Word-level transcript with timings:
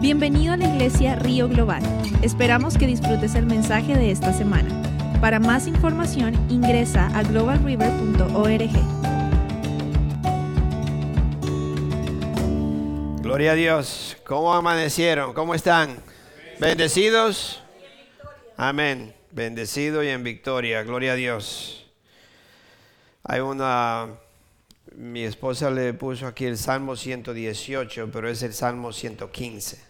Bienvenido 0.00 0.52
a 0.52 0.56
la 0.56 0.68
iglesia 0.68 1.16
Río 1.16 1.48
Global. 1.48 1.82
Esperamos 2.22 2.78
que 2.78 2.86
disfrutes 2.86 3.34
el 3.34 3.46
mensaje 3.46 3.96
de 3.96 4.12
esta 4.12 4.32
semana. 4.32 4.70
Para 5.20 5.40
más 5.40 5.66
información 5.66 6.34
ingresa 6.48 7.08
a 7.18 7.24
globalriver.org. 7.24 8.70
Gloria 13.22 13.50
a 13.50 13.54
Dios. 13.56 14.16
¿Cómo 14.24 14.54
amanecieron? 14.54 15.34
¿Cómo 15.34 15.52
están? 15.52 15.96
¿Bendecidos? 16.60 17.60
Amén. 18.56 19.16
Bendecido 19.32 20.04
y 20.04 20.10
en 20.10 20.22
victoria. 20.22 20.84
Gloria 20.84 21.14
a 21.14 21.16
Dios. 21.16 21.90
Hay 23.24 23.40
una 23.40 24.10
mi 24.94 25.22
esposa 25.22 25.70
le 25.70 25.92
puso 25.94 26.26
aquí 26.26 26.44
el 26.44 26.56
Salmo 26.56 26.96
118, 26.96 28.10
pero 28.12 28.28
es 28.28 28.42
el 28.42 28.52
Salmo 28.52 28.92
115. 28.92 29.87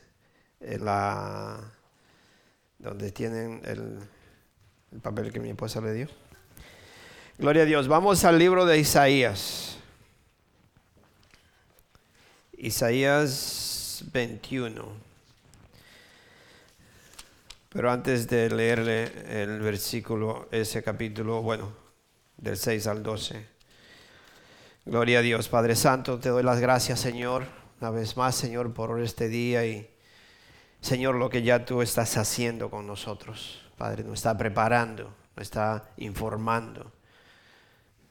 La, 0.61 1.59
donde 2.79 3.12
tienen 3.12 3.62
el, 3.65 3.99
el 4.93 5.01
papel 5.01 5.33
que 5.33 5.41
mi 5.41 5.51
esposa 5.51 5.80
le 5.80 5.93
dio. 5.93 6.09
Gloria 7.39 7.62
a 7.62 7.66
Dios. 7.66 7.87
Vamos 7.87 8.25
al 8.25 8.39
libro 8.39 8.66
de 8.66 8.79
Isaías. 8.79 9.77
Isaías 12.57 14.05
21. 14.13 15.09
Pero 17.69 17.91
antes 17.93 18.27
de 18.27 18.51
leerle 18.51 19.43
el 19.43 19.61
versículo, 19.61 20.49
ese 20.51 20.83
capítulo, 20.83 21.43
bueno, 21.43 21.73
del 22.37 22.57
6 22.57 22.87
al 22.87 23.02
12. 23.02 23.47
Gloria 24.87 25.19
a 25.19 25.23
Dios, 25.23 25.49
Padre 25.49 25.77
Santo, 25.77 26.19
te 26.19 26.30
doy 26.30 26.43
las 26.43 26.61
gracias, 26.61 26.99
Señor, 26.99 27.45
una 27.80 27.91
vez 27.91 28.16
más, 28.16 28.35
Señor, 28.35 28.73
por 28.73 29.01
este 29.01 29.29
día 29.29 29.66
y, 29.66 29.88
Señor, 30.80 31.16
lo 31.16 31.28
que 31.28 31.42
ya 31.42 31.64
tú 31.64 31.82
estás 31.82 32.16
haciendo 32.16 32.71
con 32.71 32.87
nosotros. 32.87 33.60
Padre, 33.76 34.04
nos 34.04 34.15
está 34.15 34.37
preparando, 34.37 35.15
nos 35.37 35.43
está 35.43 35.90
informando, 35.96 36.93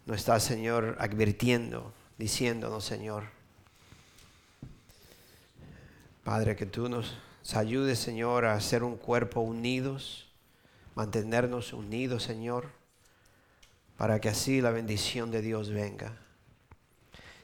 nos 0.05 0.17
está, 0.17 0.39
Señor, 0.39 0.95
advirtiendo, 0.99 1.93
diciéndonos, 2.17 2.83
Señor. 2.83 3.25
Padre, 6.23 6.55
que 6.55 6.65
tú 6.65 6.89
nos 6.89 7.17
ayudes, 7.53 7.99
Señor, 7.99 8.45
a 8.45 8.59
ser 8.59 8.83
un 8.83 8.97
cuerpo 8.97 9.41
unidos, 9.41 10.27
mantenernos 10.95 11.73
unidos, 11.73 12.23
Señor, 12.23 12.69
para 13.97 14.19
que 14.19 14.29
así 14.29 14.61
la 14.61 14.71
bendición 14.71 15.31
de 15.31 15.41
Dios 15.41 15.69
venga 15.69 16.17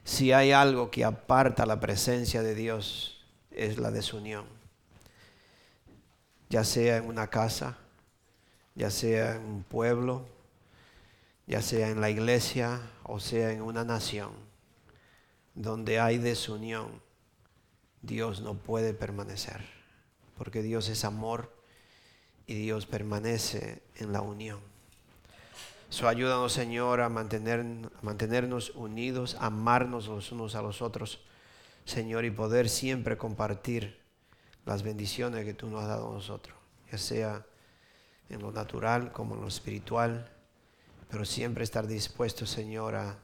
si 0.03 0.33
hay 0.33 0.51
algo 0.51 0.91
que 0.91 1.05
aparta 1.05 1.65
la 1.65 1.79
presencia 1.79 2.41
de 2.43 2.55
Dios, 2.55 3.25
es 3.51 3.77
la 3.77 3.91
desunión. 3.91 4.45
Ya 6.49 6.63
sea 6.63 6.97
en 6.97 7.05
una 7.05 7.27
casa, 7.27 7.77
ya 8.75 8.89
sea 8.89 9.35
en 9.35 9.45
un 9.45 9.63
pueblo, 9.63 10.25
ya 11.47 11.61
sea 11.61 11.89
en 11.89 12.01
la 12.01 12.09
iglesia 12.09 12.81
o 13.03 13.19
sea 13.19 13.51
en 13.51 13.61
una 13.61 13.83
nación, 13.83 14.31
donde 15.55 15.99
hay 15.99 16.17
desunión, 16.17 17.01
Dios 18.01 18.41
no 18.41 18.55
puede 18.55 18.93
permanecer, 18.93 19.61
porque 20.37 20.61
Dios 20.61 20.89
es 20.89 21.05
amor 21.05 21.53
y 22.47 22.55
Dios 22.55 22.85
permanece 22.85 23.81
en 23.95 24.13
la 24.13 24.21
unión. 24.21 24.59
So, 25.89 26.07
ayúdanos, 26.07 26.53
Señor, 26.53 27.01
a, 27.01 27.09
mantener, 27.09 27.63
mantenernos 28.01 28.71
unidos, 28.71 29.37
amarnos 29.39 30.07
los 30.07 30.31
unos 30.31 30.55
a 30.55 30.61
los 30.61 30.81
otros, 30.81 31.19
Señor, 31.85 32.25
y 32.25 32.31
poder 32.31 32.67
siempre 32.67 33.17
compartir 33.17 34.02
las 34.65 34.83
bendiciones 34.83 35.45
que 35.45 35.53
tú 35.53 35.67
nos 35.67 35.81
has 35.81 35.89
dado 35.89 36.09
a 36.09 36.13
nosotros, 36.13 36.55
ya 36.91 36.97
sea 36.97 37.45
en 38.29 38.41
lo 38.41 38.51
natural 38.51 39.11
como 39.11 39.35
en 39.35 39.41
lo 39.41 39.47
espiritual, 39.47 40.29
pero 41.09 41.25
siempre 41.25 41.63
estar 41.63 41.87
dispuesto, 41.87 42.45
Señor, 42.45 42.95
a 42.95 43.17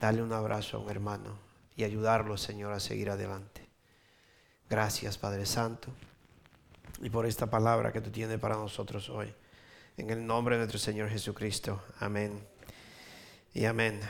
darle 0.00 0.22
un 0.22 0.32
abrazo 0.32 0.76
a 0.76 0.80
un 0.80 0.90
hermano 0.90 1.38
y 1.76 1.84
ayudarlo, 1.84 2.36
Señor, 2.36 2.72
a 2.72 2.80
seguir 2.80 3.10
adelante. 3.10 3.68
Gracias, 4.68 5.18
Padre 5.18 5.46
Santo, 5.46 5.88
y 7.00 7.10
por 7.10 7.26
esta 7.26 7.50
palabra 7.50 7.92
que 7.92 8.00
tú 8.00 8.10
tienes 8.10 8.38
para 8.38 8.56
nosotros 8.56 9.08
hoy. 9.08 9.32
En 9.96 10.10
el 10.10 10.26
nombre 10.26 10.56
de 10.56 10.60
nuestro 10.60 10.80
Señor 10.80 11.08
Jesucristo. 11.08 11.80
Amén. 12.00 12.44
Y 13.52 13.66
amén. 13.66 14.00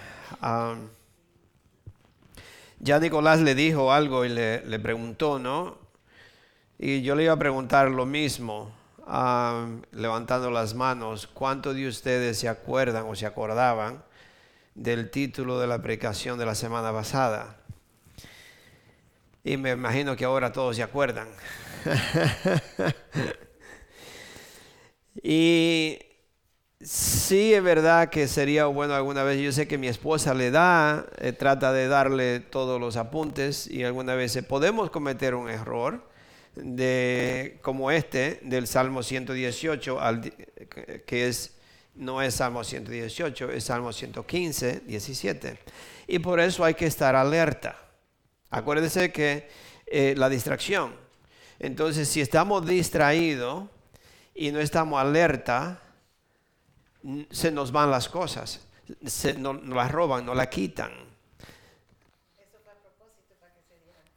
ya 2.78 2.98
Nicolás 2.98 3.40
le 3.40 3.54
dijo 3.54 3.92
algo 3.92 4.24
y 4.24 4.30
le, 4.30 4.78
preguntó, 4.78 5.38
¿no? 5.38 5.83
Y 6.78 7.02
yo 7.02 7.14
le 7.14 7.24
iba 7.24 7.32
a 7.32 7.38
preguntar 7.38 7.90
lo 7.90 8.04
mismo, 8.04 8.72
levantando 9.92 10.50
las 10.50 10.74
manos. 10.74 11.26
¿Cuántos 11.26 11.74
de 11.74 11.86
ustedes 11.88 12.38
se 12.38 12.48
acuerdan 12.48 13.06
o 13.06 13.14
se 13.14 13.26
acordaban 13.26 14.02
del 14.74 15.10
título 15.10 15.60
de 15.60 15.66
la 15.66 15.80
predicación 15.80 16.38
de 16.38 16.46
la 16.46 16.54
semana 16.54 16.92
pasada? 16.92 17.56
Y 19.44 19.56
me 19.56 19.70
imagino 19.70 20.16
que 20.16 20.24
ahora 20.24 20.52
todos 20.52 20.76
se 20.76 20.82
acuerdan. 20.82 21.28
Y 25.22 26.00
sí 26.80 27.54
es 27.54 27.62
verdad 27.62 28.10
que 28.10 28.28
sería 28.28 28.66
bueno 28.66 28.94
alguna 28.94 29.22
vez, 29.22 29.40
yo 29.40 29.52
sé 29.52 29.68
que 29.68 29.78
mi 29.78 29.88
esposa 29.88 30.34
le 30.34 30.50
da, 30.50 31.06
eh, 31.18 31.32
trata 31.32 31.72
de 31.72 31.88
darle 31.88 32.40
todos 32.40 32.80
los 32.80 32.96
apuntes 32.96 33.66
y 33.66 33.84
alguna 33.84 34.14
vez 34.14 34.36
podemos 34.46 34.90
cometer 34.90 35.34
un 35.34 35.48
error 35.48 36.13
de, 36.54 37.58
como 37.62 37.90
este 37.90 38.40
del 38.42 38.66
Salmo 38.66 39.02
118, 39.02 39.98
que 41.06 41.28
es, 41.28 41.56
no 41.94 42.22
es 42.22 42.34
Salmo 42.34 42.64
118, 42.64 43.50
es 43.50 43.64
Salmo 43.64 43.92
115, 43.92 44.80
17. 44.86 45.58
Y 46.06 46.18
por 46.18 46.40
eso 46.40 46.64
hay 46.64 46.74
que 46.74 46.86
estar 46.86 47.16
alerta. 47.16 47.78
Acuérdese 48.50 49.12
que 49.12 49.48
eh, 49.86 50.14
la 50.16 50.28
distracción. 50.28 50.94
Entonces, 51.58 52.08
si 52.08 52.20
estamos 52.20 52.66
distraídos, 52.66 53.64
y 54.34 54.50
no 54.50 54.58
estamos 54.58 55.00
alerta, 55.00 55.80
se 57.30 57.50
nos 57.52 57.70
van 57.70 57.90
las 57.90 58.08
cosas, 58.08 58.66
se 59.06 59.34
nos, 59.34 59.64
las 59.64 59.90
roban, 59.90 60.26
nos 60.26 60.36
las 60.36 60.48
quitan. 60.48 60.92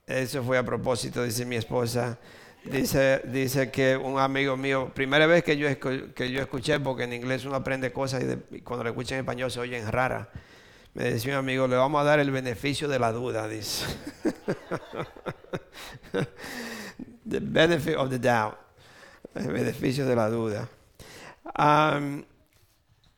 Eso 0.08 0.42
fue 0.42 0.58
a 0.58 0.64
propósito, 0.64 1.22
dice 1.24 1.46
mi 1.46 1.58
esposa. 1.58 2.18
Dice, 2.64 3.22
dice 3.26 3.70
que 3.70 3.96
un 3.96 4.20
amigo 4.20 4.58
mío, 4.58 4.92
primera 4.94 5.28
vez 5.28 5.44
que 5.44 5.58
yo, 5.58 5.68
que 6.16 6.32
yo 6.32 6.42
escuché, 6.42 6.80
porque 6.80 7.04
en 7.04 7.14
inglés 7.14 7.46
uno 7.46 7.56
aprende 7.56 7.92
cosas 7.92 8.24
y, 8.52 8.62
cuando 8.62 8.86
lo 8.86 8.90
escucha 8.90 9.16
en 9.16 9.20
español 9.20 9.52
se 9.52 9.60
oyen 9.60 9.90
raras. 9.92 10.28
Me 10.94 11.04
decía 11.12 11.34
un 11.34 11.40
amigo, 11.40 11.68
le 11.68 11.76
vamos 11.76 12.02
a 12.02 12.06
dar 12.06 12.20
el 12.20 12.32
beneficio 12.32 12.88
de 12.88 13.00
la 13.00 13.12
duda, 13.12 13.48
dice. 13.48 13.86
the 17.30 17.40
benefit 17.40 17.96
of 17.98 18.10
the 18.10 18.18
doubt 18.18 18.58
el 19.36 19.52
beneficio 19.52 20.06
de 20.06 20.16
la 20.16 20.30
duda. 20.30 20.70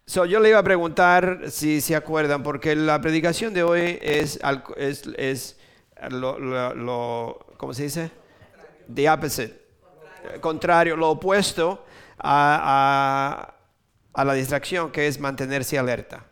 yo 0.06 0.40
le 0.40 0.50
iba 0.50 0.60
a 0.60 0.64
preguntar 0.64 1.44
si 1.50 1.82
se 1.82 1.96
acuerdan, 1.96 2.44
porque 2.44 2.76
la 2.76 3.00
predicación 3.02 3.54
de 3.54 3.64
hoy 3.64 4.00
es, 4.02 4.40
es, 4.78 5.04
es 5.18 5.59
lo, 6.10 7.46
¿cómo 7.58 7.74
se 7.74 7.84
dice? 7.84 8.12
The 8.94 9.10
opposite. 9.10 9.60
Contrario, 10.42 10.96
lo 10.96 11.12
opuesto 11.12 11.86
a, 12.18 13.54
a, 14.14 14.26
la 14.26 14.34
distracción, 14.34 14.92
que 14.92 15.08
es 15.08 15.20
mantenerse 15.20 15.78
alerta. 15.78 16.26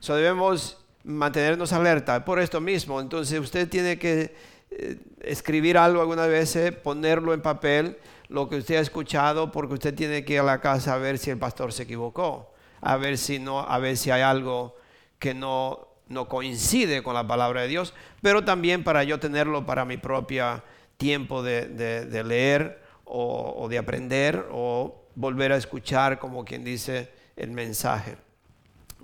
So, 0.00 0.16
debemos 0.16 0.84
mantenernos 1.02 1.72
alerta 1.72 2.24
por 2.24 2.38
esto 2.38 2.60
mismo. 2.60 3.00
Entonces 3.00 3.38
usted 3.38 3.68
tiene 3.68 3.98
que 3.98 4.34
eh, 4.70 4.98
escribir 5.22 5.76
algo 5.78 6.00
alguna 6.00 6.26
vez, 6.26 6.56
ponerlo 6.82 7.34
en 7.34 7.42
papel 7.42 7.98
lo 8.28 8.48
que 8.48 8.56
usted 8.56 8.76
ha 8.76 8.80
escuchado 8.80 9.52
porque 9.52 9.74
usted 9.74 9.94
tiene 9.94 10.24
que 10.24 10.34
ir 10.34 10.40
a 10.40 10.44
la 10.44 10.60
casa 10.60 10.94
a 10.94 10.98
ver 10.98 11.18
si 11.18 11.30
el 11.30 11.38
pastor 11.38 11.72
se 11.72 11.84
equivocó, 11.84 12.52
a 12.80 12.96
ver 12.96 13.18
si 13.18 13.38
no, 13.38 13.60
a 13.60 13.78
ver 13.78 13.96
si 13.96 14.10
hay 14.10 14.22
algo 14.22 14.76
que 15.18 15.34
no, 15.34 15.88
no 16.08 16.28
coincide 16.28 17.02
con 17.02 17.14
la 17.14 17.26
palabra 17.26 17.62
de 17.62 17.68
Dios, 17.68 17.94
pero 18.22 18.44
también 18.44 18.84
para 18.84 19.04
yo 19.04 19.18
tenerlo 19.20 19.66
para 19.66 19.84
mi 19.84 19.96
propio 19.96 20.62
tiempo 20.96 21.42
de, 21.42 22.22
leer 22.24 22.82
o, 23.04 23.66
de 23.68 23.78
aprender 23.78 24.46
o 24.50 25.06
volver 25.14 25.52
a 25.52 25.56
escuchar 25.56 26.18
como 26.18 26.44
quien 26.44 26.64
dice 26.64 27.10
el 27.36 27.50
mensaje. 27.50 28.16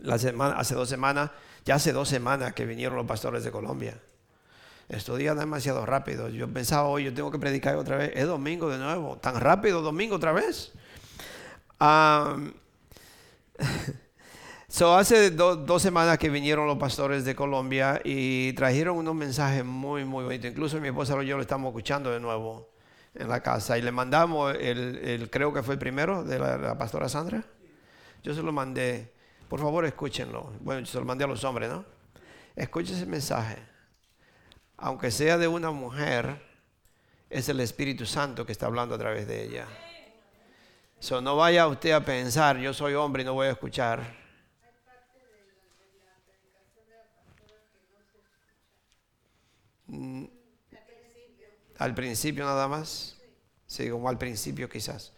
Hace 0.08 0.74
dos 0.74 0.88
semanas, 0.88 1.30
ya 1.64 1.74
hace 1.74 1.92
dos 1.92 2.08
semanas 2.08 2.52
que 2.54 2.64
vinieron 2.64 2.96
los 2.96 3.06
pastores 3.06 3.44
de 3.44 3.50
Colombia 3.50 4.00
estos 4.90 5.18
días 5.18 5.38
demasiado 5.38 5.86
rápido. 5.86 6.28
Yo 6.28 6.52
pensaba 6.52 6.88
hoy, 6.88 7.04
yo 7.04 7.14
tengo 7.14 7.30
que 7.30 7.38
predicar 7.38 7.76
otra 7.76 7.96
vez. 7.96 8.10
Es 8.14 8.26
domingo 8.26 8.68
de 8.68 8.78
nuevo. 8.78 9.16
Tan 9.18 9.40
rápido, 9.40 9.82
domingo 9.82 10.16
otra 10.16 10.32
vez. 10.32 10.72
So, 14.72 14.94
hace 14.94 15.32
dos 15.32 15.82
semanas 15.82 16.16
que 16.16 16.30
vinieron 16.30 16.64
los 16.64 16.78
pastores 16.78 17.24
de 17.24 17.34
Colombia 17.34 18.00
y 18.04 18.52
trajeron 18.52 18.98
unos 18.98 19.16
mensajes 19.16 19.64
muy, 19.64 20.04
muy 20.04 20.22
bonitos. 20.22 20.48
Incluso 20.48 20.80
mi 20.80 20.86
esposa 20.86 21.20
y 21.20 21.26
yo 21.26 21.34
lo 21.34 21.42
estamos 21.42 21.70
escuchando 21.70 22.12
de 22.12 22.20
nuevo 22.20 22.70
en 23.16 23.28
la 23.28 23.42
casa. 23.42 23.76
Y 23.76 23.82
le 23.82 23.90
mandamos 23.90 24.54
el, 24.54 25.28
creo 25.28 25.52
que 25.52 25.64
fue 25.64 25.74
el 25.74 25.80
primero 25.80 26.22
de 26.22 26.38
la, 26.38 26.78
pastora 26.78 27.08
Sandra. 27.08 27.42
Yo 28.22 28.32
se 28.32 28.42
lo 28.42 28.52
mandé. 28.52 29.12
Por 29.48 29.58
favor, 29.58 29.84
escúchenlo. 29.86 30.52
Bueno, 30.60 30.82
yo 30.82 30.86
se 30.86 31.00
lo 31.00 31.04
mandé 31.04 31.24
a 31.24 31.26
los 31.26 31.42
hombres, 31.42 31.68
¿no? 31.68 31.84
Escuchen 32.54 32.94
ese 32.94 33.06
mensaje. 33.06 33.56
Aunque 34.76 35.10
sea 35.10 35.36
de 35.36 35.48
una 35.48 35.72
mujer, 35.72 36.40
es 37.28 37.48
el 37.48 37.58
Espíritu 37.58 38.06
Santo 38.06 38.46
que 38.46 38.52
está 38.52 38.66
hablando 38.66 38.94
a 38.94 38.98
través 38.98 39.26
de 39.26 39.42
ella. 39.42 39.66
So, 41.00 41.20
no 41.20 41.34
vaya 41.34 41.66
usted 41.66 41.90
a 41.90 42.04
pensar, 42.04 42.56
yo 42.58 42.72
soy 42.72 42.94
hombre 42.94 43.24
y 43.24 43.26
no 43.26 43.34
voy 43.34 43.48
a 43.48 43.50
escuchar. 43.50 44.19
Al 51.78 51.94
principio 51.94 52.44
nada 52.44 52.68
más. 52.68 53.16
Sí, 53.66 53.88
como 53.88 54.08
al 54.08 54.18
principio 54.18 54.68
quizás. 54.68 55.12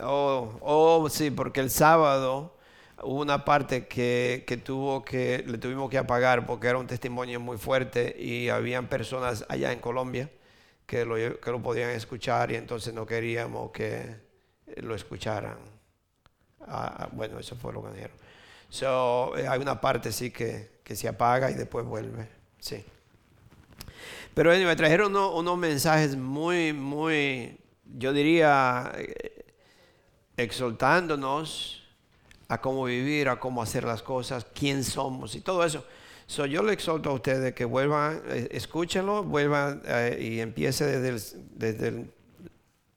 Oh, 0.00 0.58
oh, 0.60 1.08
sí, 1.08 1.30
porque 1.30 1.60
el 1.60 1.70
sábado 1.70 2.56
hubo 3.02 3.20
una 3.20 3.44
parte 3.44 3.86
que, 3.86 4.44
que, 4.46 4.56
tuvo 4.56 5.04
que 5.04 5.44
le 5.46 5.58
tuvimos 5.58 5.88
que 5.88 5.98
apagar 5.98 6.46
porque 6.46 6.66
era 6.66 6.78
un 6.78 6.86
testimonio 6.86 7.38
muy 7.40 7.58
fuerte 7.58 8.16
y 8.18 8.48
habían 8.48 8.88
personas 8.88 9.44
allá 9.48 9.72
en 9.72 9.78
Colombia 9.78 10.30
que 10.86 11.04
lo, 11.04 11.16
que 11.16 11.50
lo 11.50 11.62
podían 11.62 11.90
escuchar 11.90 12.50
y 12.52 12.56
entonces 12.56 12.92
no 12.92 13.06
queríamos 13.06 13.70
que 13.70 14.16
lo 14.76 14.94
escucharan. 14.94 15.58
Ah, 16.66 16.94
ah, 16.98 17.08
bueno, 17.12 17.38
eso 17.38 17.56
fue 17.56 17.72
lo 17.72 17.82
que 17.84 17.90
dijeron. 17.90 18.16
So, 18.68 19.36
eh, 19.36 19.46
hay 19.46 19.60
una 19.60 19.80
parte 19.80 20.10
sí 20.12 20.30
que, 20.30 20.80
que, 20.82 20.96
se 20.96 21.08
apaga 21.08 21.50
y 21.50 21.54
después 21.54 21.84
vuelve. 21.84 22.28
Sí. 22.58 22.84
Pero 24.34 24.50
me 24.50 24.76
trajeron 24.76 25.14
unos, 25.14 25.58
mensajes 25.58 26.16
muy, 26.16 26.72
muy, 26.72 27.56
yo 27.84 28.12
diría, 28.12 28.92
eh, 28.96 29.44
exaltándonos 30.36 31.86
a 32.48 32.60
cómo 32.60 32.84
vivir, 32.84 33.28
a 33.28 33.38
cómo 33.38 33.62
hacer 33.62 33.84
las 33.84 34.02
cosas, 34.02 34.46
quién 34.54 34.82
somos 34.82 35.34
y 35.36 35.40
todo 35.40 35.64
eso. 35.64 35.84
So, 36.26 36.46
yo 36.46 36.62
le 36.62 36.72
exhorto 36.72 37.10
a 37.10 37.12
ustedes 37.12 37.54
que 37.54 37.64
vuelvan, 37.64 38.22
eh, 38.28 38.48
escúchenlo, 38.50 39.22
vuelvan 39.22 39.82
y 40.18 40.40
empiece 40.40 40.84
desde 40.86 41.38
desde 41.54 41.88
el 41.88 42.10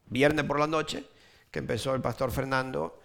viernes 0.09 0.45
por 0.45 0.59
la 0.59 0.67
noche, 0.67 1.03
que 1.51 1.59
empezó 1.59 1.93
el 1.93 2.01
pastor 2.01 2.31
Fernando 2.31 2.99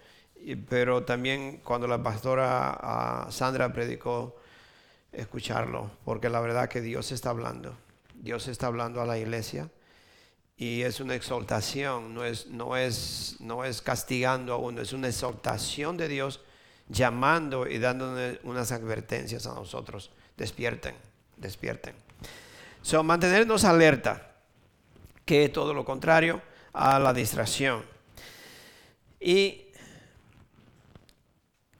pero 0.69 1.03
también 1.03 1.61
cuando 1.63 1.87
la 1.87 2.01
pastora 2.01 2.77
ah, 2.81 3.27
Sandra 3.31 3.71
predicó, 3.71 4.35
escucharlo, 5.13 5.91
porque 6.03 6.29
la 6.29 6.41
verdad 6.41 6.67
que 6.69 6.81
Dios 6.81 7.11
está 7.11 7.29
hablando. 7.29 7.77
Dios 8.15 8.47
está 8.47 8.67
hablando 8.67 9.01
a 9.01 9.05
la 9.05 9.17
iglesia 9.17 9.69
y 10.57 10.81
es 10.81 10.99
una 10.99 11.15
exaltación, 11.15 12.13
no 12.13 12.25
es, 12.25 12.47
no 12.47 12.77
es, 12.77 13.37
no 13.39 13.63
es 13.63 13.81
castigando 13.81 14.53
a 14.53 14.57
uno, 14.57 14.81
es 14.81 14.93
una 14.93 15.07
exaltación 15.07 15.97
de 15.97 16.07
Dios 16.07 16.41
llamando 16.89 17.67
y 17.67 17.79
dando 17.79 18.15
unas 18.43 18.71
advertencias 18.71 19.45
a 19.47 19.53
nosotros. 19.53 20.11
Despierten, 20.37 20.95
despierten. 21.37 21.95
So, 22.81 23.03
mantenernos 23.03 23.63
alerta, 23.63 24.31
que 25.25 25.49
todo 25.49 25.73
lo 25.73 25.85
contrario 25.85 26.41
a 26.73 26.99
la 26.99 27.13
distracción. 27.13 27.83
Y 29.19 29.62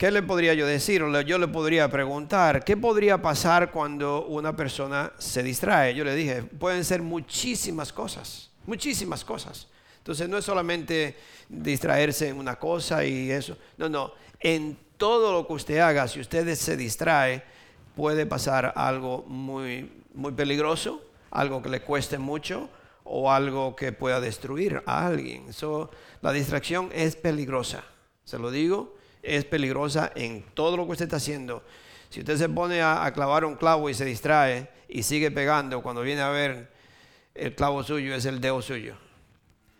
¿Qué 0.03 0.11
le 0.11 0.21
podría 0.21 0.53
yo 0.53 0.67
decir? 0.67 1.01
Yo 1.25 1.37
le 1.37 1.47
podría 1.47 1.89
preguntar, 1.89 2.65
¿qué 2.65 2.75
podría 2.75 3.21
pasar 3.21 3.71
cuando 3.71 4.25
una 4.25 4.53
persona 4.53 5.13
se 5.17 5.41
distrae? 5.41 5.95
Yo 5.95 6.03
le 6.03 6.13
dije, 6.13 6.43
pueden 6.43 6.83
ser 6.83 7.01
muchísimas 7.01 7.93
cosas, 7.93 8.51
muchísimas 8.65 9.23
cosas. 9.23 9.69
Entonces 9.99 10.27
no 10.27 10.37
es 10.37 10.43
solamente 10.43 11.15
distraerse 11.47 12.27
en 12.27 12.37
una 12.37 12.59
cosa 12.59 13.05
y 13.05 13.31
eso. 13.31 13.57
No, 13.77 13.87
no. 13.87 14.11
En 14.41 14.77
todo 14.97 15.31
lo 15.31 15.47
que 15.47 15.53
usted 15.53 15.77
haga, 15.77 16.05
si 16.09 16.19
usted 16.19 16.53
se 16.55 16.75
distrae, 16.75 17.41
puede 17.95 18.25
pasar 18.25 18.73
algo 18.75 19.23
muy, 19.25 19.89
muy 20.13 20.33
peligroso, 20.33 21.01
algo 21.31 21.61
que 21.61 21.69
le 21.69 21.81
cueste 21.81 22.17
mucho 22.17 22.69
o 23.05 23.31
algo 23.31 23.73
que 23.77 23.93
pueda 23.93 24.19
destruir 24.19 24.83
a 24.85 25.07
alguien. 25.07 25.45
la 26.21 26.33
distracción 26.33 26.89
es 26.93 27.15
peligrosa. 27.15 27.85
Se 28.25 28.37
lo 28.37 28.51
digo 28.51 29.01
es 29.23 29.45
peligrosa 29.45 30.11
en 30.15 30.43
todo 30.53 30.75
lo 30.77 30.85
que 30.85 30.91
usted 30.91 31.05
está 31.05 31.15
haciendo. 31.15 31.63
Si 32.09 32.19
usted 32.19 32.37
se 32.37 32.49
pone 32.49 32.81
a, 32.81 33.11
clavar 33.13 33.45
un 33.45 33.55
clavo 33.55 33.89
y 33.89 33.93
se 33.93 34.05
distrae 34.05 34.69
y 34.87 35.01
sigue 35.01 35.31
pegando, 35.31 35.81
cuando 35.81 36.01
viene 36.01 36.21
a 36.21 36.29
ver 36.29 36.71
el 37.33 37.55
clavo 37.55 37.81
suyo 37.83 38.13
es 38.13 38.25
el 38.25 38.39
dedo 38.39 38.61
suyo. 38.61 38.95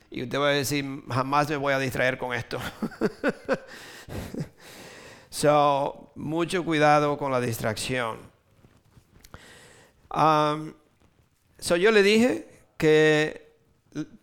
Y 0.10 0.24
usted 0.24 0.40
va 0.40 0.48
a 0.48 0.52
decir, 0.52 0.86
jamás 1.10 1.50
me 1.50 1.58
voy 1.58 1.74
a 1.74 1.80
distraer 1.80 2.18
con 2.18 2.34
esto. 2.34 2.60
so, 5.30 6.12
mucho 6.16 6.64
cuidado 6.64 7.18
con 7.18 7.32
la 7.32 7.42
distracción. 7.42 8.18
Um, 10.12 10.74
so, 11.60 11.76
yo 11.76 11.92
le 11.92 12.02
dije 12.02 12.48
que, 12.78 13.54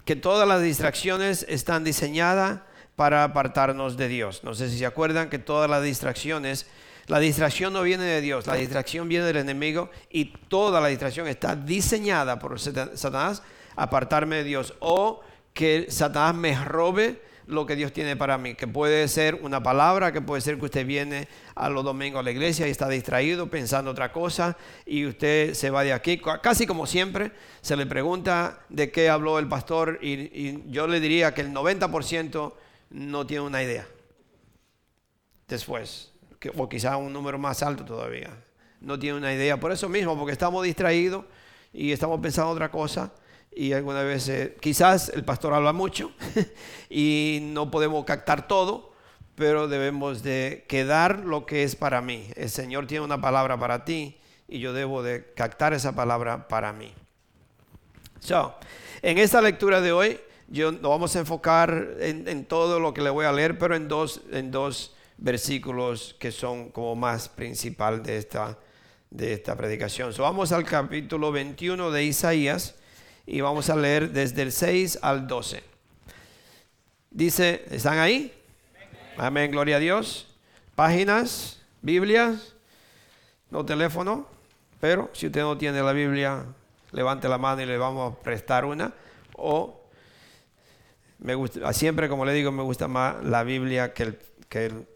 que 0.04 0.16
todas 0.16 0.48
las 0.48 0.62
distracciones 0.62 1.44
están 1.48 1.84
diseñadas 1.84 2.60
para 3.00 3.24
apartarnos 3.24 3.96
de 3.96 4.08
Dios. 4.08 4.44
No 4.44 4.52
sé 4.52 4.68
si 4.68 4.76
se 4.76 4.84
acuerdan 4.84 5.30
que 5.30 5.38
todas 5.38 5.70
las 5.70 5.82
distracciones, 5.82 6.66
la 7.06 7.18
distracción 7.18 7.72
no 7.72 7.80
viene 7.80 8.04
de 8.04 8.20
Dios, 8.20 8.46
la 8.46 8.56
distracción 8.56 9.08
viene 9.08 9.24
del 9.24 9.38
enemigo 9.38 9.88
y 10.10 10.26
toda 10.26 10.82
la 10.82 10.88
distracción 10.88 11.26
está 11.26 11.56
diseñada 11.56 12.38
por 12.38 12.60
Satanás 12.60 13.42
apartarme 13.74 14.36
de 14.36 14.44
Dios 14.44 14.74
o 14.80 15.22
que 15.54 15.86
Satanás 15.88 16.34
me 16.34 16.62
robe 16.62 17.22
lo 17.46 17.64
que 17.64 17.74
Dios 17.74 17.94
tiene 17.94 18.18
para 18.18 18.36
mí, 18.36 18.54
que 18.54 18.68
puede 18.68 19.08
ser 19.08 19.36
una 19.36 19.62
palabra, 19.62 20.12
que 20.12 20.20
puede 20.20 20.42
ser 20.42 20.58
que 20.58 20.66
usted 20.66 20.84
viene 20.84 21.26
a 21.54 21.70
los 21.70 21.82
domingos 21.82 22.20
a 22.20 22.22
la 22.22 22.32
iglesia 22.32 22.68
y 22.68 22.70
está 22.70 22.86
distraído 22.86 23.48
pensando 23.48 23.92
otra 23.92 24.12
cosa 24.12 24.58
y 24.84 25.06
usted 25.06 25.54
se 25.54 25.70
va 25.70 25.84
de 25.84 25.94
aquí, 25.94 26.20
casi 26.42 26.66
como 26.66 26.86
siempre, 26.86 27.32
se 27.62 27.78
le 27.78 27.86
pregunta 27.86 28.60
de 28.68 28.90
qué 28.90 29.08
habló 29.08 29.38
el 29.38 29.48
pastor 29.48 29.98
y, 30.02 30.12
y 30.12 30.64
yo 30.66 30.86
le 30.86 31.00
diría 31.00 31.32
que 31.32 31.40
el 31.40 31.54
90% 31.54 32.52
no 32.90 33.26
tiene 33.26 33.44
una 33.44 33.62
idea. 33.62 33.86
Después, 35.48 36.12
o 36.56 36.68
quizá 36.68 36.96
un 36.96 37.12
número 37.12 37.38
más 37.38 37.62
alto 37.62 37.84
todavía, 37.84 38.30
no 38.80 38.98
tiene 38.98 39.18
una 39.18 39.32
idea. 39.32 39.58
Por 39.58 39.72
eso 39.72 39.88
mismo, 39.88 40.16
porque 40.16 40.32
estamos 40.32 40.64
distraídos 40.64 41.24
y 41.72 41.92
estamos 41.92 42.20
pensando 42.20 42.50
otra 42.50 42.70
cosa 42.70 43.12
y 43.52 43.72
algunas 43.72 44.04
veces 44.04 44.52
quizás 44.60 45.08
el 45.10 45.24
pastor 45.24 45.54
habla 45.54 45.72
mucho 45.72 46.12
y 46.90 47.40
no 47.42 47.70
podemos 47.70 48.04
captar 48.04 48.46
todo, 48.46 48.92
pero 49.34 49.68
debemos 49.68 50.22
de 50.22 50.64
quedar 50.68 51.20
lo 51.20 51.46
que 51.46 51.64
es 51.64 51.76
para 51.76 52.00
mí. 52.00 52.30
El 52.36 52.50
Señor 52.50 52.86
tiene 52.86 53.04
una 53.04 53.20
palabra 53.20 53.58
para 53.58 53.84
ti 53.84 54.18
y 54.48 54.60
yo 54.60 54.72
debo 54.72 55.02
de 55.02 55.32
captar 55.34 55.72
esa 55.72 55.94
palabra 55.94 56.48
para 56.48 56.72
mí. 56.72 56.92
So, 58.20 58.54
en 59.02 59.18
esta 59.18 59.40
lectura 59.40 59.80
de 59.80 59.92
hoy 59.92 60.20
yo 60.50 60.72
no 60.72 60.90
vamos 60.90 61.14
a 61.14 61.20
enfocar 61.20 61.96
en, 62.00 62.44
todo 62.44 62.80
lo 62.80 62.92
que 62.92 63.00
le 63.00 63.10
voy 63.10 63.24
a 63.24 63.32
leer, 63.32 63.56
pero 63.56 63.76
en 63.76 63.86
dos, 63.86 64.20
en 64.32 64.50
dos 64.50 64.94
versículos 65.16 66.16
que 66.18 66.32
son 66.32 66.70
como 66.70 66.96
más 66.96 67.28
principal 67.28 68.02
de 68.02 68.18
esta, 68.18 68.58
de 69.10 69.32
esta 69.32 69.56
predicación. 69.56 70.12
Vamos 70.18 70.50
al 70.50 70.64
capítulo 70.64 71.30
21 71.30 71.92
de 71.92 72.04
Isaías 72.04 72.74
y 73.26 73.40
vamos 73.40 73.70
a 73.70 73.76
leer 73.76 74.10
desde 74.10 74.42
el 74.42 74.50
6 74.50 74.98
al 75.02 75.28
12. 75.28 75.62
Dice, 77.12 77.64
¿están 77.70 77.98
ahí? 77.98 78.34
Amén, 79.16 79.52
gloria 79.52 79.76
a 79.76 79.80
Dios. 79.80 80.26
Páginas, 80.74 81.60
Biblias, 81.80 82.56
no 83.50 83.64
teléfono, 83.64 84.26
pero 84.80 85.10
si 85.12 85.26
usted 85.26 85.42
no 85.42 85.56
tiene 85.56 85.80
la 85.80 85.92
Biblia, 85.92 86.44
levante 86.90 87.28
la 87.28 87.38
mano 87.38 87.62
y 87.62 87.66
le 87.66 87.78
vamos 87.78 88.12
a 88.12 88.16
prestar 88.20 88.64
una. 88.64 88.92
O 89.36 89.79
me 91.20 91.34
gusta, 91.34 91.72
siempre 91.72 92.08
como 92.08 92.24
le 92.24 92.32
digo, 92.32 92.50
me 92.50 92.62
gusta 92.62 92.88
más 92.88 93.22
la 93.24 93.42
Biblia 93.44 93.92
que 93.92 94.14
el, 94.50 94.86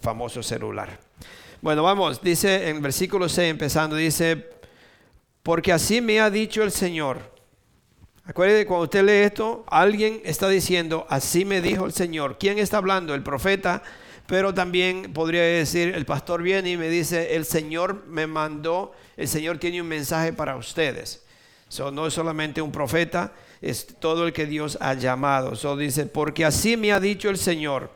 famoso 0.00 0.42
celular. 0.42 0.98
Bueno, 1.60 1.82
vamos, 1.84 2.20
dice 2.20 2.68
en 2.68 2.82
versículo 2.82 3.28
6 3.28 3.50
empezando, 3.50 3.94
dice, 3.96 4.50
porque 5.42 5.72
así 5.72 6.00
me 6.00 6.20
ha 6.20 6.30
dicho 6.30 6.62
el 6.62 6.72
Señor. 6.72 7.32
Acuérdate, 8.24 8.66
cuando 8.66 8.84
usted 8.84 9.04
lee 9.04 9.24
esto, 9.24 9.64
alguien 9.68 10.20
está 10.24 10.48
diciendo, 10.48 11.06
así 11.08 11.44
me 11.44 11.60
dijo 11.60 11.86
el 11.86 11.92
Señor. 11.92 12.38
¿Quién 12.38 12.58
está 12.58 12.78
hablando? 12.78 13.14
El 13.14 13.22
profeta, 13.22 13.82
pero 14.26 14.52
también 14.52 15.12
podría 15.12 15.42
decir, 15.42 15.94
el 15.94 16.04
pastor 16.04 16.42
viene 16.42 16.70
y 16.72 16.76
me 16.76 16.88
dice, 16.88 17.36
el 17.36 17.44
Señor 17.44 18.04
me 18.06 18.26
mandó, 18.26 18.92
el 19.16 19.28
Señor 19.28 19.58
tiene 19.58 19.80
un 19.80 19.88
mensaje 19.88 20.32
para 20.32 20.56
ustedes. 20.56 21.24
No 21.90 22.06
es 22.06 22.14
solamente 22.14 22.60
un 22.60 22.72
profeta, 22.72 23.32
es 23.60 23.86
todo 23.98 24.26
el 24.26 24.32
que 24.32 24.46
Dios 24.46 24.76
ha 24.80 24.94
llamado. 24.94 25.56
So 25.56 25.76
dice, 25.76 26.06
porque 26.06 26.44
así 26.44 26.76
me 26.76 26.92
ha 26.92 27.00
dicho 27.00 27.30
el 27.30 27.38
Señor, 27.38 27.90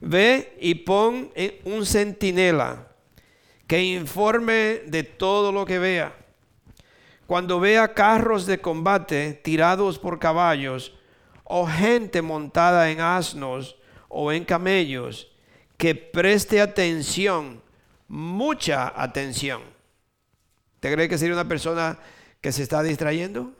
ve 0.00 0.56
y 0.60 0.74
pon 0.74 1.30
un 1.64 1.84
centinela 1.86 2.88
que 3.66 3.82
informe 3.82 4.82
de 4.86 5.02
todo 5.02 5.52
lo 5.52 5.64
que 5.64 5.78
vea. 5.78 6.14
Cuando 7.26 7.58
vea 7.58 7.94
carros 7.94 8.46
de 8.46 8.60
combate 8.60 9.40
tirados 9.42 9.98
por 9.98 10.18
caballos, 10.18 10.92
o 11.44 11.66
gente 11.66 12.22
montada 12.22 12.90
en 12.90 13.00
asnos 13.00 13.76
o 14.08 14.32
en 14.32 14.44
camellos, 14.44 15.28
que 15.76 15.94
preste 15.94 16.60
atención, 16.60 17.62
mucha 18.08 18.92
atención. 18.96 19.62
¿Te 20.80 20.92
cree 20.92 21.08
que 21.08 21.18
sería 21.18 21.34
una 21.34 21.48
persona 21.48 21.98
que 22.44 22.52
se 22.52 22.62
está 22.62 22.82
distrayendo? 22.82 23.52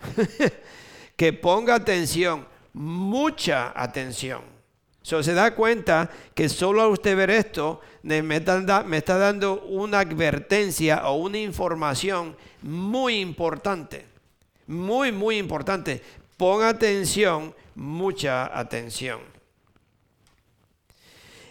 que 1.17 1.33
ponga 1.33 1.75
atención, 1.75 2.47
mucha 2.75 3.73
atención. 3.75 4.43
So, 5.00 5.23
se 5.23 5.33
da 5.33 5.55
cuenta 5.55 6.11
que 6.35 6.50
solo 6.50 6.83
a 6.83 6.88
usted 6.88 7.17
ver 7.17 7.31
esto 7.31 7.81
me 8.03 8.37
está 8.37 9.17
dando 9.17 9.62
una 9.62 10.00
advertencia 10.00 11.09
o 11.09 11.14
una 11.14 11.38
información 11.38 12.37
muy 12.61 13.21
importante. 13.21 14.05
Muy, 14.67 15.12
muy 15.12 15.38
importante. 15.38 16.03
Ponga 16.37 16.69
atención, 16.69 17.55
mucha 17.75 18.55
atención. 18.55 19.21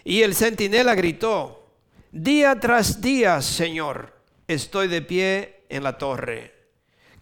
Y 0.03 0.21
el 0.21 0.35
centinela 0.35 0.93
gritó, 0.93 1.67
día 2.11 2.59
tras 2.59 3.01
día, 3.01 3.41
Señor, 3.41 4.13
estoy 4.47 4.87
de 4.87 5.01
pie 5.01 5.63
en 5.69 5.81
la 5.81 5.97
torre. 5.97 6.62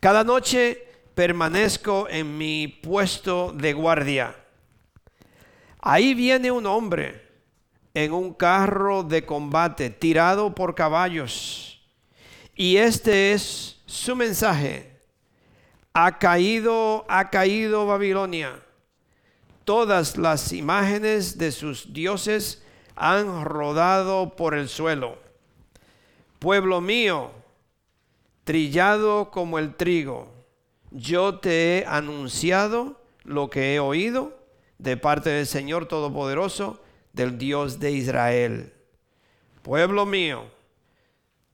Cada 0.02 0.24
noche 0.24 0.84
permanezco 1.14 2.08
en 2.10 2.36
mi 2.36 2.68
puesto 2.68 3.54
de 3.56 3.72
guardia. 3.74 4.36
Ahí 5.80 6.16
viene 6.16 6.50
un 6.50 6.66
hombre 6.66 7.22
en 7.94 8.12
un 8.12 8.34
carro 8.34 9.04
de 9.04 9.28
combate 9.28 9.92
tirado 9.92 10.56
por 10.56 10.74
caballos. 10.74 11.84
Y 12.56 12.78
este 12.78 13.34
es 13.34 13.80
su 13.86 14.16
mensaje. 14.16 15.00
Ha 15.94 16.18
caído, 16.18 17.06
ha 17.08 17.30
caído 17.30 17.86
Babilonia. 17.86 18.60
Todas 19.66 20.18
las 20.18 20.52
imágenes 20.52 21.38
de 21.38 21.52
sus 21.52 21.94
dioses 21.94 22.64
han 22.96 23.46
rodado 23.46 24.36
por 24.36 24.56
el 24.56 24.68
suelo. 24.68 25.20
Pueblo 26.40 26.82
mío, 26.82 27.40
trillado 28.52 29.32
como 29.32 29.60
el 29.60 29.76
trigo 29.76 30.28
yo 30.92 31.40
te 31.40 31.78
he 31.78 31.86
anunciado 31.86 33.00
lo 33.24 33.50
que 33.50 33.74
he 33.74 33.80
oído 33.80 34.38
de 34.78 34.98
parte 34.98 35.30
del 35.30 35.48
Señor 35.48 35.86
Todopoderoso, 35.86 36.84
del 37.14 37.38
Dios 37.38 37.80
de 37.80 37.94
Israel. 37.94 38.74
Pueblo 39.62 40.06
mío, 40.06 40.44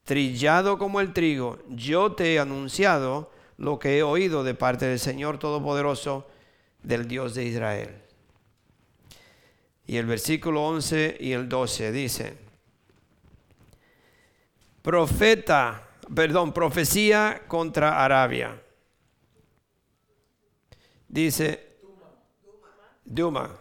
trillado 0.05 0.79
como 0.79 0.99
el 0.99 1.13
trigo, 1.13 1.59
yo 1.69 2.13
te 2.13 2.33
he 2.33 2.39
anunciado 2.39 3.31
lo 3.57 3.77
que 3.77 3.99
he 3.99 4.01
oído 4.01 4.43
de 4.43 4.55
parte 4.55 4.87
del 4.87 4.97
Señor 4.97 5.37
Todopoderoso, 5.37 6.27
del 6.81 7.07
Dios 7.07 7.35
de 7.35 7.45
Israel. 7.45 8.01
Y 9.85 9.97
el 9.97 10.07
versículo 10.07 10.65
11 10.65 11.17
y 11.19 11.33
el 11.33 11.47
12 11.47 11.91
dice, 11.91 12.37
profeta, 14.81 15.86
perdón, 16.13 16.53
profecía 16.53 17.43
contra 17.47 18.03
Arabia 18.03 18.61
Dice 21.07 21.77
Duma. 23.03 23.57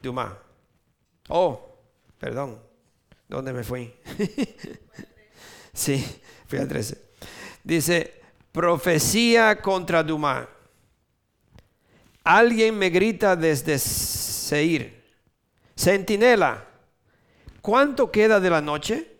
Duma. 0.00 0.38
Oh, 1.28 1.76
perdón. 2.18 2.62
¿Dónde 3.28 3.52
me 3.52 3.62
fui? 3.62 3.94
sí, 5.74 6.04
fui 6.46 6.58
al 6.58 6.66
13. 6.66 6.98
Dice, 7.62 8.22
profecía 8.52 9.60
contra 9.60 10.02
Duma. 10.02 10.48
Alguien 12.24 12.78
me 12.78 12.88
grita 12.88 13.36
desde 13.36 13.78
Seir. 13.78 15.04
Centinela, 15.76 16.66
¿cuánto 17.60 18.10
queda 18.10 18.40
de 18.40 18.50
la 18.50 18.62
noche? 18.62 19.17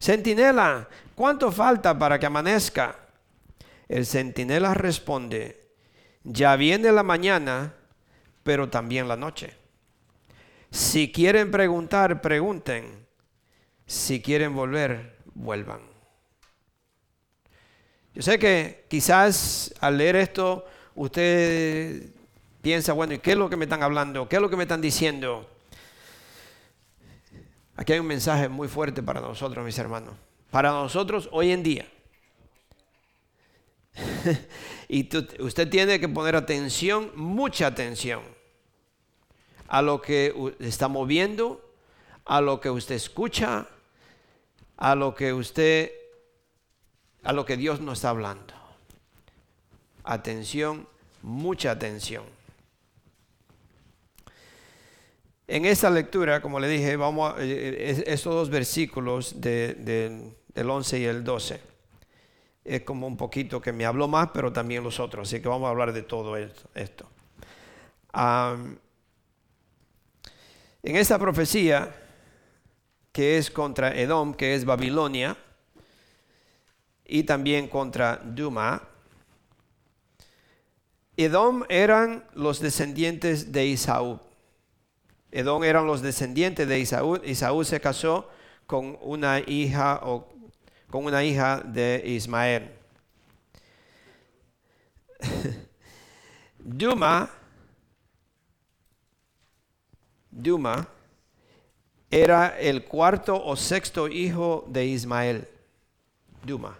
Centinela, 0.00 0.88
¿cuánto 1.14 1.50
falta 1.50 1.98
para 1.98 2.18
que 2.18 2.26
amanezca? 2.26 2.96
El 3.88 4.06
centinela 4.06 4.74
responde, 4.74 5.68
ya 6.22 6.56
viene 6.56 6.92
la 6.92 7.02
mañana, 7.02 7.74
pero 8.42 8.68
también 8.68 9.08
la 9.08 9.16
noche. 9.16 9.54
Si 10.70 11.10
quieren 11.10 11.50
preguntar, 11.50 12.20
pregunten. 12.20 13.06
Si 13.86 14.20
quieren 14.20 14.54
volver, 14.54 15.16
vuelvan. 15.34 15.80
Yo 18.14 18.22
sé 18.22 18.38
que 18.38 18.84
quizás 18.88 19.74
al 19.80 19.96
leer 19.96 20.16
esto 20.16 20.66
usted 20.94 22.10
piensa, 22.60 22.92
bueno, 22.92 23.14
¿y 23.14 23.18
qué 23.18 23.32
es 23.32 23.36
lo 23.38 23.48
que 23.48 23.56
me 23.56 23.64
están 23.64 23.82
hablando? 23.82 24.28
¿Qué 24.28 24.36
es 24.36 24.42
lo 24.42 24.50
que 24.50 24.56
me 24.56 24.64
están 24.64 24.80
diciendo? 24.80 25.48
Aquí 27.78 27.92
hay 27.92 28.00
un 28.00 28.08
mensaje 28.08 28.48
muy 28.48 28.66
fuerte 28.66 29.04
para 29.04 29.20
nosotros, 29.20 29.64
mis 29.64 29.78
hermanos. 29.78 30.12
Para 30.50 30.70
nosotros 30.70 31.28
hoy 31.30 31.52
en 31.52 31.62
día. 31.62 31.88
y 34.88 35.08
usted 35.40 35.70
tiene 35.70 36.00
que 36.00 36.08
poner 36.08 36.34
atención, 36.34 37.12
mucha 37.14 37.68
atención, 37.68 38.22
a 39.68 39.80
lo 39.80 40.02
que 40.02 40.56
está 40.58 40.88
moviendo, 40.88 41.72
a 42.24 42.40
lo 42.40 42.60
que 42.60 42.68
usted 42.68 42.96
escucha, 42.96 43.68
a 44.76 44.94
lo 44.96 45.14
que 45.14 45.32
usted, 45.32 45.92
a 47.22 47.32
lo 47.32 47.46
que 47.46 47.56
Dios 47.56 47.80
nos 47.80 47.98
está 47.98 48.08
hablando. 48.08 48.54
Atención, 50.02 50.88
mucha 51.22 51.70
atención. 51.70 52.24
En 55.50 55.64
esta 55.64 55.88
lectura, 55.88 56.42
como 56.42 56.60
le 56.60 56.68
dije, 56.68 56.94
vamos 56.96 57.32
a 57.32 57.42
eh, 57.42 57.46
eh, 57.48 58.04
estos 58.06 58.34
dos 58.34 58.50
versículos 58.50 59.40
del 59.40 60.34
11 60.54 60.98
y 60.98 61.04
el 61.06 61.24
12 61.24 61.58
es 62.66 62.82
como 62.82 63.06
un 63.06 63.16
poquito 63.16 63.58
que 63.58 63.72
me 63.72 63.86
habló 63.86 64.08
más, 64.08 64.28
pero 64.34 64.52
también 64.52 64.84
los 64.84 65.00
otros. 65.00 65.26
Así 65.26 65.40
que 65.40 65.48
vamos 65.48 65.66
a 65.66 65.70
hablar 65.70 65.94
de 65.94 66.02
todo 66.02 66.36
esto. 66.36 67.08
en 68.14 68.78
esta 70.82 71.18
profecía, 71.18 71.96
que 73.10 73.38
es 73.38 73.50
contra 73.50 73.98
Edom, 73.98 74.34
que 74.34 74.54
es 74.54 74.66
Babilonia, 74.66 75.34
y 77.06 77.22
también 77.22 77.68
contra 77.68 78.20
Duma, 78.22 78.86
Edom 81.16 81.64
eran 81.70 82.22
los 82.34 82.60
descendientes 82.60 83.50
de 83.50 83.64
Isaú. 83.64 84.27
Edom 85.30 85.62
eran 85.64 85.86
los 85.86 86.00
descendientes 86.02 86.66
de 86.66 86.78
Isaú. 86.78 87.20
Isaú 87.24 87.64
se 87.64 87.80
casó 87.80 88.28
con 88.66 88.98
una 89.00 89.40
hija 89.40 90.00
o 90.02 90.28
con 90.90 91.04
una 91.04 91.22
hija 91.24 91.60
de 91.64 92.02
Ismael. 92.04 92.70
Duma, 96.58 97.30
Duma 100.30 100.88
era 102.10 102.58
el 102.58 102.84
cuarto 102.84 103.42
o 103.42 103.54
sexto 103.56 104.08
hijo 104.08 104.64
de 104.68 104.86
Ismael. 104.86 105.48
Duma. 106.44 106.76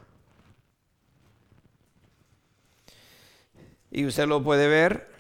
Y 3.91 4.07
usted 4.07 4.27
lo 4.27 4.43
puede 4.43 4.69
ver 4.69 5.18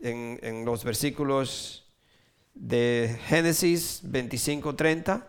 en, 0.00 0.64
los 0.64 0.84
versículos 0.84 1.86
de 2.54 3.18
Génesis 3.26 4.02
25-30 4.04 5.24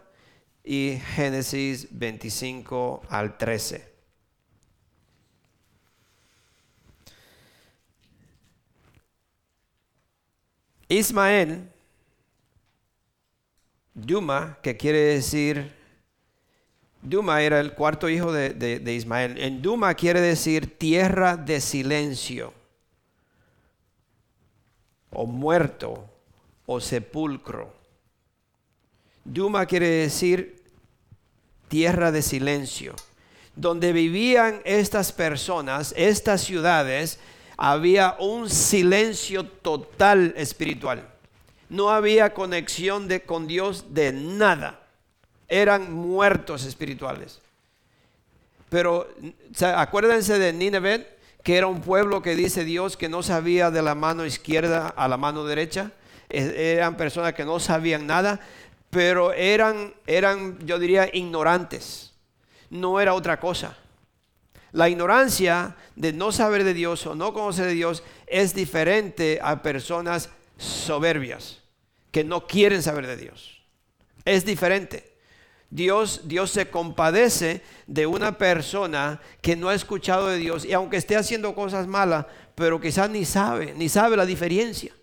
y 0.64 0.98
Génesis 1.16 1.88
25 1.92 3.02
al 3.10 3.38
13. 3.38 3.92
Ismael, 10.90 11.70
Duma, 13.94 14.58
que 14.62 14.76
quiere 14.76 15.00
decir, 15.00 15.74
Duma 17.02 17.42
era 17.42 17.62
el 17.62 17.74
cuarto 17.74 18.10
hijo 18.10 18.32
de, 18.34 18.54
de 18.54 18.94
Ismael. 18.94 19.38
En 19.38 19.62
Duma 19.62 19.94
quiere 19.96 20.20
decir 20.20 20.78
tierra 20.78 21.38
de 21.38 21.62
silencio, 21.62 22.54
o 25.12 25.26
muerto, 25.26 26.06
o 26.66 26.80
sepulcro. 26.80 27.74
Duma 29.24 29.66
quiere 29.66 29.88
decir 29.88 30.64
tierra 31.68 32.12
de 32.12 32.22
silencio. 32.22 32.96
donde 33.56 33.92
vivían 33.92 34.62
estas 34.64 35.12
personas, 35.12 35.94
estas 35.98 36.42
ciudades, 36.42 37.20
había 37.58 38.16
un 38.20 38.50
silencio 38.50 39.46
total 39.46 40.34
espiritual. 40.38 41.08
No 41.70 41.90
había 41.90 42.34
conexión 42.34 43.08
de, 43.08 43.22
con 43.22 43.48
Dios 43.48 43.94
de 43.94 44.14
nada. 44.14 44.80
Eran 45.48 45.92
muertos 45.92 46.66
espirituales. 46.66 47.40
Pero 48.70 49.10
acuérdense 49.76 50.40
de 50.40 50.54
Nineveh, 50.54 51.08
que 51.44 51.58
era 51.58 51.68
un 51.68 51.82
pueblo 51.82 52.22
que 52.22 52.36
dice 52.36 52.64
Dios 52.64 52.98
que 52.98 53.10
no 53.10 53.24
sabía 53.24 53.72
de 53.72 53.82
la 53.82 53.96
mano 53.96 54.26
izquierda 54.26 54.88
a 54.88 55.08
la 55.08 55.18
mano 55.18 55.44
derecha. 55.44 55.92
Eran 56.30 56.96
personas 56.98 57.34
que 57.34 57.44
no 57.44 57.60
sabían 57.60 58.08
nada, 58.08 58.40
pero 58.90 59.34
eran, 59.34 59.94
eran 60.08 60.60
yo 60.66 60.80
diría, 60.80 61.10
ignorantes. 61.12 62.14
No 62.70 63.00
era 63.00 63.14
otra 63.14 63.40
cosa. 63.40 63.78
La 64.72 64.88
ignorancia 64.88 65.76
de 65.96 66.14
no 66.14 66.32
saber 66.32 66.64
de 66.64 66.74
Dios 66.74 67.06
o 67.06 67.16
no 67.16 67.34
conocer 67.34 67.66
de 67.66 67.74
Dios 67.74 68.04
es 68.28 68.54
diferente 68.54 69.40
a 69.42 69.62
personas 69.62 70.30
soberbias 70.58 71.62
que 72.12 72.24
no 72.24 72.48
quieren 72.48 72.82
saber 72.82 73.08
de 73.08 73.18
Dios. 73.18 73.62
Es 74.24 74.46
diferente. 74.46 75.11
Dios, 75.72 76.24
Dios 76.26 76.52
se 76.52 76.70
compadece 76.70 77.62
de 77.88 78.06
una 78.06 78.38
persona 78.38 79.22
que 79.42 79.56
no 79.56 79.70
ha 79.70 79.74
escuchado 79.74 80.28
de 80.28 80.38
Dios 80.38 80.66
y 80.66 80.74
aunque 80.74 80.98
esté 80.98 81.16
haciendo 81.16 81.56
cosas 81.56 81.88
malas, 81.88 82.26
pero 82.56 82.82
quizás 82.82 83.10
ni 83.10 83.24
sabe, 83.24 83.74
ni 83.74 83.88
sabe 83.88 84.18
la 84.18 84.26
diferencia. 84.26 84.94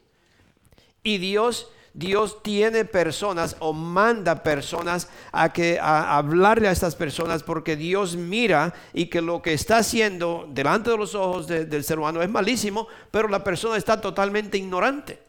Y 1.02 1.16
Dios, 1.16 1.70
Dios 1.94 2.42
tiene 2.42 2.84
personas 2.84 3.56
o 3.60 3.72
manda 3.72 4.42
personas 4.42 5.08
a 5.32 5.54
que 5.54 5.78
a 5.80 6.18
hablarle 6.18 6.68
a 6.68 6.72
estas 6.72 6.94
personas 6.94 7.42
porque 7.42 7.75
Dios 7.75 8.16
mira 8.16 8.75
y 8.92 9.06
que 9.06 9.22
lo 9.22 9.40
que 9.40 9.54
está 9.54 9.78
haciendo 9.78 10.46
delante 10.50 10.90
de 10.90 10.98
los 10.98 11.14
ojos 11.14 11.46
del 11.46 11.82
ser 11.82 11.98
humano 11.98 12.20
es 12.20 12.28
malísimo, 12.28 12.88
pero 13.10 13.26
la 13.28 13.42
persona 13.42 13.78
está 13.78 14.02
totalmente 14.02 14.58
ignorante. 14.58 15.27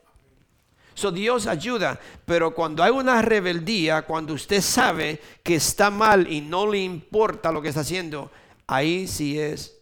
Dios 1.12 1.48
ayuda, 1.48 2.00
pero 2.26 2.54
cuando 2.54 2.84
hay 2.84 2.92
una 2.92 3.22
rebeldía, 3.22 4.04
cuando 4.04 4.34
usted 4.34 4.62
sabe 4.62 5.20
que 5.42 5.56
está 5.56 5.90
mal 5.90 6.32
y 6.32 6.42
no 6.42 6.68
le 6.68 6.80
importa 6.80 7.52
lo 7.52 7.62
que 7.62 7.70
está 7.70 7.82
haciendo, 7.82 8.32
ahí 8.68 9.08
sí 9.08 9.40
es 9.40 9.76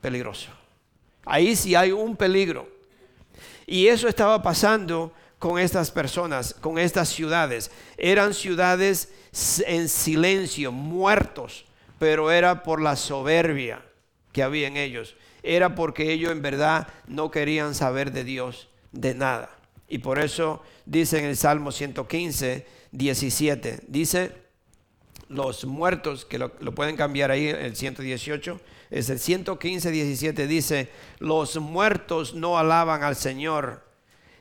peligroso. 0.00 0.50
Ahí 1.24 1.56
sí 1.56 1.74
hay 1.74 1.92
un 1.92 2.16
peligro. 2.16 2.68
Y 3.66 3.88
eso 3.88 4.08
estaba 4.08 4.42
pasando 4.42 5.12
con 5.38 5.58
estas 5.58 5.90
personas, 5.90 6.54
con 6.54 6.78
estas 6.78 7.08
ciudades. 7.08 7.70
Eran 7.96 8.34
ciudades 8.34 9.12
en 9.66 9.88
silencio, 9.88 10.72
muertos, 10.72 11.64
pero 11.98 12.30
era 12.30 12.62
por 12.62 12.80
la 12.80 12.96
soberbia 12.96 13.82
que 14.32 14.42
había 14.42 14.68
en 14.68 14.76
ellos. 14.76 15.16
Era 15.42 15.74
porque 15.74 16.12
ellos 16.12 16.32
en 16.32 16.42
verdad 16.42 16.88
no 17.06 17.30
querían 17.30 17.74
saber 17.74 18.12
de 18.12 18.24
Dios 18.24 18.68
de 18.92 19.14
nada. 19.14 19.50
Y 19.94 19.98
por 19.98 20.18
eso 20.18 20.60
dice 20.86 21.20
en 21.20 21.26
el 21.26 21.36
Salmo 21.36 21.70
115, 21.70 22.66
17, 22.90 23.84
dice, 23.86 24.32
los 25.28 25.64
muertos, 25.66 26.24
que 26.24 26.36
lo, 26.36 26.50
pueden 26.74 26.96
cambiar 26.96 27.30
ahí, 27.30 27.46
el 27.46 27.76
118, 27.76 28.60
es 28.90 29.08
el 29.08 29.20
115, 29.20 29.92
17, 29.92 30.48
dice, 30.48 30.90
los 31.20 31.58
muertos 31.58 32.34
no 32.34 32.58
alaban 32.58 33.04
al 33.04 33.14
Señor, 33.14 33.84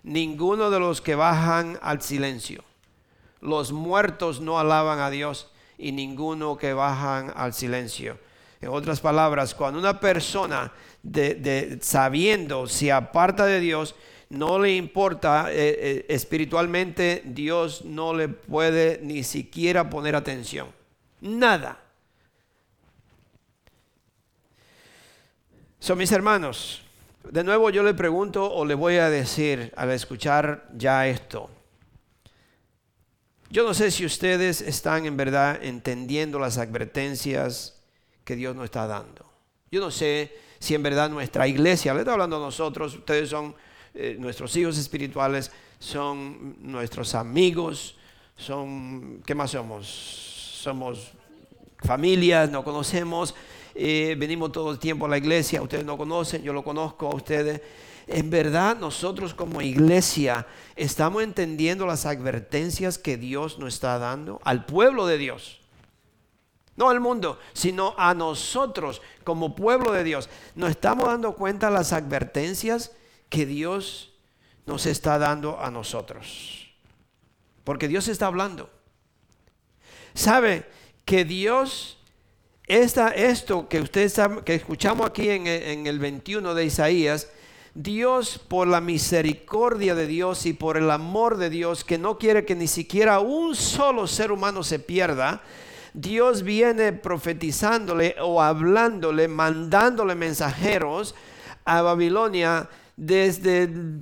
ninguno 0.01 0.71
de 0.71 0.79
los 0.79 1.01
que 1.01 1.13
bajan 1.13 1.77
al 1.83 2.01
silencio. 2.01 2.63
Los 3.39 3.71
muertos 3.71 4.41
no 4.41 4.57
alaban 4.57 4.97
a 5.01 5.11
Dios 5.11 5.51
y 5.77 5.91
ninguno 5.91 6.57
que 6.57 6.73
bajan 6.73 7.31
al 7.35 7.53
silencio. 7.53 8.17
En 8.59 8.69
otras 8.69 9.01
palabras, 9.01 9.53
cuando 9.53 9.77
una 9.77 9.99
persona 9.99 10.71
de, 11.03 11.77
sabiendo 11.83 12.65
se 12.65 12.91
aparta 12.91 13.45
de 13.45 13.59
Dios, 13.59 13.93
no 14.33 14.57
le 14.57 14.75
importa 14.75 15.51
eh, 15.51 15.55
eh, 15.57 16.05
espiritualmente, 16.09 17.21
Dios 17.23 17.85
no 17.85 18.13
le 18.13 18.27
puede 18.29 18.99
ni 19.03 19.23
siquiera 19.23 19.89
poner 19.89 20.15
atención. 20.15 20.67
Nada. 21.21 21.79
Son 25.79 25.97
mis 25.97 26.11
hermanos. 26.11 26.81
De 27.29 27.43
nuevo 27.43 27.69
yo 27.69 27.83
le 27.83 27.93
pregunto 27.93 28.51
o 28.51 28.65
le 28.65 28.73
voy 28.73 28.95
a 28.95 29.09
decir 29.09 29.71
al 29.75 29.91
escuchar 29.91 30.67
ya 30.75 31.07
esto. 31.07 31.49
Yo 33.49 33.63
no 33.63 33.75
sé 33.75 33.91
si 33.91 34.03
ustedes 34.03 34.61
están 34.61 35.05
en 35.05 35.15
verdad 35.15 35.63
entendiendo 35.63 36.39
las 36.39 36.57
advertencias 36.57 37.79
que 38.23 38.35
Dios 38.35 38.55
nos 38.55 38.65
está 38.65 38.87
dando. 38.87 39.31
Yo 39.71 39.79
no 39.79 39.91
sé 39.91 40.35
si 40.57 40.73
en 40.73 40.81
verdad 40.81 41.09
nuestra 41.09 41.47
iglesia, 41.47 41.93
le 41.93 41.99
está 41.99 42.13
hablando 42.13 42.37
a 42.37 42.39
nosotros, 42.39 42.95
ustedes 42.95 43.29
son 43.29 43.53
eh, 43.93 44.15
nuestros 44.19 44.55
hijos 44.55 44.77
espirituales, 44.77 45.51
son 45.79 46.55
nuestros 46.59 47.13
amigos, 47.13 47.95
son, 48.35 49.21
¿qué 49.25 49.35
más 49.35 49.51
somos? 49.51 49.87
Somos 49.87 51.11
familias, 51.79 52.49
nos 52.49 52.63
conocemos, 52.63 53.35
eh, 53.75 54.15
venimos 54.17 54.51
todo 54.51 54.71
el 54.71 54.79
tiempo 54.79 55.05
a 55.05 55.09
la 55.09 55.17
iglesia, 55.17 55.61
ustedes 55.61 55.85
no 55.85 55.97
conocen, 55.97 56.41
yo 56.41 56.53
lo 56.53 56.63
conozco 56.63 57.07
a 57.07 57.15
ustedes. 57.15 57.61
En 58.07 58.29
verdad 58.29 58.77
nosotros 58.77 59.33
como 59.33 59.61
iglesia 59.61 60.47
estamos 60.75 61.23
entendiendo 61.23 61.85
las 61.85 62.05
advertencias 62.05 62.97
que 62.97 63.17
Dios 63.17 63.59
nos 63.59 63.75
está 63.75 63.99
dando 63.99 64.41
al 64.43 64.65
pueblo 64.65 65.05
de 65.05 65.17
Dios. 65.17 65.59
No 66.75 66.89
al 66.89 66.99
mundo, 66.99 67.39
sino 67.53 67.93
a 67.97 68.15
nosotros 68.15 69.01
como 69.23 69.55
pueblo 69.55 69.91
de 69.91 70.03
Dios. 70.03 70.27
Nos 70.55 70.71
estamos 70.71 71.05
dando 71.05 71.35
cuenta 71.35 71.69
las 71.69 71.93
advertencias 71.93 72.91
que 73.33 73.47
Dios 73.47 74.13
nos 74.67 74.85
está 74.85 75.17
dando 75.17 75.59
a 75.59 75.71
nosotros. 75.71 76.71
Porque 77.63 77.87
Dios 77.87 78.07
está 78.07 78.27
hablando. 78.27 78.69
Sabe 80.13 80.67
que 81.03 81.25
Dios, 81.25 81.97
esta, 82.67 83.09
esto 83.09 83.67
que 83.67 83.81
ustedes 83.81 84.21
que 84.45 84.53
escuchamos 84.53 85.07
aquí 85.07 85.31
en 85.31 85.87
el 85.87 85.97
21 85.97 86.53
de 86.53 86.65
Isaías, 86.65 87.27
Dios 87.73 88.37
por 88.37 88.67
la 88.67 88.81
misericordia 88.81 89.95
de 89.95 90.05
Dios 90.05 90.45
y 90.45 90.53
por 90.53 90.77
el 90.77 90.91
amor 90.91 91.37
de 91.37 91.49
Dios 91.49 91.83
que 91.83 91.97
no 91.97 92.19
quiere 92.19 92.45
que 92.45 92.53
ni 92.53 92.67
siquiera 92.67 93.19
un 93.19 93.55
solo 93.55 94.05
ser 94.05 94.31
humano 94.31 94.61
se 94.61 94.77
pierda, 94.77 95.41
Dios 95.95 96.43
viene 96.43 96.93
profetizándole 96.93 98.15
o 98.21 98.43
hablándole, 98.43 99.27
mandándole 99.27 100.13
mensajeros 100.13 101.15
a 101.65 101.81
Babilonia 101.81 102.69
desde 102.95 103.63
el 103.63 104.01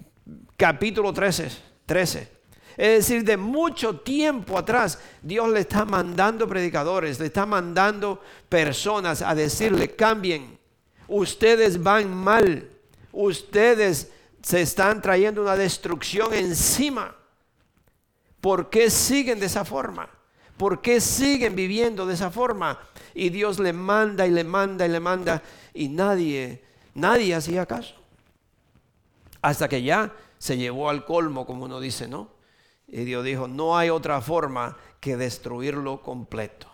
capítulo 0.57 1.13
13, 1.13 1.49
13. 1.85 2.41
Es 2.77 3.07
decir, 3.07 3.23
de 3.23 3.37
mucho 3.37 3.99
tiempo 3.99 4.57
atrás, 4.57 4.97
Dios 5.21 5.49
le 5.49 5.59
está 5.59 5.85
mandando 5.85 6.47
predicadores, 6.47 7.19
le 7.19 7.27
está 7.27 7.45
mandando 7.45 8.21
personas 8.47 9.21
a 9.21 9.35
decirle, 9.35 9.95
cambien, 9.95 10.57
ustedes 11.07 11.81
van 11.81 12.13
mal, 12.13 12.69
ustedes 13.11 14.09
se 14.41 14.61
están 14.61 15.01
trayendo 15.01 15.41
una 15.41 15.55
destrucción 15.55 16.33
encima. 16.33 17.15
¿Por 18.39 18.69
qué 18.69 18.89
siguen 18.89 19.39
de 19.39 19.45
esa 19.45 19.65
forma? 19.65 20.09
¿Por 20.57 20.81
qué 20.81 20.99
siguen 21.01 21.55
viviendo 21.55 22.05
de 22.05 22.15
esa 22.15 22.31
forma? 22.31 22.79
Y 23.13 23.29
Dios 23.29 23.59
le 23.59 23.73
manda 23.73 24.25
y 24.25 24.31
le 24.31 24.43
manda 24.43 24.85
y 24.85 24.89
le 24.89 24.99
manda 24.99 25.43
y 25.73 25.89
nadie, 25.89 26.63
nadie 26.95 27.35
hacía 27.35 27.65
caso. 27.65 28.00
Hasta 29.41 29.67
que 29.67 29.81
ya 29.81 30.13
se 30.37 30.57
llevó 30.57 30.89
al 30.89 31.05
colmo, 31.05 31.45
como 31.45 31.65
uno 31.65 31.79
dice, 31.79 32.07
¿no? 32.07 32.29
Y 32.87 33.03
Dios 33.03 33.23
dijo, 33.23 33.47
no 33.47 33.77
hay 33.77 33.89
otra 33.89 34.21
forma 34.21 34.77
que 34.99 35.17
destruirlo 35.17 36.01
completo. 36.01 36.67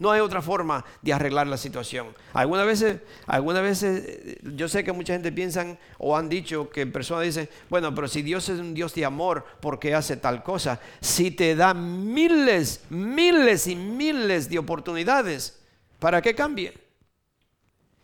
No 0.00 0.10
hay 0.10 0.20
otra 0.20 0.40
forma 0.40 0.82
de 1.02 1.12
arreglar 1.12 1.46
la 1.46 1.58
situación. 1.58 2.08
Algunas 2.32 2.64
veces, 2.64 3.00
algunas 3.26 3.62
veces, 3.62 4.38
yo 4.42 4.66
sé 4.66 4.82
que 4.82 4.92
mucha 4.92 5.12
gente 5.12 5.30
piensa 5.30 5.76
o 5.98 6.16
han 6.16 6.30
dicho 6.30 6.70
que 6.70 6.86
personas 6.86 7.24
dicen, 7.24 7.50
bueno, 7.68 7.94
pero 7.94 8.08
si 8.08 8.22
Dios 8.22 8.48
es 8.48 8.60
un 8.60 8.72
Dios 8.72 8.94
de 8.94 9.04
amor, 9.04 9.44
¿por 9.60 9.78
qué 9.78 9.94
hace 9.94 10.16
tal 10.16 10.42
cosa? 10.42 10.80
Si 11.02 11.30
te 11.30 11.54
da 11.54 11.74
miles, 11.74 12.82
miles 12.88 13.66
y 13.66 13.76
miles 13.76 14.48
de 14.48 14.58
oportunidades, 14.58 15.60
¿para 15.98 16.22
qué 16.22 16.34
cambie? 16.34 16.89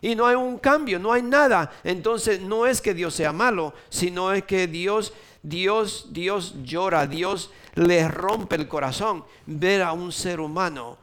Y 0.01 0.15
no 0.15 0.27
hay 0.27 0.35
un 0.35 0.57
cambio, 0.59 0.99
no 0.99 1.11
hay 1.11 1.21
nada. 1.21 1.71
Entonces 1.83 2.41
no 2.41 2.65
es 2.65 2.81
que 2.81 2.93
Dios 2.93 3.15
sea 3.15 3.33
malo, 3.33 3.73
sino 3.89 4.31
es 4.31 4.43
que 4.43 4.67
Dios, 4.67 5.13
Dios, 5.41 6.07
Dios 6.11 6.55
llora, 6.63 7.07
Dios 7.07 7.51
le 7.75 8.07
rompe 8.07 8.55
el 8.55 8.67
corazón 8.67 9.23
ver 9.45 9.81
a 9.81 9.93
un 9.93 10.11
ser 10.11 10.39
humano 10.39 10.97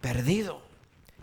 perdido. 0.00 0.62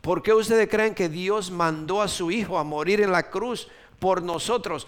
¿Por 0.02 0.22
qué 0.24 0.34
ustedes 0.34 0.70
creen 0.70 0.96
que 0.96 1.10
Dios 1.10 1.52
mandó 1.52 2.02
a 2.02 2.08
su 2.08 2.32
Hijo 2.32 2.58
a 2.58 2.64
morir 2.64 3.02
en 3.02 3.12
la 3.12 3.30
cruz 3.30 3.68
por 4.00 4.22
nosotros? 4.22 4.88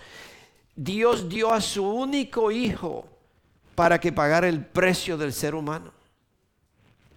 Dios 0.75 1.27
dio 1.27 1.51
a 1.51 1.59
su 1.59 1.85
único 1.85 2.51
Hijo 2.51 3.05
para 3.75 3.99
que 3.99 4.13
pagara 4.13 4.47
el 4.47 4.63
precio 4.65 5.17
del 5.17 5.33
ser 5.33 5.55
humano. 5.55 5.98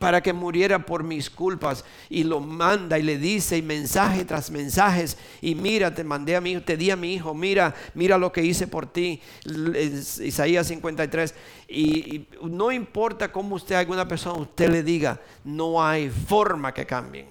Para 0.02 0.20
que 0.20 0.32
muriera 0.32 0.84
por 0.84 1.04
mis 1.04 1.30
culpas. 1.30 1.84
Y 2.10 2.24
lo 2.24 2.40
manda 2.40 2.98
y 2.98 3.04
le 3.04 3.18
dice 3.18 3.56
y 3.56 3.62
mensaje 3.62 4.24
tras 4.24 4.50
mensajes. 4.50 5.16
Y 5.40 5.54
mira, 5.54 5.94
te 5.94 6.02
mandé 6.02 6.34
a 6.34 6.40
mi 6.40 6.50
hijo, 6.50 6.62
te 6.62 6.76
di 6.76 6.90
a 6.90 6.96
mi 6.96 7.14
hijo, 7.14 7.34
mira, 7.34 7.72
mira 7.94 8.18
lo 8.18 8.32
que 8.32 8.42
hice 8.42 8.66
por 8.66 8.84
ti. 8.84 9.22
Isaías 9.46 10.66
53. 10.66 11.36
Y, 11.68 12.26
no 12.42 12.72
importa 12.72 13.30
cómo 13.30 13.54
usted 13.54 13.76
haga 13.76 13.92
una 13.92 14.08
persona, 14.08 14.40
usted 14.40 14.70
le 14.70 14.82
diga, 14.82 15.20
no 15.44 15.80
hay 15.80 16.10
forma 16.10 16.74
que 16.74 16.84
cambien. 16.84 17.28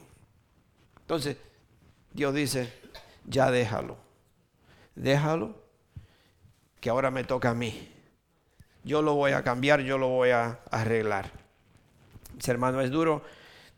Entonces, 1.02 1.36
Dios 2.14 2.34
dice, 2.34 2.72
ya 3.26 3.52
déjalo. 3.52 3.98
Déjalo, 4.96 5.58
que 6.80 6.90
ahora 6.90 7.12
me 7.12 7.26
toca 7.26 7.50
a 7.50 7.54
mí. 7.54 7.90
Yo 8.86 9.02
lo 9.02 9.16
voy 9.16 9.34
a 9.34 9.44
cambiar, 9.44 9.82
yo 9.82 9.98
lo 9.98 10.08
voy 10.08 10.30
a 10.30 10.62
arreglar 10.72 11.41
hermano, 12.50 12.82
es 12.82 12.90
duro, 12.90 13.24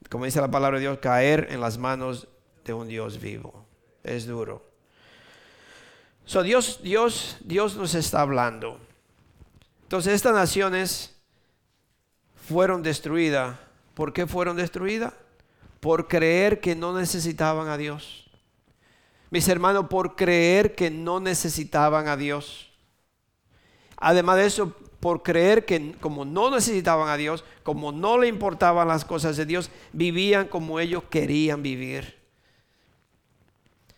como 0.10 0.26
dice 0.26 0.40
la 0.40 0.50
palabra 0.50 0.78
de 0.78 0.84
Dios, 0.84 1.00
caer 1.00 1.48
en 1.50 1.60
las 1.60 1.78
manos 1.78 2.28
de 2.64 2.74
un 2.74 2.88
Dios 2.88 3.20
vivo. 3.20 3.66
Es 4.04 4.26
duro. 4.26 4.64
So, 6.26 6.44
Dios, 6.44 6.80
Dios, 6.82 7.38
Dios 7.42 7.76
nos 7.76 7.96
está 7.96 8.22
hablando. 8.22 8.80
Entonces, 9.84 10.14
estas 10.14 10.34
naciones 10.34 11.16
fueron 12.48 12.82
destruidas. 12.82 13.58
¿Por 13.94 14.14
qué 14.14 14.26
fueron 14.26 14.56
destruidas? 14.56 15.14
Por 15.80 16.08
creer 16.08 16.62
que 16.62 16.76
no 16.76 16.98
necesitaban 16.98 17.68
a 17.68 17.78
Dios. 17.78 18.30
Mis 19.30 19.48
hermanos, 19.48 19.88
por 19.90 20.16
creer 20.16 20.76
que 20.76 20.90
no 20.90 21.20
necesitaban 21.20 22.08
a 22.08 22.16
Dios. 22.16 22.72
Además 23.98 24.38
de 24.38 24.46
eso, 24.46 24.76
por 25.04 25.22
creer 25.22 25.66
que 25.66 25.92
como 26.00 26.24
no 26.24 26.50
necesitaban 26.50 27.10
a 27.10 27.18
Dios, 27.18 27.44
como 27.64 27.92
no 27.92 28.18
le 28.18 28.30
importaban 28.30 28.88
las 28.88 29.04
cosas 29.04 29.36
de 29.36 29.46
Dios, 29.46 29.70
vivían 29.92 30.48
como 30.48 30.80
ellos 30.80 31.04
querían 31.10 31.62
vivir. 31.62 32.18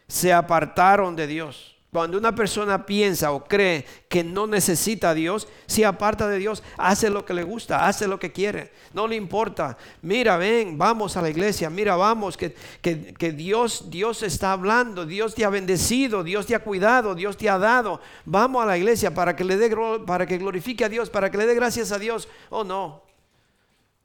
Se 0.07 0.33
apartaron 0.33 1.15
de 1.15 1.27
Dios. 1.27 1.74
Cuando 1.95 2.17
una 2.17 2.35
persona 2.35 2.85
piensa 2.85 3.31
o 3.31 3.45
cree 3.45 3.85
que 4.09 4.21
no 4.21 4.47
necesita 4.47 5.11
a 5.11 5.13
Dios, 5.13 5.47
se 5.65 5.85
aparta 5.85 6.27
de 6.27 6.39
Dios, 6.39 6.61
hace 6.77 7.09
lo 7.09 7.23
que 7.23 7.33
le 7.33 7.43
gusta, 7.43 7.87
hace 7.87 8.05
lo 8.05 8.19
que 8.19 8.33
quiere, 8.33 8.73
no 8.93 9.07
le 9.07 9.15
importa. 9.15 9.77
Mira, 10.01 10.35
ven, 10.35 10.77
vamos 10.77 11.15
a 11.15 11.21
la 11.21 11.29
iglesia, 11.29 11.69
mira, 11.69 11.95
vamos, 11.95 12.35
que, 12.35 12.53
que, 12.81 13.31
Dios, 13.31 13.89
Dios 13.89 14.23
está 14.23 14.51
hablando, 14.51 15.05
Dios 15.05 15.35
te 15.35 15.45
ha 15.45 15.49
bendecido, 15.49 16.21
Dios 16.21 16.45
te 16.45 16.55
ha 16.55 16.59
cuidado, 16.59 17.15
Dios 17.15 17.37
te 17.37 17.49
ha 17.49 17.57
dado. 17.57 18.01
Vamos 18.25 18.61
a 18.61 18.65
la 18.65 18.77
iglesia 18.77 19.13
para 19.13 19.33
que 19.33 19.45
le 19.45 19.55
dé, 19.55 19.73
para 20.05 20.25
que 20.25 20.37
glorifique 20.37 20.83
a 20.83 20.89
Dios, 20.89 21.09
para 21.09 21.31
que 21.31 21.37
le 21.37 21.45
dé 21.45 21.55
gracias 21.55 21.93
a 21.93 21.97
Dios. 21.97 22.27
Oh, 22.49 22.65
no. 22.65 23.03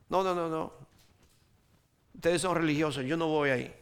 No, 0.09 0.23
no, 0.23 0.33
no, 0.33 0.49
no. 0.49 0.73
Ustedes 2.15 2.41
son 2.41 2.55
religiosos, 2.55 3.05
yo 3.05 3.17
no 3.17 3.27
voy 3.27 3.51
ahí 3.51 3.80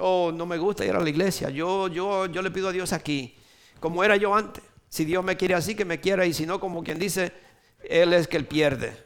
oh, 0.00 0.32
no 0.32 0.46
me 0.46 0.58
gusta 0.58 0.84
ir 0.84 0.94
a 0.94 1.00
la 1.00 1.08
iglesia, 1.08 1.50
yo, 1.50 1.88
yo, 1.88 2.26
yo 2.26 2.42
le 2.42 2.50
pido 2.50 2.68
a 2.68 2.72
Dios 2.72 2.92
aquí, 2.92 3.36
como 3.78 4.02
era 4.04 4.16
yo 4.16 4.34
antes. 4.34 4.64
Si 4.88 5.04
Dios 5.04 5.22
me 5.24 5.36
quiere 5.36 5.54
así, 5.54 5.74
que 5.74 5.84
me 5.84 6.00
quiera, 6.00 6.26
y 6.26 6.34
si 6.34 6.46
no, 6.46 6.58
como 6.58 6.82
quien 6.82 6.98
dice, 6.98 7.32
Él 7.84 8.12
es 8.12 8.26
que 8.26 8.36
Él 8.36 8.46
pierde. 8.46 8.96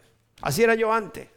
Así 0.40 0.62
era 0.62 0.74
yo 0.74 0.92
antes, 0.92 1.28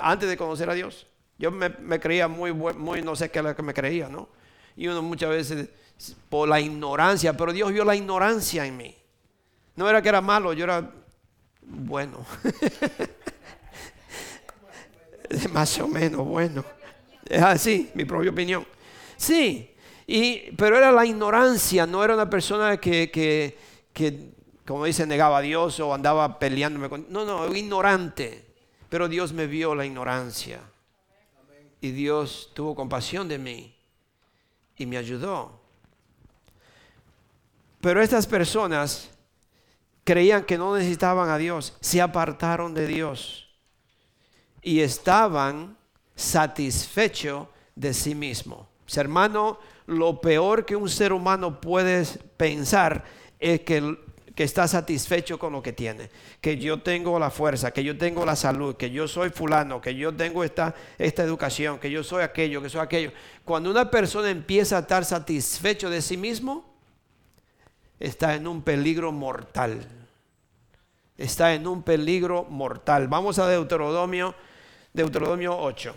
antes 0.00 0.28
de 0.28 0.36
conocer 0.36 0.70
a 0.70 0.74
Dios. 0.74 1.06
Yo 1.38 1.50
me, 1.50 2.00
creía 2.00 2.26
muy, 2.28 2.52
muy, 2.52 3.02
no 3.02 3.14
sé 3.14 3.30
qué 3.30 3.38
era 3.38 3.50
lo 3.50 3.56
que 3.56 3.62
me 3.62 3.74
creía, 3.74 4.08
¿no? 4.08 4.28
Y 4.76 4.88
uno 4.88 5.02
muchas 5.02 5.30
veces, 5.30 5.68
por 6.28 6.48
la 6.48 6.60
ignorancia, 6.60 7.36
pero 7.36 7.52
Dios 7.52 7.72
vio 7.72 7.84
la 7.84 7.96
ignorancia 7.96 8.66
en 8.66 8.76
mí. 8.76 8.96
No 9.76 9.88
era 9.88 10.02
que 10.02 10.08
era 10.08 10.20
malo, 10.20 10.52
yo 10.52 10.64
era 10.64 10.90
bueno. 11.62 12.24
Más 15.52 15.78
o 15.78 15.88
menos 15.88 16.26
bueno. 16.26 16.64
Es 17.28 17.42
así, 17.42 17.90
mi 17.94 18.04
propia 18.04 18.30
opinión. 18.30 18.66
Sí, 19.16 19.74
y, 20.06 20.52
pero 20.52 20.76
era 20.76 20.90
la 20.90 21.04
ignorancia, 21.04 21.86
no 21.86 22.02
era 22.02 22.14
una 22.14 22.30
persona 22.30 22.78
que, 22.78 23.10
que, 23.10 24.32
como 24.66 24.84
dice, 24.84 25.06
negaba 25.06 25.38
a 25.38 25.42
Dios 25.42 25.78
o 25.80 25.92
andaba 25.92 26.38
peleándome 26.38 26.88
con... 26.88 27.06
No, 27.10 27.24
no, 27.24 27.54
ignorante. 27.54 28.46
Pero 28.88 29.08
Dios 29.08 29.32
me 29.32 29.46
vio 29.46 29.74
la 29.74 29.84
ignorancia. 29.84 30.60
Y 31.80 31.90
Dios 31.90 32.50
tuvo 32.54 32.74
compasión 32.74 33.28
de 33.28 33.38
mí 33.38 33.74
y 34.76 34.86
me 34.86 34.96
ayudó. 34.96 35.60
Pero 37.80 38.02
estas 38.02 38.26
personas 38.26 39.10
creían 40.04 40.44
que 40.44 40.58
no 40.58 40.74
necesitaban 40.74 41.28
a 41.28 41.38
Dios, 41.38 41.76
se 41.80 42.00
apartaron 42.00 42.74
de 42.74 42.86
Dios 42.86 43.48
y 44.62 44.80
estaban 44.80 45.77
satisfecho 46.18 47.48
de 47.76 47.94
sí 47.94 48.14
mismo. 48.14 48.68
Hermano, 48.94 49.58
lo 49.86 50.20
peor 50.20 50.66
que 50.66 50.74
un 50.74 50.88
ser 50.88 51.12
humano 51.12 51.60
puede 51.60 52.04
pensar 52.36 53.04
es 53.38 53.60
que, 53.60 53.96
que, 54.34 54.42
está 54.42 54.66
satisfecho 54.66 55.38
con 55.38 55.52
lo 55.52 55.62
que 55.62 55.72
tiene. 55.72 56.10
Que 56.40 56.58
yo 56.58 56.82
tengo 56.82 57.18
la 57.20 57.30
fuerza, 57.30 57.70
que 57.70 57.84
yo 57.84 57.96
tengo 57.96 58.26
la 58.26 58.34
salud, 58.34 58.74
que 58.74 58.90
yo 58.90 59.06
soy 59.06 59.30
fulano, 59.30 59.80
que 59.80 59.94
yo 59.94 60.12
tengo 60.12 60.42
esta, 60.42 60.74
esta 60.98 61.22
educación, 61.22 61.78
que 61.78 61.90
yo 61.90 62.02
soy 62.02 62.24
aquello, 62.24 62.60
que 62.60 62.68
soy 62.68 62.80
aquello. 62.80 63.12
Cuando 63.44 63.70
una 63.70 63.88
persona 63.88 64.28
empieza 64.28 64.76
a 64.76 64.80
estar 64.80 65.04
satisfecho 65.04 65.88
de 65.88 66.02
sí 66.02 66.16
mismo, 66.16 66.64
está 68.00 68.34
en 68.34 68.48
un 68.48 68.62
peligro 68.62 69.12
mortal. 69.12 69.86
Está 71.16 71.54
en 71.54 71.68
un 71.68 71.84
peligro 71.84 72.44
mortal. 72.44 73.06
Vamos 73.06 73.38
a 73.38 73.48
Deuteronomio 73.48 74.34
Deuteronomio 74.92 75.56
8. 75.56 75.94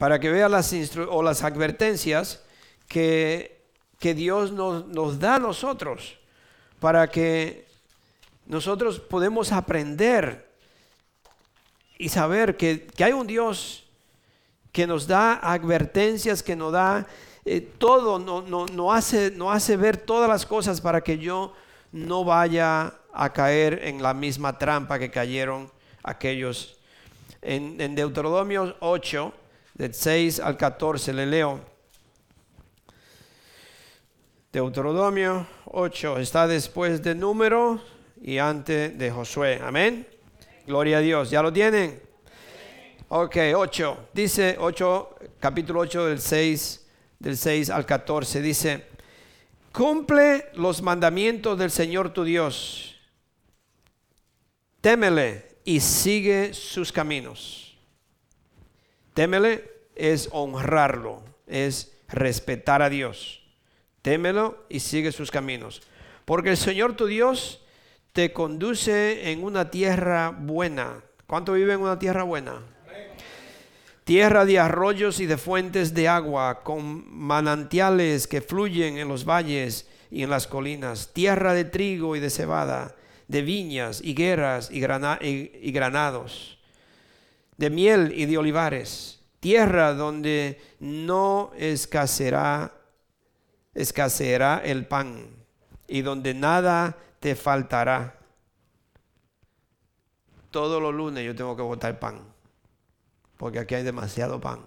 Para 0.00 0.18
que 0.18 0.30
vea 0.30 0.48
las, 0.48 0.72
o 1.10 1.22
las 1.22 1.44
advertencias 1.44 2.42
que, 2.88 3.60
que 3.98 4.14
Dios 4.14 4.50
nos, 4.50 4.86
nos, 4.86 5.20
da 5.20 5.34
a 5.34 5.38
nosotros, 5.38 6.16
para 6.80 7.10
que 7.10 7.66
nosotros 8.46 8.98
podemos 8.98 9.52
aprender 9.52 10.48
y 11.98 12.08
saber 12.08 12.56
que, 12.56 12.86
que 12.86 13.04
hay 13.04 13.12
un 13.12 13.26
Dios 13.26 13.84
que 14.72 14.86
nos 14.86 15.06
da 15.06 15.34
advertencias, 15.34 16.42
que 16.42 16.56
nos 16.56 16.72
da 16.72 17.06
eh, 17.44 17.60
todo, 17.60 18.18
no, 18.18 18.40
no, 18.40 18.64
no, 18.64 18.94
hace, 18.94 19.30
no 19.30 19.52
hace 19.52 19.76
ver 19.76 19.98
todas 19.98 20.30
las 20.30 20.46
cosas 20.46 20.80
para 20.80 21.02
que 21.02 21.18
yo 21.18 21.52
no 21.92 22.24
vaya 22.24 22.94
a 23.12 23.32
caer 23.34 23.80
en 23.84 24.02
la 24.02 24.14
misma 24.14 24.56
trampa 24.56 24.98
que 24.98 25.10
cayeron 25.10 25.70
aquellos. 26.02 26.78
En, 27.42 27.76
Deuteronomio 27.94 28.76
8, 28.80 29.34
del 29.80 29.94
6 29.94 30.40
al 30.40 30.58
14, 30.58 31.14
le 31.14 31.24
leo. 31.24 31.58
Deuteronomio 34.52 35.46
8 35.64 36.18
está 36.18 36.46
después 36.46 37.02
de 37.02 37.14
número 37.14 37.80
y 38.20 38.36
antes 38.36 38.98
de 38.98 39.10
Josué. 39.10 39.58
Amén. 39.62 40.06
Gloria 40.66 40.98
a 40.98 41.00
Dios. 41.00 41.30
¿Ya 41.30 41.40
lo 41.40 41.50
tienen? 41.50 41.98
Ok, 43.08 43.36
8. 43.56 44.08
Dice 44.12 44.56
8, 44.60 45.16
capítulo 45.40 45.80
8 45.80 46.06
del 46.08 46.20
6, 46.20 46.86
del 47.18 47.38
6 47.38 47.70
al 47.70 47.86
14. 47.86 48.42
Dice, 48.42 48.86
cumple 49.72 50.50
los 50.56 50.82
mandamientos 50.82 51.58
del 51.58 51.70
Señor 51.70 52.12
tu 52.12 52.24
Dios 52.24 52.90
Témele 54.80 55.56
y 55.64 55.80
sigue 55.80 56.54
sus 56.54 56.90
caminos. 56.90 57.69
Témele 59.20 59.70
es 59.96 60.30
honrarlo, 60.32 61.22
es 61.46 61.92
respetar 62.08 62.80
a 62.80 62.88
Dios. 62.88 63.42
Témelo 64.00 64.64
y 64.70 64.80
sigue 64.80 65.12
sus 65.12 65.30
caminos. 65.30 65.82
Porque 66.24 66.48
el 66.48 66.56
Señor 66.56 66.96
tu 66.96 67.04
Dios 67.04 67.60
te 68.14 68.32
conduce 68.32 69.30
en 69.30 69.44
una 69.44 69.70
tierra 69.70 70.30
buena. 70.30 71.04
¿Cuánto 71.26 71.52
vive 71.52 71.74
en 71.74 71.80
una 71.80 71.98
tierra 71.98 72.22
buena? 72.22 72.62
Tierra 74.04 74.46
de 74.46 74.58
arroyos 74.58 75.20
y 75.20 75.26
de 75.26 75.36
fuentes 75.36 75.92
de 75.92 76.08
agua, 76.08 76.62
con 76.62 77.04
manantiales 77.14 78.26
que 78.26 78.40
fluyen 78.40 78.96
en 78.96 79.08
los 79.08 79.26
valles 79.26 79.86
y 80.10 80.22
en 80.22 80.30
las 80.30 80.46
colinas. 80.46 81.10
Tierra 81.12 81.52
de 81.52 81.66
trigo 81.66 82.16
y 82.16 82.20
de 82.20 82.30
cebada 82.30 82.96
de 83.28 83.42
viñas, 83.42 84.00
higueras 84.02 84.70
y, 84.70 84.78
y 84.78 85.72
granados, 85.72 86.59
de 87.60 87.68
miel 87.68 88.12
y 88.16 88.24
de 88.24 88.38
olivares, 88.38 89.20
tierra 89.38 89.92
donde 89.92 90.58
no 90.80 91.52
escaseará, 91.58 92.72
escaseará 93.74 94.62
el 94.64 94.86
pan 94.86 95.28
y 95.86 96.00
donde 96.00 96.32
nada 96.32 96.96
te 97.20 97.36
faltará. 97.36 98.18
Todos 100.50 100.80
los 100.80 100.94
lunes 100.94 101.22
yo 101.22 101.36
tengo 101.36 101.54
que 101.54 101.60
botar 101.60 101.98
pan, 101.98 102.22
porque 103.36 103.58
aquí 103.58 103.74
hay 103.74 103.82
demasiado 103.82 104.40
pan. 104.40 104.64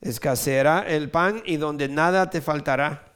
escaseará 0.00 0.80
el 0.80 1.10
pan 1.10 1.42
y 1.46 1.58
donde 1.58 1.88
nada 1.88 2.28
te 2.28 2.40
faltará. 2.40 3.11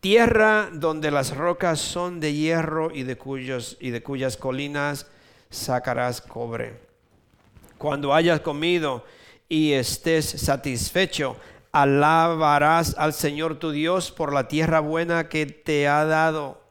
Tierra 0.00 0.70
donde 0.72 1.10
las 1.10 1.36
rocas 1.36 1.78
son 1.78 2.20
de 2.20 2.32
hierro 2.32 2.90
y 2.90 3.02
de, 3.02 3.18
cuyos, 3.18 3.76
y 3.80 3.90
de 3.90 4.02
cuyas 4.02 4.38
colinas 4.38 5.06
sacarás 5.50 6.22
cobre. 6.22 6.80
Cuando 7.76 8.14
hayas 8.14 8.40
comido 8.40 9.04
y 9.46 9.72
estés 9.72 10.24
satisfecho, 10.24 11.36
alabarás 11.70 12.94
al 12.96 13.12
Señor 13.12 13.58
tu 13.58 13.72
Dios 13.72 14.10
por 14.10 14.32
la 14.32 14.48
tierra 14.48 14.80
buena 14.80 15.28
que 15.28 15.44
te 15.44 15.86
ha 15.86 16.06
dado. 16.06 16.62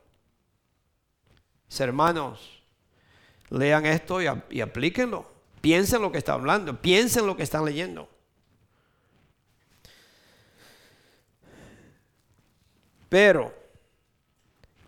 Hermanos, 1.77 2.63
lean 3.49 3.85
esto 3.85 4.23
y, 4.23 4.27
y 4.49 4.61
aplíquenlo. 4.61 5.29
Piensen 5.61 6.01
lo 6.01 6.11
que 6.11 6.17
está 6.17 6.33
hablando, 6.33 6.81
piensen 6.81 7.27
lo 7.27 7.37
que 7.37 7.43
están 7.43 7.63
leyendo. 7.63 8.09
Pero 13.10 13.54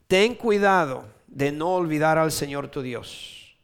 ten 0.08 0.36
cuidado 0.36 1.06
de 1.28 1.52
no 1.52 1.76
olvidar 1.76 2.18
al 2.18 2.32
Señor 2.32 2.68
tu 2.68 2.82
Dios. 2.82 3.58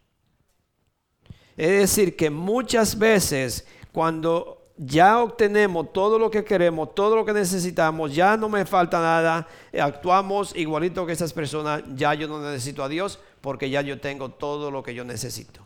Es 1.55 1.69
decir, 1.69 2.15
que 2.15 2.29
muchas 2.29 2.97
veces 2.97 3.65
cuando 3.91 4.63
ya 4.77 5.23
obtenemos 5.23 5.91
todo 5.91 6.19
lo 6.19 6.29
que 6.29 6.43
queremos, 6.43 6.93
todo 6.93 7.15
lo 7.15 7.25
que 7.25 7.33
necesitamos, 7.33 8.13
ya 8.13 8.37
no 8.37 8.47
me 8.47 8.65
falta 8.65 8.99
nada, 8.99 9.47
actuamos 9.79 10.55
igualito 10.55 11.05
que 11.05 11.13
esas 11.13 11.33
personas, 11.33 11.81
ya 11.95 12.13
yo 12.13 12.27
no 12.27 12.39
necesito 12.39 12.83
a 12.83 12.89
Dios 12.89 13.19
porque 13.41 13.69
ya 13.69 13.81
yo 13.81 13.99
tengo 13.99 14.29
todo 14.29 14.69
lo 14.69 14.83
que 14.83 14.93
yo 14.93 15.03
necesito. 15.03 15.61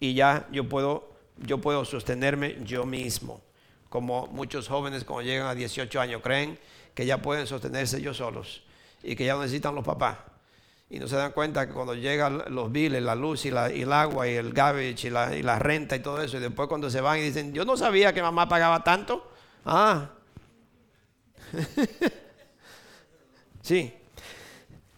Y 0.00 0.14
ya 0.14 0.48
yo 0.50 0.68
puedo, 0.68 1.10
yo 1.38 1.58
puedo 1.58 1.84
sostenerme 1.84 2.56
yo 2.64 2.84
mismo. 2.84 3.40
Como 3.88 4.26
muchos 4.28 4.68
jóvenes 4.68 5.04
cuando 5.04 5.22
llegan 5.22 5.46
a 5.46 5.54
18 5.54 6.00
años 6.00 6.20
creen 6.22 6.58
que 6.94 7.06
ya 7.06 7.22
pueden 7.22 7.46
sostenerse 7.46 7.98
ellos 7.98 8.16
solos 8.16 8.62
y 9.02 9.16
que 9.16 9.24
ya 9.24 9.34
no 9.34 9.40
necesitan 9.40 9.74
los 9.74 9.84
papás. 9.84 10.18
Y 10.88 10.98
no 10.98 11.06
se 11.06 11.16
dan 11.16 11.32
cuenta 11.32 11.68
que 11.68 11.72
cuando 11.72 11.94
llegan 11.94 12.42
los 12.48 12.72
biles, 12.72 13.02
la 13.02 13.14
luz 13.14 13.46
y, 13.46 13.48
el 13.48 13.92
agua 13.92 14.28
y 14.28 14.34
el 14.34 14.52
garbage 14.52 15.06
y 15.06 15.10
la, 15.10 15.36
y 15.36 15.42
la, 15.42 15.58
renta 15.58 15.94
y 15.94 16.00
todo 16.00 16.20
eso, 16.20 16.36
y 16.36 16.40
después 16.40 16.68
cuando 16.68 16.90
se 16.90 17.00
van 17.00 17.18
y 17.18 17.22
dicen, 17.22 17.52
yo 17.52 17.64
no 17.64 17.76
sabía 17.76 18.12
que 18.12 18.20
mamá 18.20 18.48
pagaba 18.48 18.82
tanto. 18.82 19.30
Ah. 19.64 20.10
sí. 23.62 23.94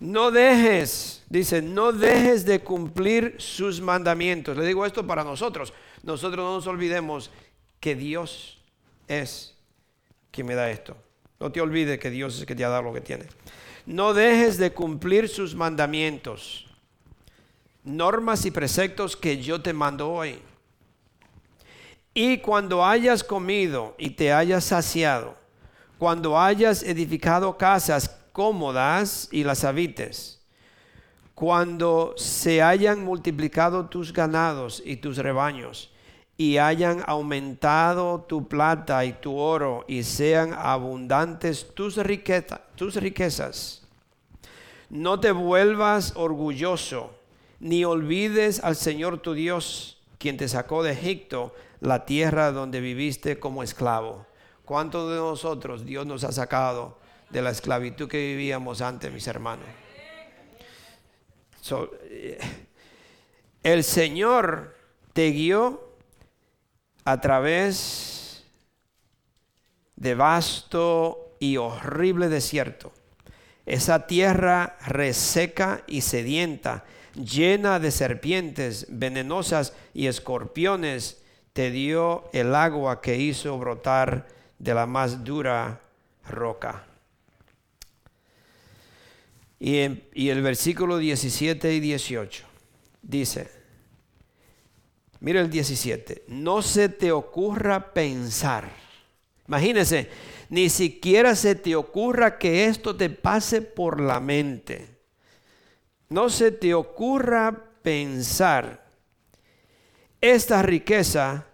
No 0.00 0.32
dejes, 0.32 1.22
dice, 1.28 1.62
no 1.62 1.92
dejes 1.92 2.44
de 2.44 2.60
cumplir 2.60 3.36
sus 3.38 3.80
mandamientos. 3.80 4.56
Le 4.56 4.66
digo 4.66 4.84
esto 4.84 5.06
para 5.06 5.22
nosotros. 5.22 5.72
Nosotros 6.02 6.44
no 6.44 6.54
nos 6.54 6.66
olvidemos 6.66 7.30
que 7.78 7.94
Dios 7.94 8.58
es 9.06 9.54
quien 10.32 10.46
me 10.46 10.54
da 10.54 10.70
esto. 10.70 10.96
No 11.42 11.50
te 11.50 11.60
olvides 11.60 11.98
que 11.98 12.08
Dios 12.08 12.34
es 12.36 12.40
el 12.42 12.46
que 12.46 12.54
te 12.54 12.64
ha 12.64 12.68
dado 12.68 12.82
lo 12.82 12.92
que 12.92 13.00
tiene. 13.00 13.24
No 13.84 14.14
dejes 14.14 14.58
de 14.58 14.72
cumplir 14.72 15.28
sus 15.28 15.56
mandamientos, 15.56 16.68
normas 17.82 18.46
y 18.46 18.52
preceptos 18.52 19.16
que 19.16 19.42
yo 19.42 19.60
te 19.60 19.72
mando 19.72 20.08
hoy. 20.08 20.38
Y 22.14 22.38
cuando 22.38 22.86
hayas 22.86 23.24
comido 23.24 23.96
y 23.98 24.10
te 24.10 24.32
hayas 24.32 24.62
saciado, 24.62 25.36
cuando 25.98 26.38
hayas 26.38 26.84
edificado 26.84 27.58
casas 27.58 28.08
cómodas 28.30 29.28
y 29.32 29.42
las 29.42 29.64
habites, 29.64 30.40
cuando 31.34 32.14
se 32.16 32.62
hayan 32.62 33.02
multiplicado 33.02 33.86
tus 33.86 34.12
ganados 34.12 34.80
y 34.86 34.94
tus 34.94 35.16
rebaños, 35.16 35.91
y 36.36 36.58
hayan 36.58 37.04
aumentado 37.06 38.22
tu 38.22 38.48
plata 38.48 39.04
y 39.04 39.12
tu 39.12 39.36
oro 39.36 39.84
y 39.86 40.02
sean 40.02 40.54
abundantes 40.54 41.74
tus, 41.74 41.98
tus 42.74 42.96
riquezas. 42.96 43.82
No 44.90 45.20
te 45.20 45.32
vuelvas 45.32 46.12
orgulloso, 46.16 47.14
ni 47.60 47.84
olvides 47.84 48.62
al 48.62 48.76
Señor 48.76 49.18
tu 49.18 49.34
Dios, 49.34 49.98
quien 50.18 50.36
te 50.36 50.48
sacó 50.48 50.82
de 50.82 50.92
Egipto, 50.92 51.54
la 51.80 52.04
tierra 52.04 52.52
donde 52.52 52.80
viviste 52.80 53.38
como 53.38 53.62
esclavo. 53.62 54.26
¿Cuántos 54.64 55.10
de 55.10 55.16
nosotros 55.16 55.84
Dios 55.84 56.06
nos 56.06 56.24
ha 56.24 56.32
sacado 56.32 56.98
de 57.30 57.42
la 57.42 57.50
esclavitud 57.50 58.08
que 58.08 58.18
vivíamos 58.18 58.80
antes, 58.80 59.12
mis 59.12 59.26
hermanos? 59.26 59.66
Eh, 62.10 62.38
el 63.62 63.84
Señor 63.84 64.76
te 65.12 65.30
guió 65.30 65.91
a 67.04 67.20
través 67.20 68.44
de 69.96 70.14
vasto 70.14 71.36
y 71.38 71.56
horrible 71.56 72.28
desierto. 72.28 72.92
Esa 73.66 74.06
tierra 74.06 74.76
reseca 74.86 75.82
y 75.86 76.00
sedienta, 76.00 76.84
llena 77.14 77.78
de 77.78 77.90
serpientes 77.90 78.86
venenosas 78.88 79.74
y 79.94 80.06
escorpiones, 80.06 81.22
te 81.52 81.70
dio 81.70 82.30
el 82.32 82.54
agua 82.54 83.00
que 83.00 83.18
hizo 83.18 83.58
brotar 83.58 84.26
de 84.58 84.74
la 84.74 84.86
más 84.86 85.22
dura 85.22 85.80
roca. 86.28 86.86
Y, 89.60 89.78
el 90.28 90.42
versículo 90.42 90.98
17 90.98 91.72
y 91.72 91.78
18 91.78 92.44
dice, 93.02 93.48
Mira 95.22 95.40
el 95.40 95.50
17. 95.50 96.24
No 96.26 96.62
se 96.62 96.88
te 96.88 97.12
ocurra 97.12 97.94
pensar. 97.94 98.68
Imagínese, 99.46 100.10
ni 100.48 100.68
siquiera 100.68 101.36
se 101.36 101.54
te 101.54 101.76
ocurra 101.76 102.38
que 102.38 102.64
esto 102.64 102.96
te 102.96 103.08
pase 103.08 103.62
por 103.62 104.00
la 104.00 104.18
mente. 104.18 104.98
No 106.08 106.28
se 106.28 106.50
te 106.50 106.74
ocurra 106.74 107.56
pensar. 107.82 108.84
Esta 110.20 110.60
riqueza 110.60 111.46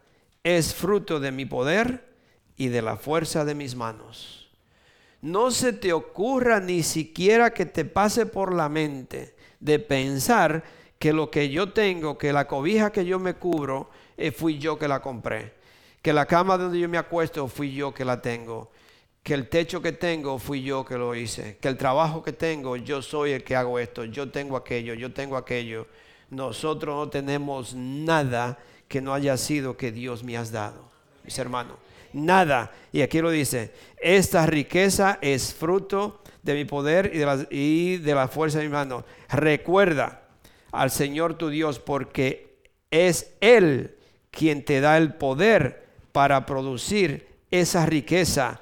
es 0.42 0.74
fruto 0.74 1.20
de 1.20 1.30
mi 1.30 1.44
poder 1.44 2.08
y 2.56 2.68
de 2.68 2.80
la 2.80 2.96
fuerza 2.96 3.44
de 3.44 3.54
mis 3.54 3.74
manos. 3.74 4.50
No 5.20 5.50
se 5.50 5.74
te 5.74 5.92
ocurra 5.92 6.58
ni 6.60 6.82
siquiera 6.82 7.52
que 7.52 7.66
te 7.66 7.84
pase 7.84 8.24
por 8.24 8.54
la 8.54 8.70
mente 8.70 9.36
de 9.60 9.78
pensar 9.78 10.64
que 10.98 11.12
lo 11.12 11.30
que 11.30 11.48
yo 11.48 11.72
tengo, 11.72 12.18
que 12.18 12.32
la 12.32 12.46
cobija 12.46 12.90
que 12.90 13.04
yo 13.04 13.18
me 13.18 13.34
cubro, 13.34 13.88
eh, 14.16 14.32
fui 14.32 14.58
yo 14.58 14.78
que 14.78 14.88
la 14.88 15.00
compré. 15.00 15.54
Que 16.02 16.12
la 16.12 16.26
cama 16.26 16.58
donde 16.58 16.78
yo 16.78 16.88
me 16.88 16.98
acuesto, 16.98 17.46
fui 17.48 17.72
yo 17.72 17.94
que 17.94 18.04
la 18.04 18.20
tengo. 18.20 18.70
Que 19.22 19.34
el 19.34 19.48
techo 19.48 19.80
que 19.80 19.92
tengo, 19.92 20.38
fui 20.38 20.62
yo 20.62 20.84
que 20.84 20.96
lo 20.96 21.14
hice. 21.14 21.58
Que 21.60 21.68
el 21.68 21.76
trabajo 21.76 22.22
que 22.22 22.32
tengo, 22.32 22.76
yo 22.76 23.02
soy 23.02 23.32
el 23.32 23.44
que 23.44 23.54
hago 23.54 23.78
esto. 23.78 24.04
Yo 24.04 24.30
tengo 24.30 24.56
aquello, 24.56 24.94
yo 24.94 25.12
tengo 25.12 25.36
aquello. 25.36 25.86
Nosotros 26.30 26.96
no 26.96 27.08
tenemos 27.08 27.74
nada 27.74 28.58
que 28.88 29.00
no 29.00 29.14
haya 29.14 29.36
sido 29.36 29.76
que 29.76 29.92
Dios 29.92 30.24
me 30.24 30.36
has 30.36 30.50
dado, 30.50 30.90
mis 31.24 31.38
hermanos. 31.38 31.76
Nada. 32.12 32.72
Y 32.90 33.02
aquí 33.02 33.20
lo 33.20 33.30
dice, 33.30 33.72
esta 34.00 34.46
riqueza 34.46 35.18
es 35.20 35.54
fruto 35.54 36.22
de 36.42 36.54
mi 36.54 36.64
poder 36.64 37.10
y 37.14 37.18
de 37.18 37.26
la, 37.26 37.46
y 37.50 37.96
de 37.98 38.14
la 38.14 38.28
fuerza 38.28 38.58
de 38.58 38.64
mi 38.64 38.72
mano. 38.72 39.04
Recuerda, 39.28 40.27
al 40.72 40.90
Señor 40.90 41.34
tu 41.34 41.48
Dios 41.48 41.78
porque 41.78 42.58
es 42.90 43.34
Él 43.40 43.96
quien 44.30 44.64
te 44.64 44.80
da 44.80 44.96
el 44.96 45.14
poder 45.14 45.86
para 46.12 46.46
producir 46.46 47.28
esa 47.50 47.86
riqueza. 47.86 48.60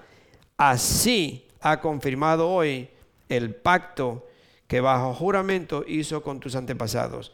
Así 0.57 1.47
ha 1.61 1.81
confirmado 1.81 2.49
hoy 2.49 2.89
el 3.29 3.55
pacto 3.55 4.27
que 4.67 4.81
bajo 4.81 5.15
juramento 5.15 5.85
hizo 5.87 6.23
con 6.23 6.41
tus 6.41 6.57
antepasados. 6.57 7.33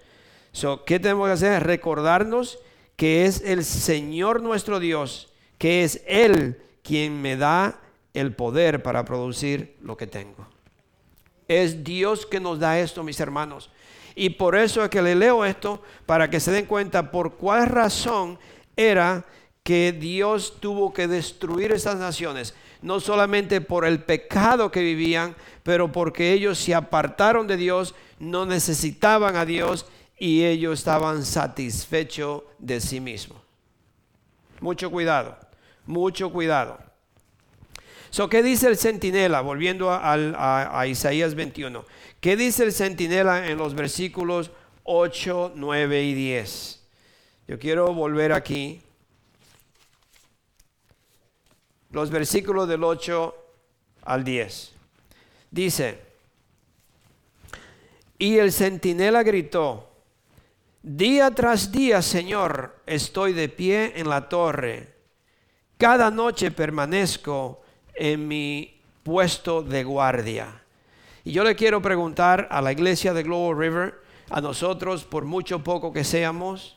So, 0.52 0.84
¿Qué 0.84 1.00
tenemos 1.00 1.28
que 1.28 1.32
hacer? 1.32 1.62
Recordarnos 1.64 2.58
que 2.96 3.24
es 3.24 3.42
el 3.44 3.64
Señor 3.64 4.42
nuestro 4.42 4.80
Dios, 4.80 5.32
que 5.58 5.82
es 5.82 6.02
Él 6.06 6.60
quien 6.82 7.22
me 7.22 7.36
da 7.36 7.80
el 8.14 8.34
poder 8.34 8.82
para 8.82 9.04
producir 9.04 9.76
lo 9.80 9.96
que 9.96 10.06
tengo. 10.06 10.46
Es 11.48 11.84
Dios 11.84 12.26
que 12.26 12.40
nos 12.40 12.58
da 12.58 12.78
esto, 12.78 13.02
mis 13.02 13.20
hermanos. 13.20 13.70
Y 14.14 14.30
por 14.30 14.56
eso 14.56 14.82
es 14.82 14.90
que 14.90 15.02
le 15.02 15.14
leo 15.14 15.44
esto, 15.44 15.82
para 16.06 16.28
que 16.28 16.40
se 16.40 16.50
den 16.50 16.66
cuenta 16.66 17.10
por 17.10 17.36
cuál 17.36 17.66
razón 17.66 18.38
era 18.76 19.24
que 19.62 19.92
Dios 19.92 20.60
tuvo 20.60 20.92
que 20.92 21.06
destruir 21.06 21.72
estas 21.72 21.96
naciones. 21.96 22.54
No 22.80 23.00
solamente 23.00 23.60
por 23.60 23.84
el 23.84 24.02
pecado 24.02 24.70
que 24.70 24.80
vivían, 24.80 25.36
pero 25.62 25.92
porque 25.92 26.32
ellos 26.32 26.58
se 26.58 26.74
apartaron 26.74 27.46
de 27.46 27.56
Dios, 27.56 27.94
no 28.18 28.44
necesitaban 28.44 29.36
a 29.36 29.44
Dios 29.44 29.86
y 30.18 30.44
ellos 30.44 30.78
estaban 30.78 31.24
satisfechos 31.24 32.42
de 32.58 32.80
sí 32.80 33.00
mismos. 33.00 33.38
Mucho 34.60 34.90
cuidado, 34.90 35.36
mucho 35.86 36.30
cuidado. 36.30 36.91
So, 38.12 38.28
¿Qué 38.28 38.42
dice 38.42 38.68
el 38.68 38.76
centinela? 38.76 39.40
Volviendo 39.40 39.90
a, 39.90 40.86
Isaías 40.86 41.34
21. 41.34 41.82
¿Qué 42.20 42.36
dice 42.36 42.62
el 42.62 42.74
centinela 42.74 43.48
en 43.48 43.56
los 43.56 43.74
versículos 43.74 44.50
8, 44.82 45.54
9 45.56 46.02
y 46.02 46.12
10? 46.12 46.82
Yo 47.48 47.58
quiero 47.58 47.94
volver 47.94 48.34
aquí. 48.34 48.82
los 51.92 52.10
versículos 52.10 52.68
del 52.68 52.84
8 52.84 53.34
al 54.02 54.24
10. 54.24 54.72
Dice, 55.50 55.98
y 58.18 58.36
el 58.36 58.52
centinela 58.52 59.22
gritó, 59.22 59.90
día 60.82 61.30
tras 61.30 61.72
día, 61.72 62.02
Señor, 62.02 62.76
estoy 62.84 63.32
de 63.32 63.48
pie 63.48 63.92
en 63.96 64.10
la 64.10 64.28
torre. 64.28 64.92
Cada 65.78 66.10
noche 66.10 66.50
permanezco 66.50 67.62
en 67.94 68.28
mi 68.28 68.80
puesto 69.02 69.62
de 69.62 69.84
guardia. 69.84 70.62
Y 71.24 71.32
yo 71.32 71.44
le 71.44 71.54
quiero 71.54 71.80
preguntar 71.80 72.48
a 72.50 72.60
la 72.60 72.72
iglesia 72.72 73.14
de 73.14 73.22
Global 73.22 73.58
River, 73.58 74.02
a 74.30 74.40
nosotros, 74.40 75.04
por 75.04 75.24
mucho 75.24 75.62
poco 75.62 75.92
que 75.92 76.04
seamos, 76.04 76.76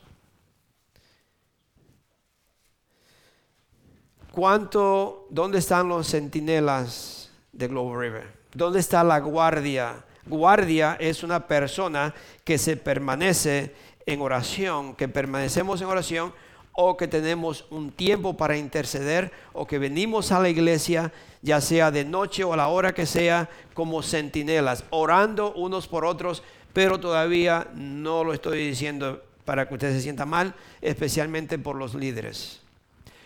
¿cuánto, 4.30 5.26
dónde 5.30 5.58
están 5.58 5.88
los 5.88 6.08
centinelas 6.08 7.30
de 7.52 7.68
Global 7.68 7.98
River? 7.98 8.36
¿Dónde 8.52 8.80
está 8.80 9.02
la 9.02 9.18
guardia? 9.18 10.04
Guardia 10.26 10.96
es 11.00 11.22
una 11.22 11.46
persona 11.46 12.14
que 12.44 12.58
se 12.58 12.76
permanece 12.76 13.74
en 14.04 14.20
oración, 14.20 14.94
que 14.94 15.08
permanecemos 15.08 15.80
en 15.80 15.88
oración 15.88 16.32
o 16.76 16.96
que 16.96 17.08
tenemos 17.08 17.64
un 17.70 17.90
tiempo 17.90 18.36
para 18.36 18.56
interceder 18.56 19.32
o 19.52 19.66
que 19.66 19.78
venimos 19.78 20.30
a 20.30 20.40
la 20.40 20.48
iglesia, 20.48 21.12
ya 21.42 21.60
sea 21.60 21.90
de 21.90 22.04
noche 22.04 22.44
o 22.44 22.52
a 22.52 22.56
la 22.56 22.68
hora 22.68 22.92
que 22.92 23.06
sea, 23.06 23.48
como 23.74 24.02
centinelas, 24.02 24.84
orando 24.90 25.54
unos 25.54 25.88
por 25.88 26.04
otros, 26.04 26.42
pero 26.72 27.00
todavía 27.00 27.68
no 27.74 28.24
lo 28.24 28.34
estoy 28.34 28.68
diciendo 28.68 29.22
para 29.46 29.66
que 29.66 29.74
usted 29.74 29.92
se 29.92 30.02
sienta 30.02 30.26
mal, 30.26 30.54
especialmente 30.82 31.58
por 31.58 31.76
los 31.76 31.94
líderes. 31.94 32.60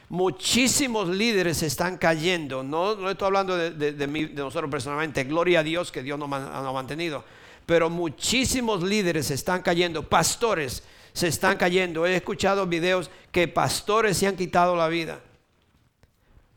Muchísimos 0.09 1.09
líderes 1.09 1.63
están 1.63 1.97
cayendo, 1.97 2.63
no, 2.63 3.11
estoy 3.11 3.27
hablando 3.27 3.57
de, 3.57 3.93
de, 3.93 4.07
nosotros 4.35 4.71
personalmente, 4.71 5.25
gloria 5.25 5.61
a 5.61 5.63
Dios 5.63 5.91
que 5.91 6.03
Dios 6.03 6.19
nos 6.19 6.33
ha 6.33 6.73
mantenido, 6.73 7.25
pero 7.67 7.91
muchísimos 7.91 8.83
líderes 8.83 9.31
están 9.31 9.63
cayendo, 9.63 10.09
pastores, 10.09 10.83
se 11.13 11.29
están 11.29 11.57
cayendo. 11.57 12.07
He 12.07 12.17
escuchado 12.17 12.67
videos 12.67 13.11
que 13.33 13.49
pastores 13.49 14.17
se 14.17 14.27
han 14.27 14.37
quitado 14.37 14.77
la 14.77 14.89
vida 14.89 15.21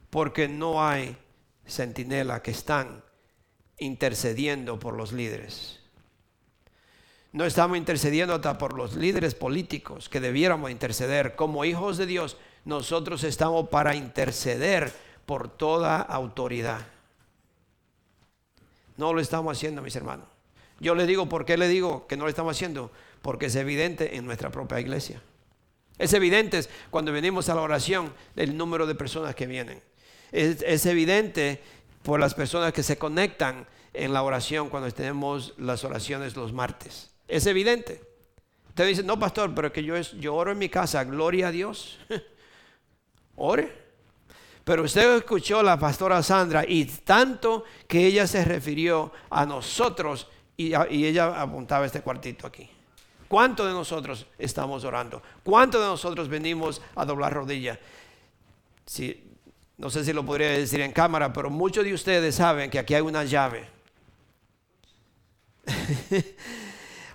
porque 0.09 0.47
no 0.47 0.85
hay 0.85 1.17
centinela 1.67 2.43
que 2.43 2.51
están 2.51 3.03
intercediendo 3.79 4.79
por 4.79 4.95
los 4.95 5.11
líderes. 5.11 5.79
No 7.31 7.45
estamos 7.45 7.77
intercediendo 7.77 8.35
hasta 8.35 8.59
por 8.59 8.77
los 8.77 8.95
líderes 8.95 9.33
políticos 9.33 10.07
que 10.07 10.19
debiéramos 10.19 10.69
interceder. 10.69 11.35
Como 11.35 11.65
hijos 11.65 11.97
de 11.97 12.05
Dios, 12.05 12.37
nosotros 12.63 13.23
estamos 13.23 13.69
para 13.69 13.95
interceder 13.95 14.93
por 15.25 15.49
toda 15.49 15.99
autoridad. 15.99 16.85
No 18.97 19.13
lo 19.13 19.19
estamos 19.19 19.57
haciendo, 19.57 19.81
mis 19.81 19.95
hermanos. 19.95 20.27
Yo 20.79 20.93
le 20.93 21.07
digo, 21.07 21.27
¿por 21.27 21.43
qué 21.43 21.57
le 21.57 21.67
digo 21.67 22.05
que 22.05 22.17
no 22.17 22.25
lo 22.25 22.29
estamos 22.29 22.55
haciendo? 22.55 22.91
Porque 23.23 23.45
es 23.45 23.55
evidente 23.55 24.17
en 24.17 24.25
nuestra 24.25 24.51
propia 24.51 24.81
iglesia. 24.81 25.19
Es 25.97 26.11
evidente 26.13 26.59
cuando 26.91 27.13
venimos 27.13 27.47
a 27.47 27.55
la 27.55 27.61
oración 27.61 28.13
el 28.35 28.57
número 28.57 28.85
de 28.85 28.95
personas 28.95 29.33
que 29.33 29.47
vienen. 29.47 29.81
Es, 30.33 30.85
evidente 30.85 31.61
por 32.03 32.19
las 32.19 32.33
personas 32.33 32.73
que 32.73 32.83
se 32.83 32.97
conectan 32.97 33.65
en 33.93 34.11
la 34.11 34.23
oración 34.23 34.69
cuando 34.69 34.91
tenemos 34.91 35.53
las 35.57 35.85
oraciones 35.85 36.35
los 36.35 36.51
martes. 36.51 37.11
Es 37.29 37.45
evidente. 37.45 38.01
Usted 38.67 38.87
dice, 38.87 39.03
no, 39.03 39.17
pastor, 39.17 39.55
pero 39.55 39.71
que 39.71 39.83
yo, 39.83 40.35
oro 40.35 40.51
en 40.51 40.57
mi 40.57 40.67
casa, 40.67 41.05
gloria 41.05 41.47
a 41.47 41.51
Dios. 41.51 41.99
Ore. 43.37 43.83
Pero 44.65 44.83
usted 44.83 45.15
escuchó 45.15 45.59
a 45.59 45.63
la 45.63 45.79
pastora 45.79 46.21
Sandra 46.21 46.65
y 46.67 46.83
tanto 46.85 47.63
que 47.87 48.05
ella 48.05 48.27
se 48.27 48.43
refirió 48.43 49.13
a 49.29 49.45
nosotros 49.45 50.27
y, 50.57 50.73
y 50.89 51.05
ella 51.05 51.41
apuntaba 51.41 51.85
este 51.85 52.01
cuartito 52.01 52.47
aquí. 52.47 52.69
¿Cuántos 53.33 53.65
de 53.65 53.73
nosotros 53.73 54.27
estamos 54.37 54.83
orando? 54.83 55.19
¿Cuántos 55.41 55.81
de 55.81 55.87
nosotros 55.87 56.29
venimos 56.29 56.79
a 56.93 57.03
doblar 57.03 57.33
rodilla? 57.33 57.79
no 59.75 59.89
sé 59.89 60.05
si 60.05 60.13
lo 60.13 60.23
podría 60.23 60.51
decir 60.51 60.81
en 60.81 60.91
cámara, 60.91 61.33
pero 61.33 61.49
muchos 61.49 61.83
de 61.83 61.95
ustedes 61.95 62.35
saben 62.35 62.69
que 62.69 62.77
aquí 62.77 62.93
hay 62.93 63.01
una 63.01 63.23
llave. 63.23 63.65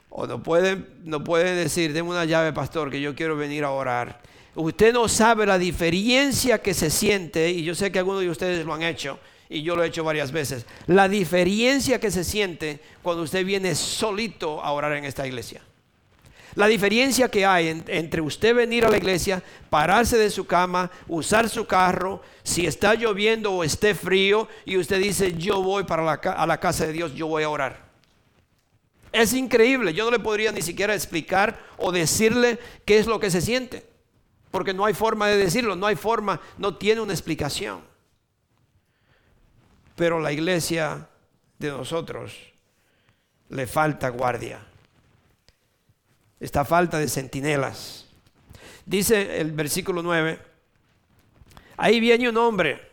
o 0.08 0.26
no 0.26 0.42
pueden, 0.42 0.88
no 1.04 1.22
pueden 1.22 1.54
decir, 1.54 1.92
denme 1.92 2.10
una 2.10 2.24
llave, 2.24 2.52
pastor, 2.52 2.90
que 2.90 3.00
yo 3.00 3.14
quiero 3.14 3.36
venir 3.36 3.62
a 3.62 3.70
orar. 3.70 4.20
Usted 4.56 4.92
no 4.92 5.06
sabe 5.06 5.46
la 5.46 5.56
diferencia 5.56 6.58
que 6.58 6.74
se 6.74 6.90
siente, 6.90 7.48
y 7.48 7.62
yo 7.62 7.76
sé 7.76 7.92
que 7.92 8.00
algunos 8.00 8.22
de 8.22 8.30
ustedes 8.30 8.66
lo 8.66 8.74
han 8.74 8.82
hecho, 8.82 9.20
y 9.48 9.62
yo 9.62 9.76
lo 9.76 9.84
he 9.84 9.86
hecho 9.86 10.02
varias 10.02 10.32
veces, 10.32 10.66
la 10.88 11.08
diferencia 11.08 12.00
que 12.00 12.10
se 12.10 12.24
siente 12.24 12.80
cuando 13.04 13.22
usted 13.22 13.46
viene 13.46 13.76
solito 13.76 14.60
a 14.60 14.72
orar 14.72 14.94
en 14.94 15.04
esta 15.04 15.24
iglesia. 15.24 15.62
La 16.54 16.66
diferencia 16.66 17.28
que 17.28 17.44
hay 17.44 17.82
entre 17.86 18.20
usted 18.20 18.54
venir 18.54 18.84
a 18.84 18.88
la 18.88 18.96
iglesia, 18.96 19.42
pararse 19.70 20.16
de 20.16 20.30
su 20.30 20.46
cama, 20.46 20.90
usar 21.06 21.48
su 21.48 21.66
carro, 21.66 22.22
si 22.42 22.66
está 22.66 22.94
lloviendo 22.94 23.52
o 23.52 23.64
esté 23.64 23.94
frío, 23.94 24.48
y 24.64 24.76
usted 24.78 25.00
dice, 25.00 25.34
yo 25.34 25.62
voy 25.62 25.84
para 25.84 26.02
la, 26.02 26.12
a 26.14 26.46
la 26.46 26.58
casa 26.58 26.86
de 26.86 26.92
Dios, 26.92 27.14
yo 27.14 27.26
voy 27.26 27.42
a 27.42 27.50
orar. 27.50 27.88
Es 29.12 29.34
increíble, 29.34 29.94
yo 29.94 30.04
no 30.04 30.10
le 30.10 30.18
podría 30.18 30.52
ni 30.52 30.62
siquiera 30.62 30.94
explicar 30.94 31.58
o 31.76 31.92
decirle 31.92 32.58
qué 32.84 32.98
es 32.98 33.06
lo 33.06 33.20
que 33.20 33.30
se 33.30 33.40
siente, 33.40 33.86
porque 34.50 34.74
no 34.74 34.84
hay 34.84 34.94
forma 34.94 35.28
de 35.28 35.36
decirlo, 35.36 35.76
no 35.76 35.86
hay 35.86 35.96
forma, 35.96 36.40
no 36.56 36.76
tiene 36.76 37.00
una 37.00 37.12
explicación. 37.12 37.82
Pero 39.96 40.20
la 40.20 40.32
iglesia 40.32 41.08
de 41.58 41.68
nosotros 41.70 42.34
le 43.48 43.66
falta 43.66 44.08
guardia 44.10 44.67
esta 46.40 46.64
falta 46.64 46.98
de 46.98 47.08
centinelas. 47.08 48.06
Dice 48.86 49.40
el 49.40 49.52
versículo 49.52 50.02
9, 50.02 50.38
ahí 51.76 52.00
viene 52.00 52.28
un 52.28 52.36
hombre 52.36 52.88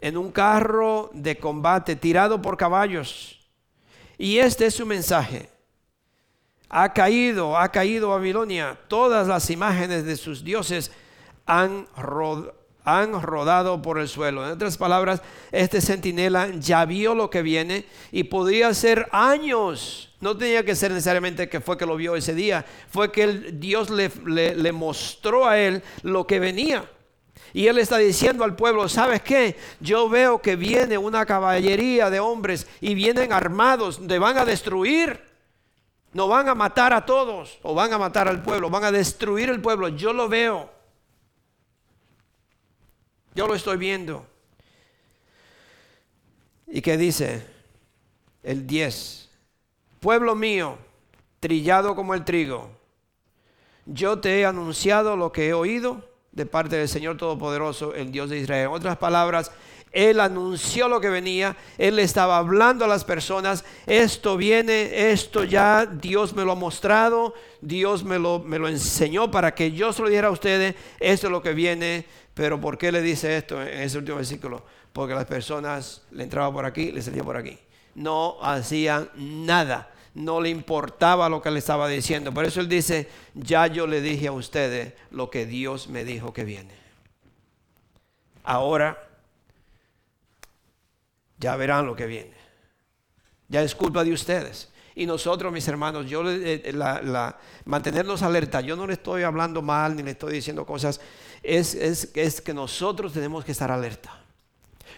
en 0.00 0.16
un 0.16 0.30
carro 0.30 1.10
de 1.14 1.38
combate 1.38 1.96
tirado 1.96 2.42
por 2.42 2.56
caballos. 2.56 3.40
Y 4.18 4.38
este 4.38 4.66
es 4.66 4.74
su 4.74 4.84
mensaje. 4.84 5.48
Ha 6.68 6.92
caído, 6.92 7.56
ha 7.56 7.70
caído 7.70 8.10
Babilonia. 8.10 8.78
Todas 8.88 9.26
las 9.26 9.48
imágenes 9.48 10.04
de 10.04 10.16
sus 10.16 10.44
dioses 10.44 10.92
han, 11.46 11.86
han 12.84 13.20
rodado 13.22 13.80
por 13.82 13.98
el 13.98 14.08
suelo. 14.08 14.44
En 14.44 14.52
otras 14.52 14.76
palabras, 14.76 15.22
este 15.50 15.80
centinela 15.80 16.50
ya 16.58 16.84
vio 16.84 17.14
lo 17.14 17.30
que 17.30 17.42
viene 17.42 17.86
y 18.12 18.24
podría 18.24 18.72
ser 18.74 19.08
años 19.10 20.10
no 20.24 20.34
tenía 20.34 20.64
que 20.64 20.74
ser 20.74 20.90
necesariamente 20.90 21.50
que 21.50 21.60
fue 21.60 21.76
que 21.76 21.84
lo 21.84 21.96
vio 21.96 22.16
ese 22.16 22.34
día, 22.34 22.64
fue 22.88 23.12
que 23.12 23.26
Dios 23.26 23.90
le, 23.90 24.10
le, 24.24 24.72
mostró 24.72 25.46
a 25.46 25.58
él 25.58 25.82
lo 26.02 26.26
que 26.26 26.40
venía. 26.40 26.90
Y 27.52 27.66
él 27.66 27.78
está 27.78 27.98
diciendo 27.98 28.42
al 28.42 28.56
pueblo, 28.56 28.88
¿sabes 28.88 29.20
qué? 29.20 29.58
Yo 29.80 30.08
veo 30.08 30.40
que 30.40 30.56
viene 30.56 30.96
una 30.96 31.26
caballería 31.26 32.08
de 32.08 32.20
hombres 32.20 32.66
y 32.80 32.94
vienen 32.94 33.34
armados, 33.34 34.00
te 34.06 34.18
van 34.18 34.38
a 34.38 34.46
destruir. 34.46 35.20
No 36.14 36.26
van 36.26 36.48
a 36.48 36.54
matar 36.54 36.94
a 36.94 37.04
todos 37.04 37.58
o 37.62 37.74
van 37.74 37.92
a 37.92 37.98
matar 37.98 38.26
al 38.26 38.42
pueblo, 38.42 38.70
van 38.70 38.84
a 38.84 38.92
destruir 38.92 39.50
el 39.50 39.60
pueblo. 39.60 39.88
Yo 39.88 40.14
lo 40.14 40.26
veo. 40.26 40.70
Yo 43.34 43.46
lo 43.46 43.54
estoy 43.54 43.76
viendo. 43.76 44.26
¿Y 46.66 46.80
qué 46.80 46.96
dice? 46.96 47.46
El 48.42 48.66
10 48.66 49.24
pueblo 50.04 50.34
mío, 50.34 50.76
trillado 51.40 51.96
como 51.96 52.12
el 52.12 52.26
trigo, 52.26 52.70
yo 53.86 54.20
te 54.20 54.38
he 54.38 54.44
anunciado 54.44 55.16
lo 55.16 55.32
que 55.32 55.48
he 55.48 55.54
oído 55.54 56.06
de 56.30 56.44
parte 56.44 56.76
del 56.76 56.90
Señor 56.90 57.16
Todopoderoso, 57.16 57.94
el 57.94 58.12
Dios 58.12 58.28
de 58.28 58.38
Israel. 58.38 58.66
En 58.66 58.74
otras 58.74 58.98
palabras, 58.98 59.50
Él 59.94 60.18
anunció 60.18 60.88
lo 60.88 61.00
que 61.00 61.08
venía, 61.08 61.56
Él 61.78 62.00
estaba 62.00 62.36
hablando 62.36 62.84
a 62.84 62.88
las 62.88 63.04
personas, 63.04 63.64
esto 63.86 64.36
viene, 64.36 65.10
esto 65.12 65.44
ya 65.44 65.86
Dios 65.86 66.34
me 66.34 66.44
lo 66.44 66.52
ha 66.52 66.56
mostrado, 66.56 67.32
Dios 67.60 68.02
me 68.02 68.18
lo, 68.18 68.40
me 68.40 68.58
lo 68.58 68.68
enseñó 68.68 69.30
para 69.30 69.54
que 69.54 69.70
yo 69.70 69.92
se 69.92 70.02
lo 70.02 70.08
dijera 70.08 70.28
a 70.28 70.32
ustedes, 70.32 70.74
esto 70.98 71.28
es 71.28 71.30
lo 71.30 71.40
que 71.40 71.54
viene, 71.54 72.04
pero 72.34 72.60
¿por 72.60 72.76
qué 72.76 72.90
le 72.90 73.00
dice 73.00 73.36
esto 73.36 73.62
en 73.62 73.82
ese 73.82 73.96
último 73.96 74.16
versículo? 74.16 74.64
Porque 74.92 75.14
las 75.14 75.26
personas 75.26 76.02
le 76.10 76.24
entraban 76.24 76.52
por 76.52 76.66
aquí, 76.66 76.90
le 76.90 77.00
salían 77.00 77.24
por 77.24 77.36
aquí. 77.36 77.56
No 77.94 78.36
hacían 78.42 79.08
nada 79.14 79.90
no 80.14 80.40
le 80.40 80.48
importaba 80.48 81.28
lo 81.28 81.42
que 81.42 81.50
le 81.50 81.58
estaba 81.58 81.88
diciendo. 81.88 82.32
Por 82.32 82.44
eso 82.44 82.60
él 82.60 82.68
dice, 82.68 83.08
ya 83.34 83.66
yo 83.66 83.86
le 83.88 84.00
dije 84.00 84.28
a 84.28 84.32
ustedes 84.32 84.94
lo 85.10 85.28
que 85.28 85.44
Dios 85.44 85.88
me 85.88 86.04
dijo 86.04 86.32
que 86.32 86.44
viene. 86.44 86.72
Ahora 88.44 88.96
ya 91.38 91.56
verán 91.56 91.86
lo 91.86 91.96
que 91.96 92.06
viene. 92.06 92.34
Ya 93.48 93.62
es 93.62 93.74
culpa 93.74 94.04
de 94.04 94.12
ustedes. 94.12 94.70
Y 94.96 95.06
nosotros, 95.06 95.52
mis 95.52 95.66
hermanos, 95.66 96.06
yo 96.08 96.22
eh, 96.30 96.72
la, 96.72 97.38
mantenernos 97.64 98.22
alerta, 98.22 98.60
yo 98.60 98.76
no 98.76 98.86
le 98.86 98.92
estoy 98.92 99.24
hablando 99.24 99.60
mal 99.60 99.96
ni 99.96 100.02
le 100.02 100.12
estoy 100.12 100.34
diciendo 100.34 100.64
cosas, 100.64 101.00
es, 101.42 101.74
es, 101.74 102.10
es 102.14 102.40
que 102.40 102.54
nosotros 102.54 103.12
tenemos 103.12 103.44
que 103.44 103.52
estar 103.52 103.72
alerta. 103.72 104.20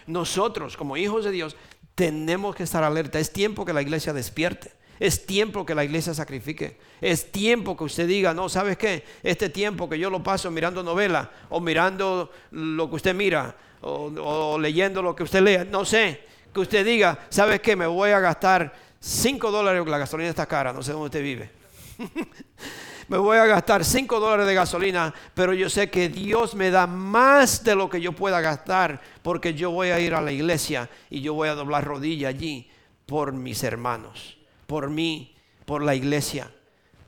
Nosotros, 0.05 0.77
como 0.77 0.97
hijos 0.97 1.25
de 1.25 1.31
Dios, 1.31 1.55
tenemos 1.95 2.55
que 2.55 2.63
estar 2.63 2.83
alerta. 2.83 3.19
Es 3.19 3.33
tiempo 3.33 3.65
que 3.65 3.73
la 3.73 3.81
iglesia 3.81 4.13
despierte. 4.13 4.71
Es 4.99 5.25
tiempo 5.25 5.65
que 5.65 5.75
la 5.75 5.83
iglesia 5.83 6.13
sacrifique. 6.13 6.77
Es 7.01 7.31
tiempo 7.31 7.75
que 7.75 7.83
usted 7.83 8.07
diga, 8.07 8.33
no, 8.33 8.49
¿sabes 8.49 8.77
qué? 8.77 9.03
Este 9.23 9.49
tiempo 9.49 9.89
que 9.89 9.99
yo 9.99 10.09
lo 10.09 10.23
paso 10.23 10.49
mirando 10.51 10.83
novela 10.83 11.31
o 11.49 11.59
mirando 11.59 12.31
lo 12.51 12.89
que 12.89 12.95
usted 12.95 13.15
mira 13.15 13.55
o, 13.81 14.57
leyendo 14.59 15.01
lo 15.01 15.15
que 15.15 15.23
usted 15.23 15.41
lea, 15.41 15.65
no 15.65 15.85
sé, 15.85 16.23
que 16.53 16.59
usted 16.59 16.85
diga, 16.85 17.19
¿sabes 17.29 17.59
qué? 17.61 17.75
Me 17.75 17.87
voy 17.87 18.11
a 18.11 18.19
gastar 18.19 18.73
5 18.99 19.51
dólares, 19.51 19.85
la 19.87 19.97
gasolina 19.97 20.29
está 20.29 20.45
cara, 20.45 20.73
no 20.73 20.81
sé 20.81 20.91
dónde 20.91 21.05
usted 21.05 21.21
vive. 21.21 21.51
me 23.07 23.17
voy 23.17 23.37
a 23.37 23.45
gastar 23.45 23.85
5 23.85 24.19
dólares 24.19 24.47
de 24.47 24.53
gasolina, 24.53 25.13
pero 25.33 25.53
yo 25.53 25.69
sé 25.69 25.89
que 25.89 26.09
Dios 26.09 26.55
me 26.55 26.71
da 26.71 26.87
más 26.87 27.63
de 27.63 27.75
lo 27.75 27.89
que 27.89 28.01
yo 28.01 28.13
pueda 28.13 28.41
gastar, 28.41 29.01
porque 29.21 29.53
yo 29.53 29.71
voy 29.71 29.89
a 29.89 29.99
ir 29.99 30.13
a 30.13 30.21
la 30.21 30.31
iglesia 30.31 30.89
y 31.09 31.21
yo 31.21 31.33
voy 31.33 31.49
a 31.49 31.55
doblar 31.55 31.85
rodilla 31.85 32.29
allí 32.29 32.69
por 33.05 33.33
mis 33.33 33.63
hermanos, 33.63 34.37
por 34.65 34.89
mí, 34.89 35.35
por 35.65 35.83
la 35.83 35.95
iglesia 35.95 36.51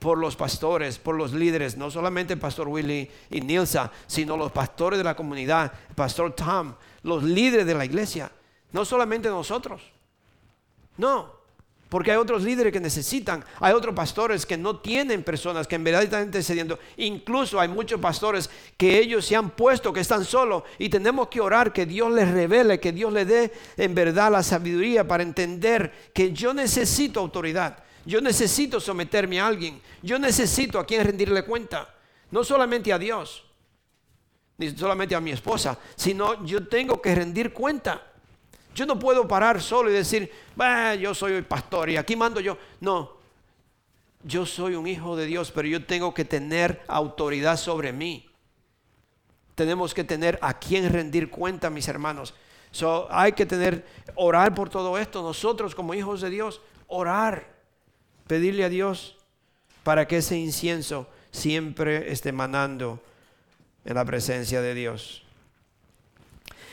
por 0.00 0.18
los 0.18 0.34
pastores, 0.34 0.98
por 0.98 1.14
los 1.14 1.32
líderes, 1.32 1.76
no 1.76 1.90
solamente 1.90 2.32
el 2.32 2.40
pastor 2.40 2.66
Willy 2.66 3.08
y 3.30 3.40
Nilsa, 3.42 3.92
sino 4.06 4.36
los 4.36 4.50
pastores 4.50 4.98
de 4.98 5.04
la 5.04 5.14
comunidad, 5.14 5.72
el 5.90 5.94
pastor 5.94 6.34
Tom, 6.34 6.74
los 7.02 7.22
líderes 7.22 7.66
de 7.66 7.74
la 7.74 7.84
iglesia, 7.84 8.32
no 8.72 8.84
solamente 8.84 9.28
nosotros. 9.28 9.82
No, 10.96 11.40
porque 11.90 12.12
hay 12.12 12.16
otros 12.16 12.44
líderes 12.44 12.72
que 12.72 12.80
necesitan, 12.80 13.44
hay 13.58 13.74
otros 13.74 13.94
pastores 13.94 14.46
que 14.46 14.56
no 14.56 14.78
tienen 14.78 15.22
personas 15.22 15.66
que 15.66 15.74
en 15.74 15.84
verdad 15.84 16.04
están 16.04 16.24
intercediendo. 16.24 16.78
Incluso 16.96 17.60
hay 17.60 17.68
muchos 17.68 18.00
pastores 18.00 18.48
que 18.76 18.98
ellos 18.98 19.26
se 19.26 19.36
han 19.36 19.50
puesto, 19.50 19.92
que 19.92 20.00
están 20.00 20.24
solos 20.24 20.62
y 20.78 20.88
tenemos 20.88 21.28
que 21.28 21.40
orar 21.40 21.72
que 21.72 21.84
Dios 21.86 22.10
les 22.12 22.30
revele, 22.30 22.80
que 22.80 22.92
Dios 22.92 23.12
les 23.12 23.26
dé 23.26 23.52
en 23.76 23.94
verdad 23.94 24.32
la 24.32 24.42
sabiduría 24.42 25.06
para 25.06 25.24
entender 25.24 25.92
que 26.14 26.32
yo 26.32 26.54
necesito 26.54 27.20
autoridad. 27.20 27.84
Yo 28.04 28.20
necesito 28.20 28.80
someterme 28.80 29.40
a 29.40 29.46
alguien. 29.46 29.80
Yo 30.02 30.18
necesito 30.18 30.78
a 30.78 30.86
quien 30.86 31.04
rendirle 31.04 31.44
cuenta. 31.44 31.94
No 32.30 32.44
solamente 32.44 32.92
a 32.92 32.98
Dios, 32.98 33.44
ni 34.56 34.70
solamente 34.76 35.14
a 35.14 35.20
mi 35.20 35.30
esposa, 35.30 35.78
sino 35.96 36.44
yo 36.44 36.66
tengo 36.68 37.00
que 37.00 37.14
rendir 37.14 37.52
cuenta. 37.52 38.06
Yo 38.74 38.86
no 38.86 38.98
puedo 38.98 39.26
parar 39.26 39.60
solo 39.60 39.90
y 39.90 39.94
decir, 39.94 40.30
yo 41.00 41.14
soy 41.14 41.32
el 41.32 41.44
pastor 41.44 41.90
y 41.90 41.96
aquí 41.96 42.14
mando 42.14 42.40
yo. 42.40 42.56
No, 42.80 43.18
yo 44.22 44.46
soy 44.46 44.74
un 44.74 44.86
hijo 44.86 45.16
de 45.16 45.26
Dios, 45.26 45.50
pero 45.50 45.66
yo 45.66 45.84
tengo 45.84 46.14
que 46.14 46.24
tener 46.24 46.82
autoridad 46.86 47.56
sobre 47.56 47.92
mí. 47.92 48.30
Tenemos 49.54 49.92
que 49.92 50.04
tener 50.04 50.38
a 50.40 50.58
quien 50.58 50.90
rendir 50.92 51.30
cuenta, 51.30 51.68
mis 51.68 51.88
hermanos. 51.88 52.34
So, 52.70 53.08
hay 53.10 53.32
que 53.32 53.46
tener, 53.46 53.84
orar 54.14 54.54
por 54.54 54.68
todo 54.68 54.96
esto. 54.98 55.22
Nosotros 55.22 55.74
como 55.74 55.94
hijos 55.94 56.20
de 56.20 56.30
Dios, 56.30 56.60
orar, 56.86 57.59
pedirle 58.30 58.62
a 58.62 58.68
Dios 58.68 59.16
para 59.82 60.06
que 60.06 60.18
ese 60.18 60.36
incienso 60.36 61.08
siempre 61.32 62.12
esté 62.12 62.30
manando 62.30 63.02
en 63.84 63.94
la 63.96 64.04
presencia 64.04 64.62
de 64.62 64.72
Dios. 64.72 65.24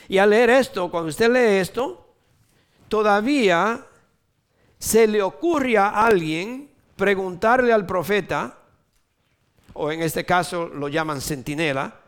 Y 0.08 0.20
al 0.20 0.30
leer 0.30 0.52
esto, 0.52 0.92
cuando 0.92 1.10
usted 1.10 1.32
lee 1.32 1.60
esto, 1.60 2.14
todavía 2.88 3.84
se 4.78 5.08
le 5.08 5.24
ocurre 5.24 5.80
a 5.80 6.06
alguien 6.06 6.70
preguntarle 6.96 7.74
al 7.74 7.88
profeta, 7.88 8.60
o 9.74 9.92
en 9.92 10.04
este 10.04 10.26
caso 10.26 10.68
lo 10.68 10.90
llaman 10.90 11.22
centinela, 11.22 12.02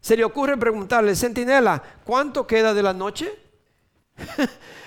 se 0.00 0.16
le 0.16 0.24
ocurre 0.24 0.56
preguntarle, 0.56 1.14
centinela, 1.14 1.80
¿cuánto 2.02 2.48
queda 2.48 2.74
de 2.74 2.82
la 2.82 2.94
noche? 2.94 3.32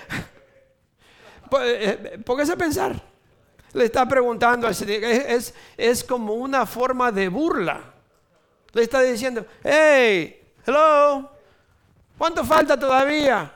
Pues, 1.50 1.62
eh, 1.66 2.18
póngase 2.24 2.52
a 2.52 2.56
pensar. 2.56 3.00
Le 3.72 3.84
está 3.84 4.06
preguntando, 4.08 4.68
es, 4.68 5.54
es 5.76 6.04
como 6.04 6.34
una 6.34 6.64
forma 6.64 7.12
de 7.12 7.28
burla. 7.28 7.80
Le 8.72 8.82
está 8.82 9.02
diciendo, 9.02 9.44
hey, 9.62 10.40
hello, 10.66 11.36
¿Cuánto 12.18 12.44
falta 12.44 12.78
todavía? 12.78 13.52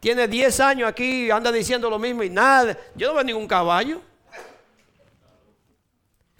Tiene 0.00 0.26
10 0.28 0.60
años 0.60 0.88
aquí, 0.88 1.30
anda 1.30 1.50
diciendo 1.52 1.88
lo 1.88 1.98
mismo 1.98 2.22
y 2.22 2.30
nada. 2.30 2.76
Yo 2.94 3.08
no 3.08 3.14
veo 3.14 3.24
ningún 3.24 3.46
caballo. 3.46 4.00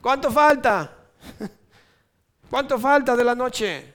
¿Cuánto 0.01 0.31
falta? 0.31 0.93
¿Cuánto 2.51 2.79
falta 2.79 3.17
de 3.17 3.25
la 3.25 3.35
noche? 3.35 3.94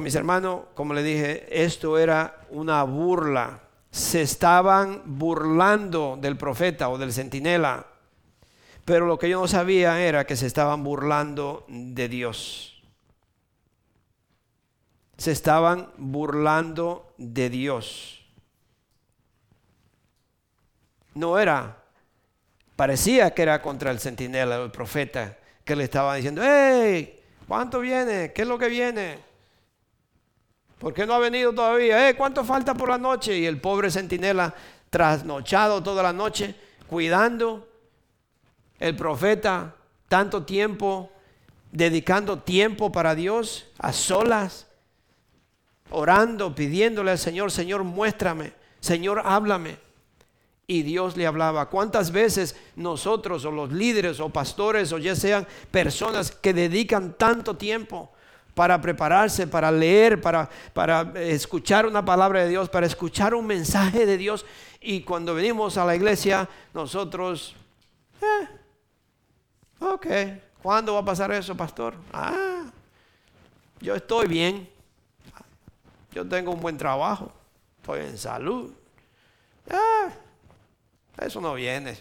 Mis 0.00 0.14
hermanos, 0.14 0.62
como 0.74 0.94
le 0.94 1.02
dije, 1.02 1.46
esto 1.50 1.98
era 1.98 2.46
una 2.50 2.82
burla. 2.84 3.60
Se 3.90 4.22
estaban 4.22 5.02
burlando 5.04 6.18
del 6.20 6.36
profeta 6.36 6.88
o 6.88 6.98
del 6.98 7.12
centinela. 7.12 7.86
Pero 8.84 9.06
lo 9.06 9.18
que 9.18 9.28
yo 9.28 9.40
no 9.40 9.48
sabía 9.48 10.00
era 10.00 10.26
que 10.26 10.36
se 10.36 10.46
estaban 10.46 10.82
burlando 10.82 11.64
de 11.68 12.08
Dios 12.08 12.72
se 15.22 15.30
estaban 15.30 15.88
burlando 15.98 17.14
de 17.16 17.48
Dios. 17.48 18.26
No 21.14 21.38
era, 21.38 21.80
parecía 22.74 23.32
que 23.32 23.42
era 23.42 23.62
contra 23.62 23.92
el 23.92 24.00
centinela, 24.00 24.56
el 24.56 24.72
profeta, 24.72 25.38
que 25.64 25.76
le 25.76 25.84
estaba 25.84 26.16
diciendo, 26.16 26.42
hey, 26.44 27.22
¿cuánto 27.46 27.78
viene? 27.78 28.32
¿Qué 28.32 28.42
es 28.42 28.48
lo 28.48 28.58
que 28.58 28.66
viene? 28.66 29.20
¿Por 30.82 30.92
qué 30.92 31.06
no 31.06 31.14
ha 31.14 31.20
venido 31.20 31.54
todavía? 31.54 32.08
Eh, 32.08 32.16
¿Cuánto 32.16 32.42
falta 32.42 32.74
por 32.74 32.88
la 32.88 32.98
noche? 32.98 33.38
Y 33.38 33.46
el 33.46 33.60
pobre 33.60 33.88
centinela, 33.88 34.52
trasnochado 34.90 35.80
toda 35.80 36.02
la 36.02 36.12
noche, 36.12 36.56
cuidando 36.88 37.68
el 38.80 38.96
profeta, 38.96 39.76
tanto 40.08 40.42
tiempo, 40.42 41.12
dedicando 41.70 42.40
tiempo 42.40 42.90
para 42.90 43.14
Dios, 43.14 43.66
a 43.78 43.92
solas, 43.92 44.66
orando, 45.90 46.52
pidiéndole 46.52 47.12
al 47.12 47.18
Señor, 47.18 47.52
Señor, 47.52 47.84
muéstrame, 47.84 48.52
Señor, 48.80 49.22
háblame. 49.24 49.76
Y 50.66 50.82
Dios 50.82 51.16
le 51.16 51.28
hablaba. 51.28 51.70
¿Cuántas 51.70 52.10
veces 52.10 52.56
nosotros 52.74 53.44
o 53.44 53.52
los 53.52 53.70
líderes 53.70 54.18
o 54.18 54.30
pastores 54.30 54.92
o 54.92 54.98
ya 54.98 55.14
sean 55.14 55.46
personas 55.70 56.32
que 56.32 56.52
dedican 56.52 57.16
tanto 57.16 57.56
tiempo 57.56 58.10
para 58.54 58.80
prepararse, 58.80 59.46
para 59.46 59.70
leer, 59.70 60.20
para, 60.20 60.48
para 60.72 61.12
escuchar 61.20 61.86
una 61.86 62.04
palabra 62.04 62.42
de 62.42 62.48
Dios, 62.48 62.68
para 62.68 62.86
escuchar 62.86 63.34
un 63.34 63.46
mensaje 63.46 64.06
de 64.06 64.16
Dios? 64.16 64.44
Y 64.80 65.02
cuando 65.02 65.34
venimos 65.34 65.76
a 65.76 65.84
la 65.84 65.94
iglesia, 65.94 66.48
nosotros, 66.74 67.54
eh, 68.20 68.48
ok, 69.80 70.06
¿cuándo 70.62 70.94
va 70.94 71.00
a 71.00 71.04
pasar 71.04 71.32
eso, 71.32 71.56
pastor? 71.56 71.94
Ah, 72.12 72.64
yo 73.80 73.94
estoy 73.94 74.26
bien. 74.26 74.68
Yo 76.12 76.28
tengo 76.28 76.52
un 76.52 76.60
buen 76.60 76.76
trabajo, 76.76 77.32
estoy 77.80 78.00
en 78.00 78.18
salud. 78.18 78.72
Ah, 79.70 80.10
eso 81.18 81.40
no 81.40 81.54
viene. 81.54 81.96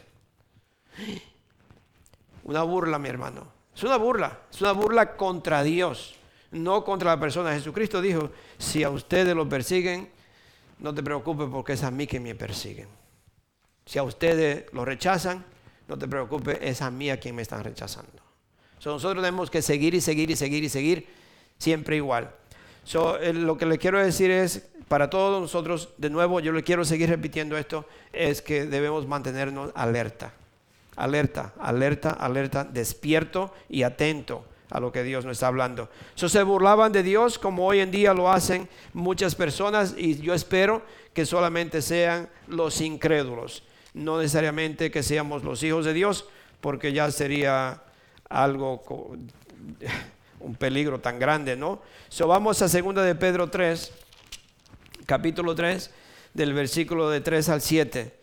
Una 2.44 2.64
burla, 2.64 3.00
mi 3.00 3.10
hermano. 3.10 3.48
Es 3.76 3.84
una 3.84 3.98
burla. 3.98 4.40
Es 4.52 4.62
una 4.62 4.74
burla 4.74 5.16
contra 5.16 5.64
Dios, 5.64 6.16
no 6.52 6.84
contra 6.84 7.12
la 7.12 7.20
persona. 7.20 7.54
Jesucristo 7.54 8.02
dijo, 8.02 8.32
si 8.58 8.84
a 8.84 8.90
ustedes 8.90 9.36
lo 9.36 9.48
persiguen, 9.48 10.10
no 10.80 10.94
te 10.94 11.04
preocupes 11.04 11.48
porque 11.52 11.74
es 11.74 11.84
a 11.84 11.92
mí 11.92 12.08
que 12.08 12.20
me 12.20 12.36
persiguen. 12.36 12.88
Si 13.86 14.00
a 14.00 14.04
ustedes 14.04 14.66
lo 14.74 14.86
rechazan, 14.86 15.44
no 15.88 15.98
te 15.98 16.08
preocupes, 16.08 16.58
es 16.62 16.82
a 16.82 16.92
mí 16.92 17.10
a 17.10 17.20
quien 17.20 17.36
me 17.36 17.42
están 17.42 17.64
rechazando. 17.64 18.22
nosotros 18.86 19.24
tenemos 19.24 19.50
que 19.50 19.62
seguir 19.62 19.94
y 19.96 20.02
seguir 20.02 20.30
y 20.32 20.36
seguir 20.36 20.64
y 20.64 20.70
seguir 20.70 21.08
siempre 21.58 21.96
igual 21.98 22.34
lo 23.34 23.58
que 23.58 23.66
le 23.66 23.78
quiero 23.78 24.04
decir 24.04 24.32
es, 24.32 24.68
para 24.88 25.10
todos 25.10 25.42
nosotros, 25.42 25.90
de 25.98 26.10
nuevo, 26.10 26.40
yo 26.40 26.52
le 26.52 26.64
quiero 26.64 26.84
seguir 26.84 27.10
repitiendo 27.10 27.58
esto, 27.58 27.86
es 28.12 28.42
que 28.42 28.66
debemos 28.66 29.08
mantenernos 29.08 29.72
alerta, 29.76 30.34
alerta, 30.96 31.54
alerta, 31.60 32.10
alerta, 32.10 32.64
despierto 32.64 33.54
y 33.70 33.84
atento 33.84 34.46
a 34.72 34.80
lo 34.80 34.92
que 34.92 35.04
Dios 35.04 35.26
nos 35.26 35.34
está 35.34 35.48
hablando. 35.48 35.90
So, 36.16 36.30
se 36.30 36.42
burlaban 36.44 36.92
de 36.92 37.04
Dios 37.04 37.38
como 37.38 37.68
hoy 37.68 37.82
en 37.82 37.92
día 37.92 38.14
lo 38.14 38.32
hacen 38.32 38.68
muchas 38.94 39.36
personas 39.36 39.94
y 39.98 40.20
yo 40.20 40.34
espero 40.34 40.82
que 41.14 41.26
solamente 41.26 41.82
sean 41.82 42.30
los 42.48 42.82
incrédulos, 42.82 43.64
no 43.94 44.18
necesariamente 44.18 44.90
que 44.90 45.04
seamos 45.04 45.44
los 45.44 45.62
hijos 45.62 45.86
de 45.86 45.94
Dios, 45.94 46.26
porque 46.62 46.94
ya 46.94 47.12
sería 47.12 47.84
algo 48.30 48.82
un 50.40 50.56
peligro 50.56 51.00
tan 51.00 51.20
grande, 51.20 51.56
¿no? 51.56 51.82
So 52.10 52.28
vamos 52.28 52.62
a 52.62 52.70
segunda 52.70 53.04
de 53.04 53.14
Pedro 53.14 53.50
3, 53.50 53.92
capítulo 55.06 55.54
3. 55.54 55.92
del 56.34 56.54
versículo 56.54 57.10
de 57.10 57.20
3 57.20 57.50
al 57.50 57.62
7. 57.62 58.16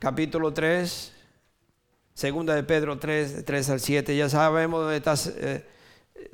Capítulo 0.00 0.52
3, 0.52 1.12
segunda 2.18 2.54
de 2.56 2.64
Pedro 2.64 2.98
3, 2.98 3.36
de 3.36 3.42
3 3.44 3.70
al 3.70 3.78
7. 3.78 4.16
Ya 4.16 4.28
sabemos 4.28 4.80
dónde 4.80 4.96
está 4.96 5.14
eh, 5.36 5.64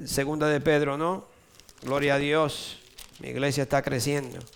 segunda 0.02 0.48
de 0.48 0.58
Pedro, 0.58 0.96
¿no? 0.96 1.26
Gloria 1.82 2.14
a 2.14 2.18
Dios. 2.18 2.78
Mi 3.20 3.28
iglesia 3.28 3.64
está 3.64 3.82
creciendo. 3.82 4.38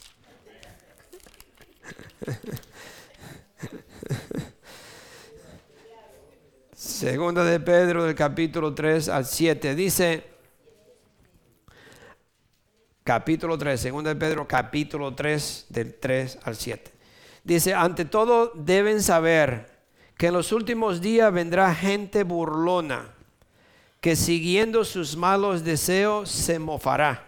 Segunda 6.75 7.45
de 7.45 7.61
Pedro 7.61 8.05
del 8.05 8.15
capítulo 8.15 8.75
3 8.75 9.11
al 9.11 9.27
7. 9.27 9.75
Dice, 9.75 10.25
capítulo 13.05 13.59
3, 13.59 13.79
segunda 13.79 14.15
de 14.15 14.17
Pedro 14.17 14.49
capítulo 14.49 15.15
3 15.15 15.67
del 15.69 15.95
3 15.95 16.39
al 16.43 16.57
7. 16.57 16.91
Dice, 17.45 17.75
ante 17.75 18.05
todo 18.07 18.53
deben 18.55 19.03
saber 19.03 19.78
que 20.19 20.27
en 20.27 20.35
los 20.35 20.53
últimos 20.53 21.01
días 21.01 21.33
vendrá 21.33 21.73
gente 21.73 22.25
burlona 22.25 23.15
que 24.01 24.17
siguiendo 24.17 24.85
sus 24.85 25.17
malos 25.17 25.65
deseos 25.65 26.29
se 26.29 26.59
mofará. 26.59 27.25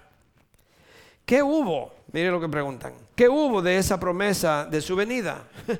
¿Qué 1.25 1.43
hubo? 1.43 1.95
Mire 2.13 2.31
lo 2.33 2.41
que 2.41 2.49
preguntan. 2.49 2.93
¿Qué 3.15 3.29
hubo 3.29 3.63
de 3.63 3.79
esa 3.79 3.99
promesa 3.99 4.67
de 4.67 4.81
su 4.81 4.97
venida? 4.97 5.49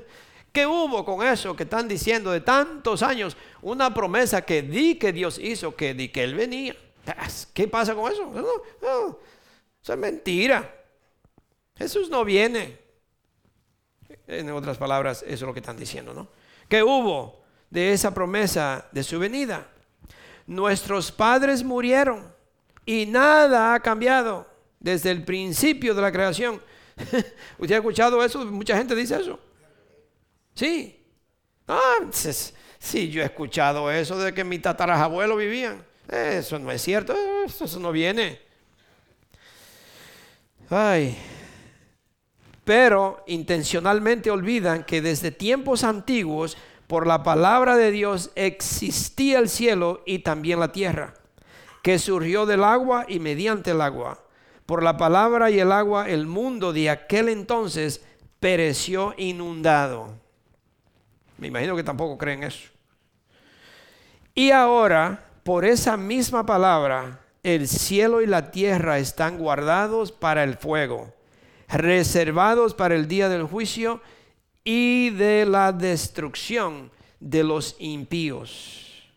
¿Qué 0.53 0.65
hubo 0.65 1.03
con 1.03 1.25
eso 1.25 1.53
que 1.53 1.63
están 1.63 1.87
diciendo 1.87 2.31
de 2.31 2.39
tantos 2.39 3.03
años? 3.03 3.35
Una 3.61 3.93
promesa 3.93 4.41
que 4.41 4.61
di 4.61 4.95
que 4.95 5.11
Dios 5.11 5.37
hizo, 5.37 5.75
que 5.75 5.93
di 5.93 6.09
que 6.09 6.23
Él 6.23 6.35
venía. 6.35 6.75
¿Qué 7.53 7.67
pasa 7.67 7.93
con 7.93 8.09
eso? 8.09 8.23
Eso 9.81 9.93
es 9.93 9.99
mentira. 9.99 10.73
Jesús 11.77 12.09
no 12.09 12.23
viene. 12.23 12.79
En 14.27 14.49
otras 14.51 14.77
palabras, 14.77 15.23
eso 15.23 15.33
es 15.33 15.41
lo 15.41 15.53
que 15.53 15.59
están 15.59 15.77
diciendo, 15.77 16.13
¿no? 16.13 16.40
¿Qué 16.71 16.81
hubo 16.81 17.43
de 17.69 17.91
esa 17.91 18.13
promesa 18.13 18.87
de 18.93 19.03
su 19.03 19.19
venida? 19.19 19.67
Nuestros 20.47 21.11
padres 21.11 21.65
murieron 21.65 22.33
y 22.85 23.05
nada 23.07 23.73
ha 23.73 23.79
cambiado 23.81 24.47
desde 24.79 25.11
el 25.11 25.25
principio 25.25 25.93
de 25.93 26.01
la 26.01 26.13
creación. 26.13 26.61
¿Usted 27.57 27.75
ha 27.75 27.79
escuchado 27.79 28.23
eso? 28.23 28.45
Mucha 28.45 28.77
gente 28.77 28.95
dice 28.95 29.19
eso. 29.19 29.37
Sí. 30.55 30.97
Ah, 31.67 32.07
sí, 32.79 33.09
yo 33.09 33.21
he 33.21 33.25
escuchado 33.25 33.91
eso 33.91 34.17
de 34.17 34.33
que 34.33 34.45
mis 34.45 34.61
tatarabuelos 34.61 35.37
vivían. 35.37 35.85
Eso 36.07 36.57
no 36.57 36.71
es 36.71 36.81
cierto, 36.81 37.13
eso 37.45 37.79
no 37.81 37.91
viene. 37.91 38.39
Ay. 40.69 41.17
Pero 42.63 43.23
intencionalmente 43.27 44.31
olvidan 44.31 44.83
que 44.83 45.01
desde 45.01 45.31
tiempos 45.31 45.83
antiguos, 45.83 46.57
por 46.87 47.07
la 47.07 47.23
palabra 47.23 47.75
de 47.75 47.91
Dios, 47.91 48.31
existía 48.35 49.39
el 49.39 49.49
cielo 49.49 50.03
y 50.05 50.19
también 50.19 50.59
la 50.59 50.71
tierra, 50.71 51.13
que 51.81 51.99
surgió 51.99 52.45
del 52.45 52.63
agua 52.63 53.05
y 53.07 53.19
mediante 53.19 53.71
el 53.71 53.81
agua. 53.81 54.23
Por 54.65 54.83
la 54.83 54.97
palabra 54.97 55.49
y 55.49 55.59
el 55.59 55.71
agua, 55.71 56.09
el 56.09 56.27
mundo 56.27 56.71
de 56.71 56.89
aquel 56.89 57.29
entonces 57.29 58.03
pereció 58.39 59.13
inundado. 59.17 60.09
Me 61.37 61.47
imagino 61.47 61.75
que 61.75 61.83
tampoco 61.83 62.17
creen 62.17 62.43
eso. 62.43 62.69
Y 64.33 64.51
ahora, 64.51 65.25
por 65.43 65.65
esa 65.65 65.97
misma 65.97 66.45
palabra, 66.45 67.19
el 67.43 67.67
cielo 67.67 68.21
y 68.21 68.27
la 68.27 68.51
tierra 68.51 68.99
están 68.99 69.37
guardados 69.37 70.11
para 70.11 70.43
el 70.43 70.55
fuego, 70.55 71.13
reservados 71.71 72.73
para 72.73 72.95
el 72.95 73.07
día 73.07 73.29
del 73.29 73.43
juicio 73.43 74.01
y 74.63 75.09
de 75.11 75.45
la 75.45 75.71
destrucción 75.71 76.91
de 77.19 77.43
los 77.43 77.75
impíos. 77.79 79.09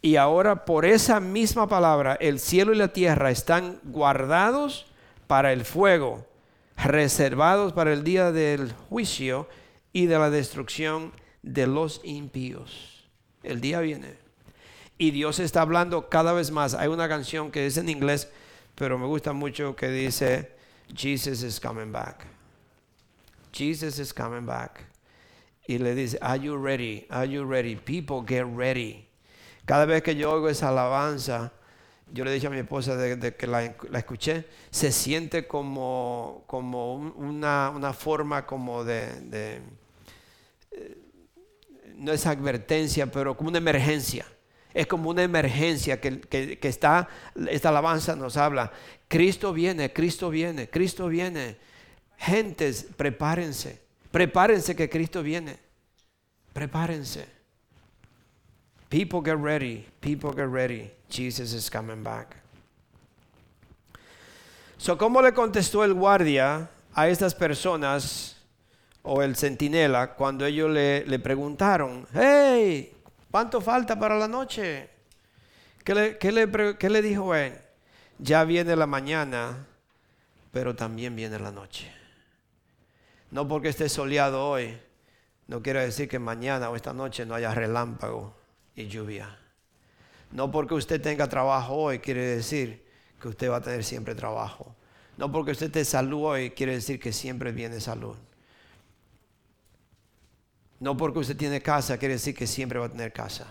Y 0.00 0.16
ahora 0.16 0.64
por 0.64 0.84
esa 0.84 1.20
misma 1.20 1.68
palabra, 1.68 2.16
el 2.20 2.40
cielo 2.40 2.72
y 2.72 2.76
la 2.76 2.88
tierra 2.88 3.30
están 3.30 3.78
guardados 3.84 4.86
para 5.28 5.52
el 5.52 5.64
fuego, 5.64 6.26
reservados 6.76 7.72
para 7.72 7.92
el 7.92 8.02
día 8.02 8.32
del 8.32 8.72
juicio 8.72 9.48
y 9.92 10.06
de 10.06 10.18
la 10.18 10.28
destrucción 10.28 11.12
de 11.42 11.68
los 11.68 12.00
impíos. 12.02 13.08
El 13.44 13.60
día 13.60 13.80
viene. 13.80 14.16
Y 14.98 15.12
Dios 15.12 15.38
está 15.38 15.62
hablando 15.62 16.08
cada 16.08 16.32
vez 16.32 16.50
más. 16.50 16.74
Hay 16.74 16.88
una 16.88 17.08
canción 17.08 17.52
que 17.52 17.66
es 17.66 17.76
en 17.76 17.88
inglés, 17.88 18.28
pero 18.74 18.98
me 18.98 19.06
gusta 19.06 19.32
mucho 19.32 19.74
que 19.74 19.88
dice, 19.88 20.52
Jesus 20.94 21.42
is 21.42 21.60
coming 21.60 21.92
back. 21.92 22.26
Jesus 23.52 23.98
is 23.98 24.12
coming 24.12 24.46
back. 24.46 24.84
Y 25.66 25.78
le 25.78 25.94
dice, 25.94 26.18
Are 26.20 26.38
you 26.38 26.56
ready? 26.56 27.06
Are 27.10 27.28
you 27.28 27.44
ready? 27.44 27.76
People 27.76 28.22
get 28.26 28.44
ready. 28.44 29.06
Cada 29.64 29.86
vez 29.86 30.02
que 30.02 30.14
yo 30.16 30.32
oigo 30.32 30.48
esa 30.48 30.68
alabanza, 30.68 31.52
yo 32.12 32.24
le 32.24 32.32
dije 32.32 32.46
a 32.46 32.50
mi 32.50 32.58
esposa 32.58 32.96
de, 32.96 33.34
que 33.36 33.46
la, 33.46 33.64
escuché, 33.64 34.46
se 34.70 34.90
siente 34.90 35.46
como, 35.46 36.44
como 36.46 36.94
una, 36.94 37.92
forma 37.92 38.44
como 38.44 38.84
de, 38.84 39.60
eh, 40.72 40.98
no 41.96 42.12
es 42.12 42.26
advertencia, 42.26 43.10
pero 43.10 43.36
como 43.36 43.50
una 43.50 43.58
emergencia. 43.58 44.26
Es 44.74 44.86
como 44.86 45.10
una 45.10 45.22
emergencia 45.22 46.00
que, 46.00 46.20
que, 46.20 46.68
está, 46.68 47.08
esta 47.48 47.68
alabanza 47.68 48.16
nos 48.16 48.36
habla. 48.36 48.72
Cristo 49.08 49.52
viene, 49.52 49.92
Cristo 49.92 50.30
viene, 50.30 50.68
Cristo 50.68 51.08
viene. 51.08 51.56
Gentes, 52.18 52.86
prepárense, 52.96 53.80
prepárense 54.10 54.74
que 54.76 54.88
Cristo 54.88 55.22
viene. 55.22 55.58
Prepárense. 56.52 57.26
People 58.88 59.20
get 59.24 59.38
ready, 59.38 59.86
people 60.00 60.30
get 60.32 60.48
ready. 60.48 60.90
Jesus 61.08 61.52
is 61.52 61.70
coming 61.70 62.02
back. 62.02 62.36
So, 64.78 64.98
¿cómo 64.98 65.22
le 65.22 65.32
contestó 65.32 65.84
el 65.84 65.94
guardia 65.94 66.68
a 66.94 67.08
estas 67.08 67.34
personas 67.34 68.36
o 69.02 69.22
el 69.22 69.36
centinela 69.36 70.14
cuando 70.14 70.44
ellos 70.44 70.70
le, 70.70 71.04
le 71.06 71.18
preguntaron, 71.18 72.06
hey, 72.12 72.92
¿cuánto 73.32 73.60
falta 73.60 73.98
para 73.98 74.16
la 74.16 74.28
noche? 74.28 74.88
¿Qué 75.82 76.30
le, 76.30 77.02
dijo 77.02 77.34
él? 77.34 77.58
Ya 78.18 78.44
viene 78.44 78.76
la 78.76 78.86
mañana, 78.86 79.66
pero 80.52 80.76
también 80.76 81.16
viene 81.16 81.40
la 81.40 81.50
noche. 81.50 81.90
No 83.32 83.48
porque 83.48 83.70
esté 83.70 83.88
soleado 83.88 84.48
hoy, 84.48 84.78
no 85.48 85.62
quiere 85.62 85.80
decir 85.80 86.08
que 86.08 86.20
mañana 86.20 86.70
o 86.70 86.76
esta 86.76 86.92
noche 86.92 87.26
no 87.26 87.34
haya 87.34 87.52
relámpago 87.52 88.36
y 88.76 88.86
lluvia. 88.86 89.38
No 90.30 90.50
porque 90.50 90.74
usted 90.74 91.00
tenga 91.00 91.28
trabajo 91.28 91.74
hoy 91.74 91.98
quiere 91.98 92.24
decir 92.24 92.86
que 93.20 93.28
usted 93.28 93.50
va 93.50 93.56
a 93.56 93.60
tener 93.62 93.82
siempre 93.82 94.14
trabajo. 94.14 94.76
No 95.16 95.32
porque 95.32 95.52
usted 95.52 95.70
te 95.70 95.84
salud 95.84 96.22
hoy 96.24 96.50
quiere 96.50 96.74
decir 96.74 97.00
que 97.00 97.12
siempre 97.12 97.50
viene 97.52 97.80
salud. 97.80 98.16
No 100.82 100.96
porque 100.96 101.20
usted 101.20 101.36
tiene 101.36 101.62
casa 101.62 101.96
quiere 101.96 102.14
decir 102.14 102.34
que 102.34 102.44
siempre 102.44 102.76
va 102.76 102.86
a 102.86 102.88
tener 102.88 103.12
casa. 103.12 103.46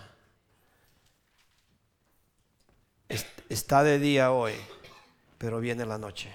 Está 3.48 3.82
de 3.82 3.98
día 3.98 4.32
hoy, 4.32 4.52
pero 5.38 5.58
viene 5.58 5.86
la 5.86 5.96
noche. 5.96 6.30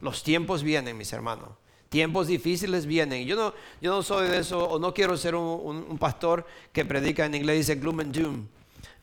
Los 0.00 0.24
tiempos 0.24 0.64
vienen, 0.64 0.98
mis 0.98 1.12
hermanos. 1.12 1.50
Tiempos 1.90 2.26
difíciles 2.26 2.86
vienen. 2.86 3.24
Yo 3.24 3.36
no, 3.36 3.54
yo 3.80 3.92
no 3.92 4.02
soy 4.02 4.28
de 4.30 4.40
eso, 4.40 4.68
o 4.68 4.80
no 4.80 4.92
quiero 4.92 5.16
ser 5.16 5.36
un 5.36 5.96
pastor 5.96 6.44
que 6.72 6.84
predica 6.84 7.24
en 7.24 7.36
inglés, 7.36 7.58
dice 7.58 7.76
gloom 7.76 8.00
and 8.00 8.16
doom. 8.16 8.48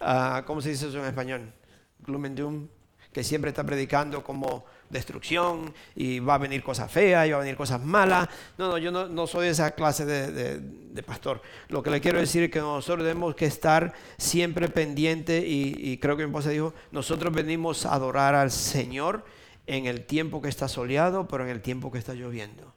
Ah, 0.02 0.44
¿cómo 0.46 0.62
se 0.62 0.72
dice 0.72 0.90
eso 0.90 1.00
en 1.00 1.06
español? 1.06 1.54
Gloom 2.00 2.26
and 2.26 2.38
doom, 2.38 2.68
que 3.14 3.24
siempre 3.24 3.52
está 3.52 3.64
predicando 3.64 4.22
como 4.26 4.66
destrucción 4.92 5.74
y 5.96 6.20
va 6.20 6.36
a 6.36 6.38
venir 6.38 6.62
cosas 6.64 6.92
feas 6.92 7.28
y 7.28 7.32
va 7.32 7.38
a 7.38 7.42
venir 7.42 7.56
cosas 7.56 7.84
malas. 7.84 8.28
No, 8.58 8.70
no, 8.70 8.78
yo 8.78 8.92
no, 8.92 9.28
soy 9.28 9.46
de 9.46 9.52
esa 9.52 9.72
clase 9.72 10.06
de, 10.06 11.04
pastor. 11.04 11.42
Lo 11.70 11.82
que 11.82 11.90
le 11.90 12.02
quiero 12.02 12.20
decir 12.20 12.44
es 12.44 12.52
que 12.52 12.60
nosotros 12.60 13.06
debemos 13.06 13.36
que 13.36 13.46
estar 13.46 13.94
siempre 14.18 14.68
pendiente 14.68 15.46
y, 15.46 15.98
creo 15.98 16.18
que 16.18 16.24
mi 16.24 16.30
esposa 16.30 16.50
dijo, 16.50 16.74
nosotros 16.92 17.34
venimos 17.34 17.86
a 17.86 17.94
adorar 17.94 18.36
al 18.36 18.52
Señor 18.52 19.26
en 19.68 19.86
el 19.86 20.06
tiempo 20.06 20.42
que 20.42 20.50
está 20.50 20.68
soleado, 20.68 21.28
pero 21.28 21.44
en 21.44 21.50
el 21.50 21.62
tiempo 21.62 21.92
que 21.92 21.98
está 21.98 22.14
lloviendo. 22.14 22.74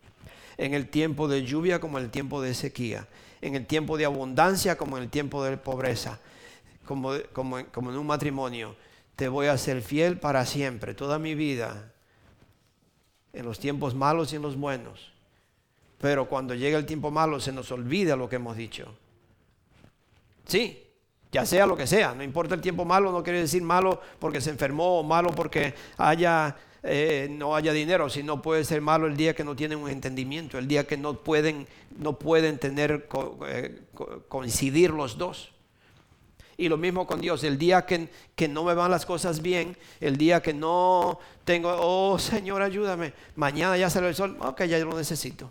En 0.56 0.74
el 0.74 0.88
tiempo 0.88 1.28
de 1.28 1.44
lluvia 1.44 1.80
como 1.80 1.98
en 1.98 2.04
el 2.04 2.10
tiempo 2.10 2.40
de 2.40 2.54
sequía. 2.54 3.08
En 3.40 3.54
el 3.56 3.66
tiempo 3.66 3.96
de 3.96 4.04
abundancia 4.04 4.76
como 4.76 4.96
en 4.96 5.02
el 5.02 5.10
tiempo 5.10 5.44
de 5.44 5.56
pobreza 5.56 6.20
como, 6.84 7.12
como, 7.32 7.58
en 7.58 7.96
un 7.96 8.06
matrimonio, 8.06 8.76
te 9.16 9.28
voy 9.28 9.46
a 9.46 9.58
ser 9.58 9.82
fiel 9.82 10.18
para 10.18 10.46
siempre, 10.46 10.94
toda 10.94 11.18
mi 11.18 11.34
vida, 11.34 11.92
en 13.34 13.44
los 13.44 13.58
tiempos 13.58 13.94
malos 13.94 14.32
y 14.32 14.36
en 14.36 14.42
los 14.42 14.56
buenos. 14.56 15.12
Pero 16.00 16.28
cuando 16.28 16.54
llega 16.54 16.78
el 16.78 16.86
tiempo 16.86 17.10
malo 17.10 17.40
se 17.40 17.52
nos 17.52 17.70
olvida 17.72 18.16
lo 18.16 18.28
que 18.28 18.36
hemos 18.36 18.56
dicho. 18.56 18.94
Sí, 20.46 20.82
ya 21.32 21.44
sea 21.44 21.66
lo 21.66 21.76
que 21.76 21.86
sea, 21.86 22.14
no 22.14 22.22
importa 22.22 22.54
el 22.54 22.60
tiempo 22.60 22.84
malo, 22.84 23.10
no 23.10 23.22
quiere 23.22 23.40
decir 23.40 23.62
malo 23.62 24.00
porque 24.18 24.40
se 24.40 24.50
enfermó 24.50 25.00
o 25.00 25.02
malo 25.02 25.30
porque 25.30 25.74
haya 25.96 26.56
eh, 26.86 27.28
no 27.30 27.56
haya 27.56 27.72
dinero, 27.72 28.10
sino 28.10 28.42
puede 28.42 28.62
ser 28.62 28.82
malo 28.82 29.06
el 29.06 29.16
día 29.16 29.34
que 29.34 29.42
no 29.42 29.56
tienen 29.56 29.78
un 29.78 29.88
entendimiento, 29.88 30.58
el 30.58 30.68
día 30.68 30.86
que 30.86 30.98
no 30.98 31.14
pueden, 31.14 31.66
no 31.96 32.18
pueden 32.18 32.58
tener, 32.58 33.08
eh, 33.48 33.80
coincidir 34.28 34.90
los 34.90 35.16
dos. 35.16 35.53
Y 36.56 36.68
lo 36.68 36.76
mismo 36.76 37.06
con 37.06 37.20
Dios, 37.20 37.42
el 37.44 37.58
día 37.58 37.84
que, 37.84 38.08
que, 38.36 38.48
no 38.48 38.64
me 38.64 38.74
van 38.74 38.90
las 38.90 39.04
cosas 39.04 39.42
bien, 39.42 39.76
el 40.00 40.16
día 40.16 40.40
que 40.40 40.54
no 40.54 41.18
tengo, 41.44 41.74
oh 41.78 42.18
Señor, 42.18 42.62
ayúdame, 42.62 43.12
mañana 43.36 43.76
ya 43.76 43.90
sale 43.90 44.08
el 44.08 44.14
sol, 44.14 44.36
ok, 44.40 44.64
ya 44.64 44.78
lo 44.78 44.96
necesito. 44.96 45.50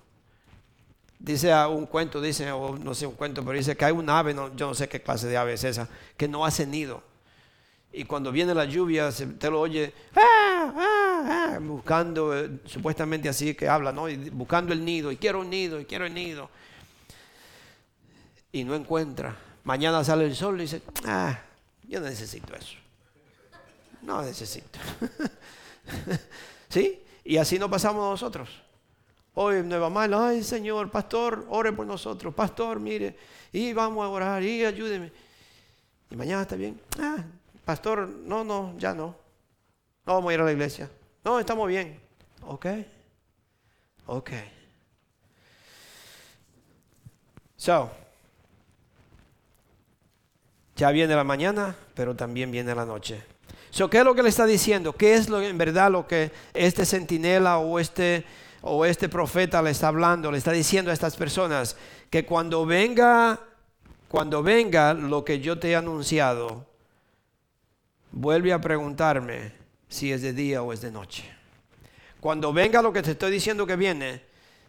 Dice 1.19 1.53
un 1.67 1.85
cuento, 1.85 2.19
dice, 2.19 2.51
o 2.51 2.77
no 2.77 2.93
sé 2.93 3.07
un 3.07 3.15
cuento, 3.15 3.43
pero 3.45 3.57
dice 3.57 3.77
que 3.77 3.85
hay 3.85 3.93
un 3.93 4.09
ave, 4.09 4.33
yo 4.33 4.67
no 4.67 4.73
sé 4.73 4.89
qué 4.89 5.01
clase 5.01 5.27
de 5.27 5.37
ave 5.37 5.53
es 5.53 5.63
esa, 5.63 5.87
que 6.17 6.27
no 6.27 6.45
hace 6.45 6.65
nido. 6.65 7.01
Y 7.93 8.05
cuando 8.05 8.31
viene 8.31 8.53
la 8.55 8.65
lluvia, 8.65 9.09
te 9.11 9.49
lo 9.49 9.61
oye, 9.61 9.93
ah, 10.15 10.73
ah, 10.75 11.53
ah", 11.55 11.59
buscando, 11.61 12.37
eh, 12.37 12.49
supuestamente 12.65 13.29
así 13.29 13.53
que 13.53 13.69
habla, 13.69 13.91
¿no? 13.91 14.07
buscando 14.31 14.73
el 14.73 14.83
nido, 14.83 15.11
y 15.11 15.17
quiero 15.17 15.41
un 15.41 15.49
nido, 15.49 15.79
y 15.79 15.85
quiero 15.85 16.05
el 16.05 16.13
nido. 16.13 16.49
Y 18.51 18.63
no 18.63 18.73
encuentra. 18.75 19.37
Mañana 19.63 20.03
sale 20.03 20.25
el 20.25 20.35
sol 20.35 20.59
y 20.59 20.63
dice, 20.63 20.81
ah, 21.05 21.39
yo 21.87 21.99
no 21.99 22.07
necesito 22.07 22.53
eso. 22.55 22.75
No 24.01 24.21
necesito. 24.21 24.79
¿Sí? 26.69 27.01
Y 27.23 27.37
así 27.37 27.57
no 27.57 27.69
pasamos 27.69 28.09
nosotros. 28.09 28.49
Hoy 29.35 29.63
me 29.63 29.77
va 29.77 29.89
mal, 29.89 30.13
ay 30.13 30.43
Señor, 30.43 30.91
pastor, 30.91 31.47
ore 31.49 31.71
por 31.71 31.87
nosotros, 31.87 32.33
pastor, 32.35 32.79
mire, 32.79 33.17
y 33.51 33.73
vamos 33.73 34.05
a 34.05 34.09
orar, 34.09 34.43
y 34.43 34.63
ayúdeme. 34.63 35.11
Y 36.11 36.15
mañana 36.15 36.43
está 36.43 36.55
bien. 36.55 36.79
Ah, 36.99 37.23
pastor, 37.65 38.07
no, 38.07 38.43
no, 38.43 38.77
ya 38.77 38.93
no. 38.93 39.15
No 40.05 40.13
vamos 40.13 40.29
a 40.29 40.33
ir 40.33 40.41
a 40.41 40.43
la 40.43 40.51
iglesia. 40.51 40.89
No, 41.23 41.39
estamos 41.39 41.67
bien. 41.67 41.99
Ok. 42.45 42.65
Ok. 44.05 44.31
So, 47.55 47.89
ya 50.75 50.91
viene 50.91 51.15
la 51.15 51.23
mañana, 51.23 51.75
pero 51.93 52.15
también 52.15 52.51
viene 52.51 52.73
la 52.73 52.85
noche. 52.85 53.23
So, 53.69 53.89
¿Qué 53.89 53.99
es 53.99 54.03
lo 54.03 54.15
que 54.15 54.23
le 54.23 54.29
está 54.29 54.45
diciendo? 54.45 54.93
¿Qué 54.93 55.15
es 55.15 55.29
lo, 55.29 55.41
en 55.41 55.57
verdad 55.57 55.91
lo 55.91 56.07
que 56.07 56.31
este 56.53 56.85
centinela 56.85 57.57
o 57.57 57.79
este 57.79 58.25
o 58.65 58.85
este 58.85 59.09
profeta 59.09 59.61
le 59.61 59.71
está 59.71 59.89
hablando, 59.89 60.31
le 60.31 60.37
está 60.37 60.53
diciendo 60.53 60.89
a 60.89 60.93
estas 60.93 61.17
personas 61.17 61.75
que 62.09 62.25
cuando 62.25 62.65
venga, 62.65 63.39
cuando 64.07 64.41
venga 64.41 64.93
lo 64.93 65.25
que 65.25 65.41
yo 65.41 65.59
te 65.59 65.71
he 65.71 65.75
anunciado, 65.75 66.65
vuelve 68.13 68.53
a 68.53 68.61
preguntarme 68.61 69.51
si 69.89 70.13
es 70.13 70.21
de 70.21 70.31
día 70.31 70.63
o 70.63 70.71
es 70.71 70.79
de 70.79 70.91
noche. 70.91 71.29
Cuando 72.21 72.53
venga 72.53 72.81
lo 72.81 72.93
que 72.93 73.01
te 73.01 73.11
estoy 73.11 73.31
diciendo 73.31 73.67
que 73.67 73.75
viene, 73.75 74.21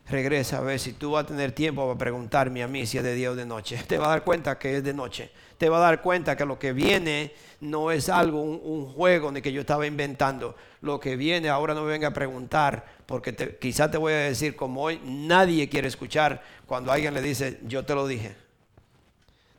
regresa 0.08 0.58
a 0.58 0.60
ver 0.60 0.78
si 0.78 0.92
tú 0.92 1.12
vas 1.12 1.24
a 1.24 1.26
tener 1.28 1.52
tiempo 1.52 1.86
para 1.86 1.98
preguntarme 1.98 2.62
a 2.62 2.68
mí 2.68 2.86
si 2.86 2.98
es 2.98 3.04
de 3.04 3.14
día 3.14 3.30
o 3.30 3.34
de 3.34 3.46
noche. 3.46 3.82
Te 3.86 3.98
va 3.98 4.06
a 4.06 4.08
dar 4.10 4.24
cuenta 4.24 4.58
que 4.58 4.76
es 4.76 4.84
de 4.84 4.92
noche. 4.92 5.30
Te 5.58 5.68
va 5.68 5.78
a 5.78 5.80
dar 5.80 6.02
cuenta 6.02 6.36
que 6.36 6.44
lo 6.44 6.58
que 6.58 6.72
viene 6.72 7.32
no 7.60 7.90
es 7.90 8.08
algo, 8.08 8.42
un, 8.42 8.86
juego 8.92 9.32
de 9.32 9.40
que 9.40 9.52
yo 9.52 9.60
estaba 9.60 9.86
inventando. 9.86 10.54
Lo 10.82 11.00
que 11.00 11.16
viene 11.16 11.48
ahora 11.48 11.74
no 11.74 11.82
me 11.82 11.90
venga 11.90 12.08
a 12.08 12.12
preguntar, 12.12 12.84
porque 13.06 13.56
quizá 13.60 13.90
te 13.90 13.96
voy 13.96 14.12
a 14.12 14.16
decir 14.16 14.56
como 14.56 14.82
hoy, 14.82 15.00
nadie 15.04 15.68
quiere 15.68 15.88
escuchar 15.88 16.42
cuando 16.66 16.92
alguien 16.92 17.14
le 17.14 17.22
dice, 17.22 17.60
yo 17.62 17.84
te 17.84 17.94
lo 17.94 18.06
dije. 18.06 18.34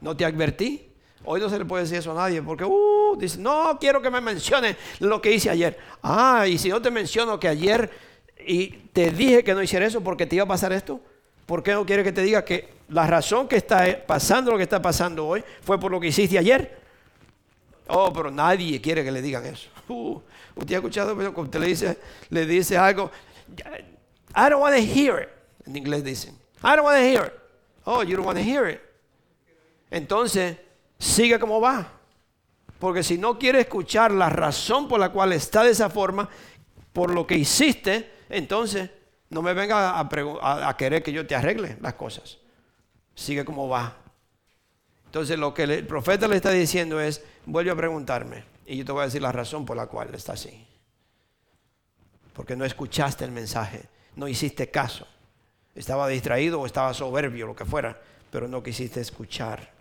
¿No 0.02 0.16
te 0.16 0.26
advertí? 0.26 0.91
Hoy 1.24 1.39
no 1.39 1.50
se 1.50 1.58
le 1.58 1.66
puede 1.66 1.84
decir 1.84 1.98
eso 1.98 2.12
a 2.12 2.16
nadie 2.16 2.41
porque, 2.43 2.66
uh, 2.66 3.16
dice, 3.18 3.39
no 3.39 3.78
quiero 3.80 4.02
que 4.02 4.12
me 4.12 4.22
mencione 4.22 4.78
lo 5.00 5.20
que 5.22 5.32
hice 5.32 5.50
ayer. 5.50 5.78
Ah, 6.04 6.46
y 6.48 6.60
si 6.60 6.70
no 6.70 6.82
te 6.82 6.91
menciono 6.91 7.39
que 7.39 7.48
ayer 7.48 7.89
y 8.48 8.89
te 8.93 9.12
dije 9.12 9.43
que 9.43 9.54
no 9.54 9.62
hiciera 9.62 9.86
eso 9.86 10.02
porque 10.02 10.26
te 10.26 10.36
iba 10.36 10.46
a 10.46 10.48
pasar 10.48 10.72
esto, 10.74 11.00
¿por 11.46 11.64
qué 11.64 11.74
no 11.74 11.86
quiere 11.86 12.04
que 12.04 12.12
te 12.12 12.22
diga 12.22 12.43
que 12.46 12.74
la 12.89 13.08
razón 13.08 13.48
que 13.48 13.58
está 13.58 13.86
pasando 14.06 14.52
lo 14.52 14.58
que 14.58 14.64
está 14.64 14.82
pasando 14.82 15.28
hoy 15.28 15.43
fue 15.62 15.80
por 15.80 15.91
lo 15.91 16.00
que 16.00 16.08
hiciste 16.08 16.38
ayer? 16.38 16.80
Oh, 17.88 18.12
pero 18.12 18.32
nadie 18.32 18.82
quiere 18.82 19.04
que 19.04 19.12
le 19.12 19.22
digan 19.22 19.46
eso. 19.46 19.70
Uh, 19.88 20.20
usted 20.56 20.74
ha 20.74 20.78
escuchado 20.78 21.14
cuando 21.14 21.41
usted 21.41 21.60
le 21.60 21.68
dice, 21.68 22.00
le 22.32 22.48
dice 22.48 22.76
algo, 22.76 23.12
I 24.36 24.50
don't 24.50 24.60
want 24.60 24.76
to 24.76 24.82
hear 24.82 25.22
it. 25.22 25.30
En 25.68 25.76
inglés 25.76 26.04
dicen, 26.04 26.36
I 26.64 26.76
don't 26.76 26.84
want 26.84 26.98
to 26.98 27.04
hear 27.04 27.28
it. 27.28 27.34
Oh, 27.86 28.02
you 28.02 28.16
don't 28.16 28.26
want 28.26 28.39
to 28.39 28.43
hear 28.43 28.68
it. 28.68 28.82
Entonces, 29.91 30.58
sigue 30.98 31.38
como 31.39 31.62
va. 31.62 31.88
Porque 32.80 33.04
si 33.04 33.20
no 33.20 33.38
quiere 33.38 33.60
escuchar 33.60 34.12
la 34.12 34.30
razón 34.30 34.88
por 34.88 35.00
la 35.00 35.10
cual 35.10 35.34
está 35.34 35.64
de 35.64 35.70
esa 35.70 35.89
forma, 35.89 36.28
por 36.91 37.14
lo 37.14 37.28
que 37.28 37.36
hiciste, 37.36 38.12
entonces 38.30 38.89
no 39.30 39.41
me 39.41 39.53
venga 39.53 39.99
a, 39.99 40.78
querer 40.78 41.03
que 41.03 41.11
yo 41.11 41.26
te 41.26 41.36
arregle 41.36 41.78
las 41.82 41.95
cosas. 41.95 42.38
Sigue 43.15 43.45
como 43.45 43.67
va. 43.67 43.97
Entonces 45.05 45.38
lo 45.39 45.53
que 45.53 45.63
el 45.63 45.88
profeta 45.88 46.28
le 46.28 46.36
está 46.36 46.51
diciendo 46.51 46.99
es, 46.99 47.23
vuelve 47.45 47.71
a 47.71 47.76
preguntarme 47.76 48.43
y 48.65 48.78
yo 48.78 48.86
te 48.86 48.91
voy 48.91 49.01
a 49.01 49.05
decir 49.05 49.21
la 49.21 49.32
razón 49.32 49.65
por 49.65 49.78
la 49.78 49.88
cual 49.88 50.13
está 50.13 50.34
así. 50.34 50.67
Porque 52.34 52.55
no 52.55 52.65
escuchaste 52.65 53.23
el 53.23 53.32
mensaje, 53.32 53.88
no 54.15 54.28
hiciste 54.28 54.69
caso. 54.69 55.07
Estaba 55.73 56.07
distraído 56.07 56.61
o 56.61 56.65
estaba 56.65 56.93
soberbio, 56.93 57.47
lo 57.47 57.55
que 57.55 57.65
fuera, 57.65 57.99
pero 58.32 58.47
no 58.47 58.63
quisiste 58.63 59.01
escuchar. 59.01 59.74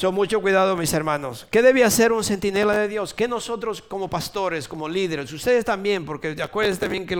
Son 0.00 0.14
mucho 0.14 0.40
cuidado, 0.40 0.78
mis 0.78 0.94
hermanos. 0.94 1.46
¿Qué 1.50 1.60
debe 1.60 1.84
hacer 1.84 2.10
un 2.10 2.24
centinela 2.24 2.72
de 2.72 2.88
Dios? 2.88 3.12
¿Qué 3.12 3.28
nosotros 3.28 3.82
como 3.82 4.08
pastores, 4.08 4.66
como 4.66 4.88
líderes, 4.88 5.30
ustedes 5.30 5.62
también, 5.62 6.06
porque 6.06 6.34
acuérdense 6.42 6.80
también 6.80 7.06
que 7.06 7.16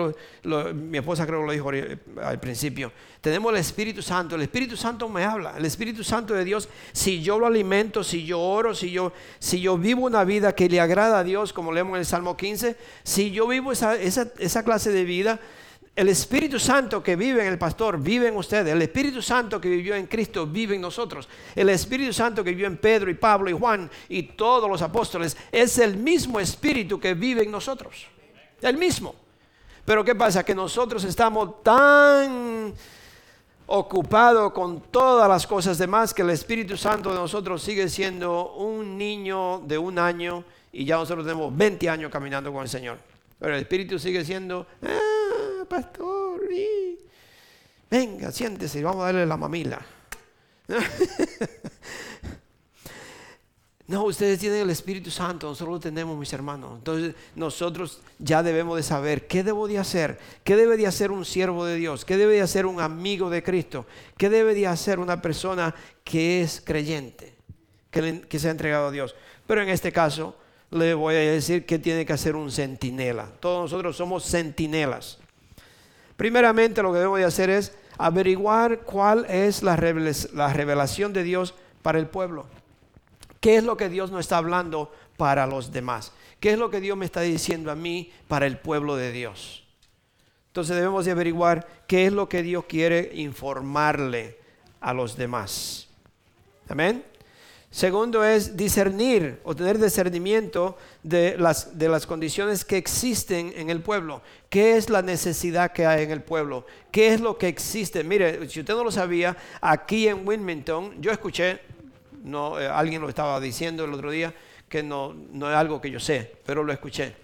mi 0.72 0.97
esposa 0.97 1.26
creo 1.26 1.41
que 1.41 1.47
lo 1.47 1.53
dijo 1.53 1.70
al 2.22 2.41
principio, 2.41 2.91
tenemos 3.20 3.53
el 3.53 3.59
Espíritu 3.59 4.01
Santo. 4.01 4.35
El 4.35 4.41
Espíritu 4.41 4.78
Santo 4.78 5.11
me 5.11 5.24
habla. 5.24 5.59
El 5.59 5.66
Espíritu 5.66 6.03
Santo 6.03 6.33
de 6.33 6.43
Dios, 6.43 6.70
si 6.93 7.20
yo 7.20 7.39
lo 7.39 7.47
alimento, 7.47 8.03
si 8.03 8.24
yo 8.24 8.41
oro, 8.41 8.74
si 8.74 8.91
yo, 8.91 9.12
si 9.39 9.61
yo 9.61 9.76
vivo 9.76 10.07
una 10.07 10.24
vida 10.24 10.55
que 10.55 10.66
le 10.70 10.81
agrada 10.81 11.18
a 11.18 11.22
Dios, 11.22 11.53
como 11.53 11.72
leemos 11.72 11.97
en 11.97 12.01
el 12.01 12.07
Salmo 12.07 12.35
15, 12.35 12.78
si 13.03 13.31
yo 13.31 13.47
vivo 13.47 13.72
esa, 13.72 13.95
esa 13.95 14.64
clase 14.64 14.91
de 14.91 15.05
vida, 15.05 15.39
el 16.01 16.09
Espíritu 16.09 16.59
Santo 16.59 17.03
que 17.03 17.14
vive 17.14 17.42
en 17.42 17.53
el 17.53 17.59
pastor 17.59 18.01
vive 18.01 18.28
en 18.28 18.34
ustedes. 18.34 18.72
El 18.72 18.80
Espíritu 18.80 19.20
Santo 19.20 19.61
que 19.61 19.68
vivió 19.68 19.94
en 19.94 20.07
Cristo 20.07 20.46
vive 20.46 20.74
en 20.74 20.80
nosotros. 20.80 21.28
El 21.55 21.68
Espíritu 21.68 22.14
Santo 22.14 22.42
que 22.42 22.53
vivió 22.53 22.66
en 22.66 22.78
Pedro 22.78 23.11
y 23.11 23.14
Pablo 23.14 23.51
y 23.51 23.53
Juan 23.53 23.90
y 24.09 24.22
todos 24.22 24.70
los 24.70 24.80
apóstoles 24.80 25.36
es 25.53 25.76
el 25.76 25.98
mismo 25.98 26.40
Espíritu 26.40 26.98
que 26.98 27.12
vive 27.12 27.42
en 27.42 27.51
nosotros. 27.51 28.07
El 28.62 28.78
mismo. 28.78 29.14
Pero 29.84 30.03
¿qué 30.03 30.14
pasa? 30.14 30.42
Que 30.42 30.55
nosotros 30.55 31.05
estamos 31.05 31.62
tan 31.62 32.72
ocupados 33.66 34.53
con 34.55 34.80
todas 34.90 35.28
las 35.28 35.46
cosas 35.46 35.76
demás 35.76 36.14
que 36.14 36.22
el 36.22 36.30
Espíritu 36.30 36.78
Santo 36.78 37.11
de 37.11 37.16
nosotros 37.16 37.62
sigue 37.62 37.90
siendo 37.90 38.55
un 38.55 38.96
niño 38.96 39.59
de 39.66 39.76
un 39.76 39.98
año 39.98 40.44
y 40.72 40.86
ya 40.86 40.96
nosotros 40.96 41.26
tenemos 41.26 41.55
20 41.55 41.90
años 41.90 42.11
caminando 42.11 42.51
con 42.51 42.62
el 42.62 42.70
Señor. 42.70 42.96
Pero 43.38 43.55
el 43.55 43.61
Espíritu 43.61 43.98
sigue 43.98 44.24
siendo... 44.24 44.66
Ah, 44.82 45.20
pastor. 45.71 46.41
Venga, 47.89 48.31
siéntese 48.31 48.81
y 48.81 48.83
vamos 48.83 49.03
a 49.03 49.07
darle 49.07 49.25
la 49.25 49.37
mamila. 49.37 49.81
No, 53.87 54.05
ustedes 54.05 54.39
tienen 54.39 54.61
el 54.61 54.71
Espíritu 54.71 55.11
Santo, 55.11 55.49
nosotros 55.49 55.75
lo 55.75 55.81
tenemos, 55.81 56.16
mis 56.16 56.33
hermanos. 56.33 56.79
Entonces 56.79 57.12
nosotros 57.35 58.01
ya 58.21 58.41
debemos 58.41 58.77
de 58.77 58.85
saber 58.85 59.27
qué 59.27 59.43
debo 59.43 59.66
de 59.66 59.81
hacer, 59.81 60.16
qué 60.45 60.55
debe 60.55 60.77
de 60.77 60.87
hacer 60.87 61.11
un 61.11 61.25
siervo 61.25 61.64
de 61.64 61.75
Dios, 61.75 62.05
qué 62.05 62.16
debe 62.16 62.35
de 62.35 62.43
hacer 62.43 62.66
un 62.66 62.81
amigo 62.81 63.31
de 63.31 63.43
Cristo, 63.43 63.87
qué 64.16 64.31
debe 64.31 64.55
de 64.55 64.68
hacer 64.68 65.01
una 65.01 65.21
persona 65.21 65.75
que 66.05 66.41
es 66.41 66.62
creyente, 66.64 67.35
que, 67.91 68.21
que 68.29 68.39
se 68.39 68.47
ha 68.47 68.53
entregado 68.53 68.87
a 68.87 68.91
Dios. 68.93 69.16
Pero 69.49 69.61
en 69.61 69.71
este 69.71 69.91
caso 69.91 70.37
le 70.71 70.95
voy 70.95 71.16
a 71.16 71.18
decir 71.18 71.66
que 71.66 71.81
tiene 71.81 72.07
que 72.07 72.12
hacer 72.12 72.37
un 72.37 72.53
centinela. 72.53 73.27
Todos 73.41 73.73
nosotros 73.73 73.97
somos 73.97 74.25
centinelas. 74.25 75.18
Primeramente 76.21 76.83
lo 76.83 76.93
que 76.93 76.99
debo 76.99 77.16
de 77.16 77.25
hacer 77.25 77.49
es 77.49 77.73
averiguar 77.97 78.81
cuál 78.81 79.25
es 79.31 79.62
la 79.62 79.75
revelación 79.75 81.14
de 81.14 81.23
Dios 81.23 81.55
para 81.81 81.99
el 81.99 82.09
pueblo. 82.09 82.45
¿Qué 83.41 83.57
es 83.57 83.64
lo 83.64 83.79
que 83.79 83.89
Dios 83.89 84.11
nos 84.11 84.21
está 84.21 84.37
hablando 84.37 84.93
para 85.16 85.47
los 85.47 85.73
demás? 85.73 86.12
¿Qué 86.39 86.53
es 86.53 86.59
lo 86.59 86.68
que 86.68 86.83
Dios 86.83 86.99
me 86.99 87.07
está 87.07 87.23
diciendo 87.23 87.71
a 87.71 87.75
mí 87.75 88.12
para 88.29 88.45
el 88.45 88.59
pueblo 88.59 88.97
de 88.97 89.12
Dios? 89.12 89.64
Entonces 90.49 90.77
debemos 90.77 91.07
de 91.07 91.12
averiguar 91.12 91.66
qué 91.87 92.05
es 92.05 92.12
lo 92.12 92.29
que 92.29 92.43
Dios 92.43 92.66
quiere 92.66 93.12
informarle 93.14 94.37
a 94.83 94.93
los 94.93 95.16
demás. 95.16 95.89
Amén. 96.68 97.03
Segundo 97.73 98.25
es 98.25 98.57
discernir 98.57 99.39
o 99.45 99.55
tener 99.55 99.79
discernimiento 99.79 100.77
de 101.05 101.37
las, 101.39 101.79
de 101.79 101.89
las 101.89 102.05
condiciones 102.05 102.64
que 102.64 102.77
existen 102.77 103.53
en 103.57 103.71
el 103.71 103.81
pueblo. 103.81 104.23
¿Qué 104.49 104.77
es 104.77 104.91
la 104.91 105.03
necesidad 105.03 105.71
que 105.71 105.87
hay 105.87 106.03
en 106.03 106.11
el 106.11 106.21
pueblo? 106.21 106.66
¿Qué 106.91 107.14
es 107.14 107.21
lo 107.21 107.39
que 107.39 107.47
existe? 107.47 108.03
Mire, 108.03 108.49
si 108.49 108.59
usted 108.59 108.75
no 108.75 108.83
lo 108.83 108.91
sabía, 108.91 109.37
aquí 109.61 110.09
en 110.09 110.27
Wilmington, 110.27 111.01
yo 111.01 111.12
escuché, 111.12 111.61
no, 112.25 112.59
eh, 112.59 112.66
alguien 112.66 113.01
lo 113.03 113.09
estaba 113.09 113.39
diciendo 113.39 113.85
el 113.85 113.95
otro 113.95 114.11
día, 114.11 114.35
que 114.68 114.83
no, 114.83 115.14
no 115.14 115.49
es 115.49 115.57
algo 115.57 115.81
que 115.81 115.93
yo 115.93 116.01
sé, 116.01 116.39
pero 116.45 116.64
lo 116.64 116.73
escuché. 116.73 117.14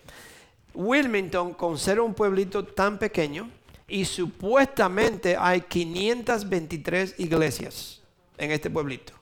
Wilmington, 0.75 1.55
con 1.55 1.77
ser 1.77 1.99
un 1.99 2.15
pueblito 2.15 2.65
tan 2.65 2.99
pequeño, 2.99 3.51
y 3.89 4.05
supuestamente 4.05 5.37
hay 5.37 5.63
523 5.63 7.17
iglesias 7.19 8.01
en 8.39 8.53
este 8.53 8.71
pueblito. 8.71 9.16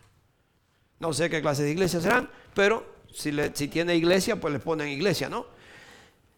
No 0.99 1.13
sé 1.13 1.29
qué 1.29 1.41
clase 1.41 1.63
de 1.63 1.71
iglesias 1.71 2.03
serán, 2.03 2.31
pero 2.55 2.95
si, 3.13 3.69
tiene 3.69 3.97
iglesia, 3.97 4.41
pues 4.41 4.53
le 4.53 4.61
ponen 4.61 4.89
iglesia, 4.89 5.29
¿no? 5.29 5.47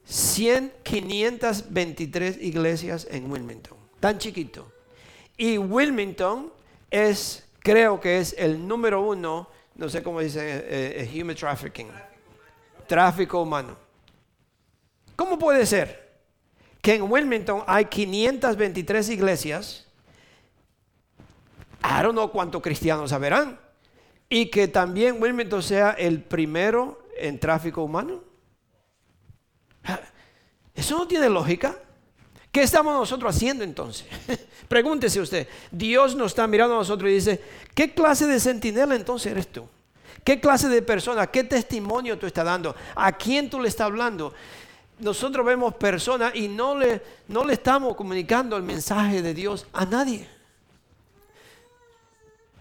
100, 0.04 0.72
523 0.82 2.38
iglesias 2.42 3.08
en 3.10 3.30
Wilmington, 3.30 3.76
tan 3.98 4.18
chiquito. 4.18 4.70
Y 5.36 5.58
Wilmington 5.58 6.52
es, 6.90 7.46
creo 7.60 8.00
que 8.00 8.18
es 8.18 8.34
el 8.38 8.66
número 8.66 9.00
uno, 9.00 9.48
no 9.74 9.88
sé 9.88 10.02
cómo 10.02 10.20
dice, 10.20 10.40
eh, 10.40 11.10
eh, 11.12 11.20
human 11.20 11.34
trafficking, 11.34 11.88
tráfico 12.86 13.42
humano. 13.42 13.76
¿Cómo 15.16 15.38
puede 15.38 15.66
ser 15.66 16.20
que 16.80 16.94
en 16.94 17.10
Wilmington 17.10 17.64
hay 17.66 17.86
523 17.86 19.08
iglesias? 19.08 19.86
I 21.82 22.02
don't 22.02 22.12
know 22.12 22.30
cuántos 22.30 22.62
cristianos 22.62 23.12
habrán. 23.12 23.65
Y 24.28 24.50
que 24.50 24.68
también 24.68 25.22
Wilmington 25.22 25.62
sea 25.62 25.92
el 25.92 26.22
primero 26.22 27.02
en 27.16 27.38
tráfico 27.38 27.82
humano. 27.82 28.22
Eso 30.74 30.98
no 30.98 31.06
tiene 31.06 31.28
lógica. 31.28 31.76
¿Qué 32.52 32.62
estamos 32.62 32.94
nosotros 32.94 33.34
haciendo 33.34 33.64
entonces? 33.64 34.06
Pregúntese 34.68 35.20
usted. 35.20 35.48
Dios 35.70 36.14
nos 36.16 36.32
está 36.32 36.46
mirando 36.46 36.74
a 36.74 36.78
nosotros 36.78 37.10
y 37.10 37.14
dice, 37.14 37.40
¿qué 37.74 37.92
clase 37.92 38.26
de 38.26 38.40
centinela 38.40 38.94
entonces 38.94 39.32
eres 39.32 39.48
tú? 39.48 39.66
¿Qué 40.24 40.40
clase 40.40 40.68
de 40.68 40.82
persona? 40.82 41.26
¿Qué 41.26 41.44
testimonio 41.44 42.18
tú 42.18 42.26
estás 42.26 42.44
dando? 42.44 42.74
¿A 42.94 43.12
quién 43.12 43.48
tú 43.48 43.60
le 43.60 43.68
estás 43.68 43.86
hablando? 43.86 44.34
Nosotros 44.98 45.44
vemos 45.44 45.74
personas 45.74 46.34
y 46.34 46.48
no 46.48 46.76
le, 46.76 47.02
no 47.28 47.44
le 47.44 47.52
estamos 47.52 47.94
comunicando 47.94 48.56
el 48.56 48.62
mensaje 48.62 49.22
de 49.22 49.34
Dios 49.34 49.66
a 49.72 49.84
nadie. 49.84 50.28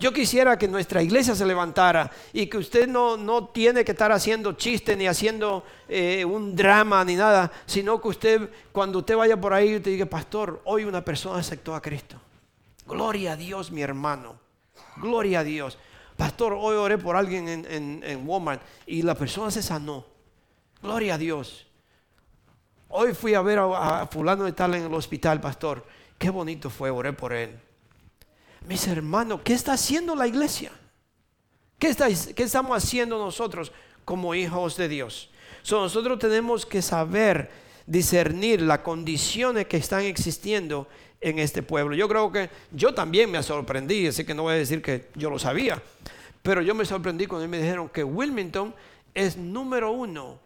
Yo 0.05 0.13
quisiera 0.13 0.55
que 0.55 0.67
nuestra 0.67 1.01
iglesia 1.01 1.33
se 1.33 1.47
levantara 1.47 2.11
y 2.31 2.45
que 2.45 2.59
usted 2.59 2.87
no, 2.87 3.17
no 3.17 3.47
tiene 3.47 3.83
que 3.83 3.93
estar 3.93 4.11
haciendo 4.11 4.53
chistes 4.53 4.95
ni 4.95 5.07
haciendo 5.07 5.63
eh, 5.89 6.23
un 6.23 6.55
drama 6.55 7.03
ni 7.03 7.15
nada, 7.15 7.51
sino 7.65 7.99
que 7.99 8.09
usted, 8.09 8.49
cuando 8.71 8.99
usted 8.99 9.17
vaya 9.17 9.41
por 9.41 9.51
ahí, 9.51 9.79
te 9.79 9.89
diga, 9.89 10.05
pastor, 10.05 10.61
hoy 10.65 10.83
una 10.83 11.03
persona 11.03 11.39
aceptó 11.39 11.73
a 11.73 11.81
Cristo. 11.81 12.17
Gloria 12.85 13.31
a 13.31 13.35
Dios, 13.35 13.71
mi 13.71 13.81
hermano. 13.81 14.35
Gloria 14.97 15.39
a 15.39 15.43
Dios. 15.43 15.79
Pastor, 16.15 16.53
hoy 16.53 16.75
oré 16.75 16.99
por 16.99 17.15
alguien 17.15 17.65
en, 17.67 18.27
Walmart 18.27 18.61
y 18.85 19.01
la 19.01 19.15
persona 19.15 19.49
se 19.49 19.63
sanó. 19.63 20.05
Gloria 20.83 21.15
a 21.15 21.17
Dios. 21.17 21.65
Hoy 22.89 23.15
fui 23.15 23.33
a 23.33 23.41
ver 23.41 23.57
a, 23.57 24.05
fulano 24.05 24.43
de 24.43 24.51
tal 24.51 24.75
en 24.75 24.83
el 24.83 24.93
hospital, 24.93 25.41
pastor. 25.41 25.83
Qué 26.19 26.29
bonito 26.29 26.69
fue, 26.69 26.91
oré 26.91 27.11
por 27.11 27.33
él. 27.33 27.59
Mis 28.67 28.87
hermanos, 28.87 29.41
¿qué 29.43 29.53
está 29.53 29.73
haciendo 29.73 30.15
la 30.15 30.27
iglesia? 30.27 30.71
¿Qué, 31.77 31.89
estamos 31.89 32.75
haciendo 32.75 33.19
nosotros 33.19 33.71
como 34.03 34.33
hijos 34.33 34.77
de 34.77 34.87
Dios? 34.87 35.29
nosotros 35.69 36.19
tenemos 36.19 36.63
que 36.65 36.81
saber 36.81 37.49
discernir 37.87 38.61
las 38.61 38.79
condiciones 38.79 39.65
que 39.65 39.77
están 39.77 40.01
existiendo 40.01 40.87
en 41.19 41.39
este 41.39 41.63
pueblo. 41.63 41.95
Yo 41.95 42.07
creo 42.07 42.31
que 42.31 42.49
yo 42.71 42.93
también 42.93 43.31
me 43.31 43.41
sorprendí, 43.41 44.05
así 44.07 44.23
que 44.23 44.35
no 44.35 44.43
voy 44.43 44.53
a 44.53 44.57
decir 44.57 44.81
que 44.81 45.09
yo 45.15 45.29
lo 45.29 45.39
sabía, 45.39 45.81
pero 46.43 46.61
yo 46.61 46.75
me 46.75 46.85
sorprendí 46.85 47.25
cuando 47.25 47.47
me 47.47 47.57
dijeron 47.57 47.89
que 47.89 48.03
Wilmington 48.03 48.75
es 49.13 49.37
número 49.37 49.91
uno 49.91 50.39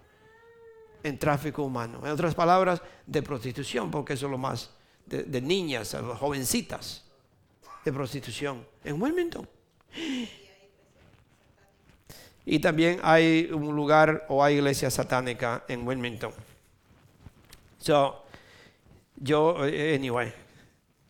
en 1.04 1.18
tráfico 1.18 1.64
humano. 1.64 2.00
En 2.06 2.12
otras 2.12 2.34
palabras, 2.34 2.82
de 3.06 3.22
prostitución, 3.22 3.92
porque 3.92 4.14
eso 4.14 4.28
es 4.28 4.32
lo 4.32 4.38
más 4.38 4.72
de, 5.06 5.24
de 5.24 5.42
niñas, 5.42 5.96
jovencitas 6.18 7.09
de 7.84 7.94
prostitución 7.94 8.66
en 8.84 9.02
Wilmington. 9.02 9.48
Y 12.46 12.60
también 12.60 13.00
hay 13.04 13.50
un 13.54 13.76
lugar 13.76 14.26
o 14.28 14.44
hay 14.44 14.56
iglesia 14.56 14.90
satánica 14.90 15.64
en 15.68 15.88
Wilmington. 15.88 16.32
So, 17.78 18.24
yo, 19.16 19.66
eh, 19.66 19.96
anyway, 19.96 20.34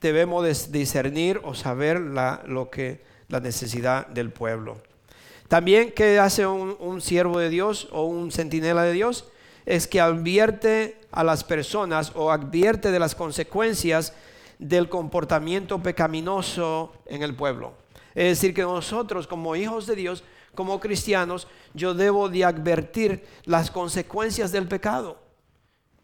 debemos 0.02 0.72
discernir 0.72 1.40
o 1.44 1.54
saber 1.54 2.00
la, 2.00 2.44
lo 2.46 2.70
que, 2.70 3.02
la 3.28 3.40
necesidad 3.40 4.08
del 4.08 4.32
pueblo. 4.32 4.82
También, 5.48 5.92
¿qué 5.96 6.20
hace 6.20 6.46
un, 6.46 6.76
un 6.80 7.02
siervo 7.02 7.40
de 7.40 7.50
Dios 7.50 7.88
o 7.92 8.04
un 8.04 8.32
centinela 8.32 8.84
de 8.84 8.94
Dios? 8.94 9.26
Es 9.66 9.88
que 9.88 10.02
advierte 10.02 11.00
a 11.12 11.24
las 11.24 11.44
personas 11.44 12.12
o 12.16 12.32
advierte 12.32 12.92
de 12.92 13.00
las 13.00 13.16
consecuencias 13.16 14.14
del 14.60 14.90
comportamiento 14.90 15.82
pecaminoso 15.82 16.94
en 17.06 17.24
el 17.24 17.36
pueblo. 17.36 17.74
Es 18.14 18.38
decir, 18.38 18.54
que 18.54 18.62
nosotros 18.62 19.26
como 19.26 19.56
hijos 19.56 19.88
de 19.88 19.96
Dios, 19.96 20.24
como 20.54 20.80
cristianos, 20.80 21.48
yo 21.74 21.94
debo 21.94 22.30
de 22.30 22.44
advertir 22.44 23.26
las 23.46 23.72
consecuencias 23.72 24.52
del 24.52 24.68
pecado. 24.68 25.18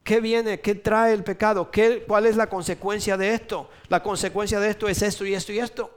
¿Qué 0.04 0.22
viene? 0.22 0.62
¿Qué 0.62 0.76
trae 0.76 1.14
el 1.14 1.24
pecado? 1.24 1.70
¿Qué, 1.72 2.06
¿Cuál 2.08 2.26
es 2.26 2.36
la 2.36 2.48
consecuencia 2.48 3.18
de 3.18 3.34
esto? 3.34 3.70
La 3.90 4.02
consecuencia 4.02 4.60
de 4.60 4.70
esto 4.70 4.88
es 4.88 5.02
esto 5.02 5.26
y 5.26 5.34
esto 5.34 5.52
y 5.52 5.60
esto. 5.60 5.92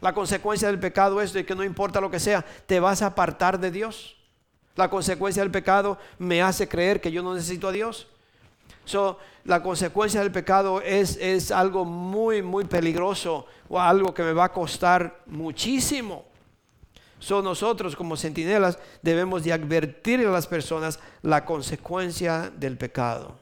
La 0.00 0.12
consecuencia 0.12 0.68
del 0.68 0.80
pecado 0.80 1.22
es 1.22 1.32
de 1.32 1.46
que 1.46 1.54
no 1.54 1.64
importa 1.64 2.00
lo 2.00 2.10
que 2.10 2.20
sea, 2.20 2.44
te 2.66 2.80
vas 2.80 3.00
a 3.00 3.06
apartar 3.06 3.58
de 3.58 3.70
Dios. 3.70 4.16
La 4.74 4.90
consecuencia 4.90 5.42
del 5.42 5.52
pecado 5.52 5.98
me 6.18 6.42
hace 6.42 6.68
creer 6.68 7.00
que 7.00 7.12
yo 7.12 7.22
no 7.22 7.32
necesito 7.32 7.68
a 7.68 7.72
Dios. 7.72 8.08
So, 8.84 9.18
la 9.44 9.62
consecuencia 9.62 10.20
del 10.20 10.32
pecado 10.32 10.80
es, 10.80 11.16
es 11.20 11.50
algo 11.50 11.84
muy, 11.84 12.42
muy 12.42 12.64
peligroso 12.64 13.46
o 13.68 13.80
algo 13.80 14.12
que 14.12 14.22
me 14.22 14.32
va 14.32 14.44
a 14.44 14.52
costar 14.52 15.22
muchísimo. 15.26 16.24
So, 17.18 17.40
nosotros 17.40 17.96
como 17.96 18.16
centinelas 18.16 18.78
debemos 19.00 19.42
de 19.44 19.52
advertir 19.52 20.20
a 20.20 20.30
las 20.30 20.46
personas 20.46 20.98
la 21.22 21.44
consecuencia 21.44 22.52
del 22.54 22.76
pecado. 22.76 23.36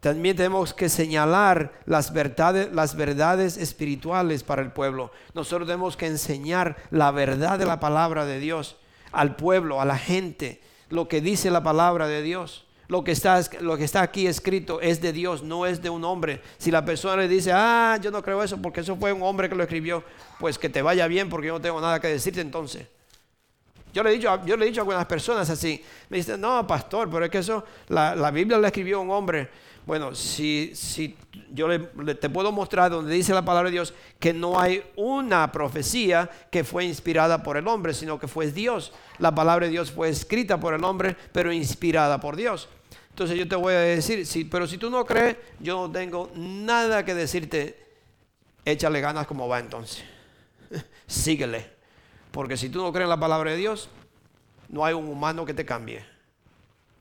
También 0.00 0.36
tenemos 0.36 0.74
que 0.74 0.88
señalar 0.88 1.80
las 1.86 2.12
verdades, 2.12 2.72
las 2.74 2.96
verdades 2.96 3.56
espirituales 3.56 4.42
para 4.42 4.60
el 4.60 4.72
pueblo. 4.72 5.12
Nosotros 5.32 5.68
tenemos 5.68 5.96
que 5.96 6.06
enseñar 6.06 6.76
la 6.90 7.12
verdad 7.12 7.58
de 7.58 7.66
la 7.66 7.78
palabra 7.78 8.26
de 8.26 8.40
Dios 8.40 8.76
al 9.12 9.36
pueblo, 9.36 9.80
a 9.80 9.84
la 9.84 9.96
gente 9.96 10.60
lo 10.92 11.08
que 11.08 11.20
dice 11.20 11.50
la 11.50 11.62
palabra 11.62 12.06
de 12.06 12.22
Dios. 12.22 12.64
Lo 12.88 13.02
que, 13.04 13.12
está, 13.12 13.40
lo 13.60 13.78
que 13.78 13.84
está 13.84 14.02
aquí 14.02 14.26
escrito 14.26 14.82
es 14.82 15.00
de 15.00 15.14
Dios, 15.14 15.42
no 15.42 15.64
es 15.64 15.80
de 15.80 15.88
un 15.88 16.04
hombre. 16.04 16.42
Si 16.58 16.70
la 16.70 16.84
persona 16.84 17.16
le 17.16 17.28
dice, 17.28 17.50
ah, 17.54 17.98
yo 18.02 18.10
no 18.10 18.22
creo 18.22 18.42
eso 18.42 18.60
porque 18.60 18.80
eso 18.80 18.96
fue 18.96 19.12
un 19.14 19.22
hombre 19.22 19.48
que 19.48 19.54
lo 19.54 19.62
escribió, 19.62 20.04
pues 20.38 20.58
que 20.58 20.68
te 20.68 20.82
vaya 20.82 21.06
bien 21.06 21.30
porque 21.30 21.46
yo 21.46 21.54
no 21.54 21.60
tengo 21.60 21.80
nada 21.80 22.00
que 22.00 22.08
decirte 22.08 22.42
entonces. 22.42 22.86
Yo 23.92 24.02
le 24.02 24.10
he 24.10 24.12
dicho, 24.14 24.44
yo 24.46 24.56
le 24.56 24.68
he 24.68 24.76
a 24.76 24.80
algunas 24.80 25.06
personas 25.06 25.48
así, 25.50 25.82
me 26.08 26.16
dicen, 26.16 26.40
no, 26.40 26.66
pastor, 26.66 27.10
pero 27.10 27.24
es 27.24 27.30
que 27.30 27.38
eso, 27.38 27.64
la, 27.88 28.16
la 28.16 28.30
Biblia 28.30 28.58
la 28.58 28.68
escribió 28.68 29.00
un 29.00 29.10
hombre. 29.10 29.50
Bueno, 29.84 30.14
si, 30.14 30.72
si 30.74 31.16
yo 31.52 31.66
te 32.14 32.30
puedo 32.30 32.52
mostrar 32.52 32.90
donde 32.90 33.12
dice 33.12 33.34
la 33.34 33.44
palabra 33.44 33.68
de 33.68 33.74
Dios 33.74 33.94
que 34.20 34.32
no 34.32 34.60
hay 34.60 34.82
una 34.94 35.50
profecía 35.50 36.30
que 36.50 36.62
fue 36.62 36.84
inspirada 36.84 37.42
por 37.42 37.56
el 37.56 37.66
hombre, 37.66 37.92
sino 37.92 38.18
que 38.18 38.28
fue 38.28 38.52
Dios. 38.52 38.92
La 39.18 39.34
palabra 39.34 39.66
de 39.66 39.72
Dios 39.72 39.90
fue 39.90 40.08
escrita 40.08 40.60
por 40.60 40.74
el 40.74 40.84
hombre, 40.84 41.16
pero 41.32 41.52
inspirada 41.52 42.20
por 42.20 42.36
Dios. 42.36 42.68
Entonces 43.10 43.36
yo 43.36 43.46
te 43.48 43.56
voy 43.56 43.74
a 43.74 43.80
decir, 43.80 44.24
sí, 44.24 44.44
pero 44.44 44.66
si 44.66 44.78
tú 44.78 44.88
no 44.88 45.04
crees, 45.04 45.36
yo 45.58 45.76
no 45.76 45.92
tengo 45.92 46.30
nada 46.34 47.04
que 47.04 47.14
decirte. 47.14 47.78
Échale 48.64 49.00
ganas 49.00 49.26
como 49.26 49.48
va 49.48 49.58
entonces. 49.58 50.04
Síguele. 51.08 51.81
Porque 52.32 52.56
si 52.56 52.68
tú 52.68 52.82
no 52.82 52.92
crees 52.92 53.04
en 53.04 53.10
la 53.10 53.20
palabra 53.20 53.52
de 53.52 53.56
Dios, 53.56 53.88
no 54.68 54.84
hay 54.84 54.94
un 54.94 55.08
humano 55.08 55.44
que 55.44 55.54
te 55.54 55.64
cambie. 55.64 56.04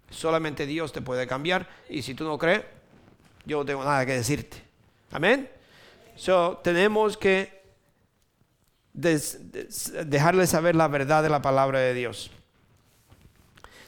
Solamente 0.09 0.65
Dios 0.65 0.91
te 0.91 1.01
puede 1.01 1.25
cambiar. 1.25 1.67
Y 1.89 2.01
si 2.01 2.13
tú 2.13 2.25
no 2.25 2.37
crees, 2.37 2.63
yo 3.45 3.59
no 3.59 3.65
tengo 3.65 3.83
nada 3.83 4.05
que 4.05 4.13
decirte. 4.13 4.61
Amén. 5.11 5.49
So, 6.15 6.59
tenemos 6.63 7.17
que 7.17 7.61
dejarle 8.93 10.47
saber 10.47 10.75
la 10.75 10.87
verdad 10.87 11.23
de 11.23 11.29
la 11.29 11.41
palabra 11.41 11.79
de 11.79 11.93
Dios. 11.93 12.29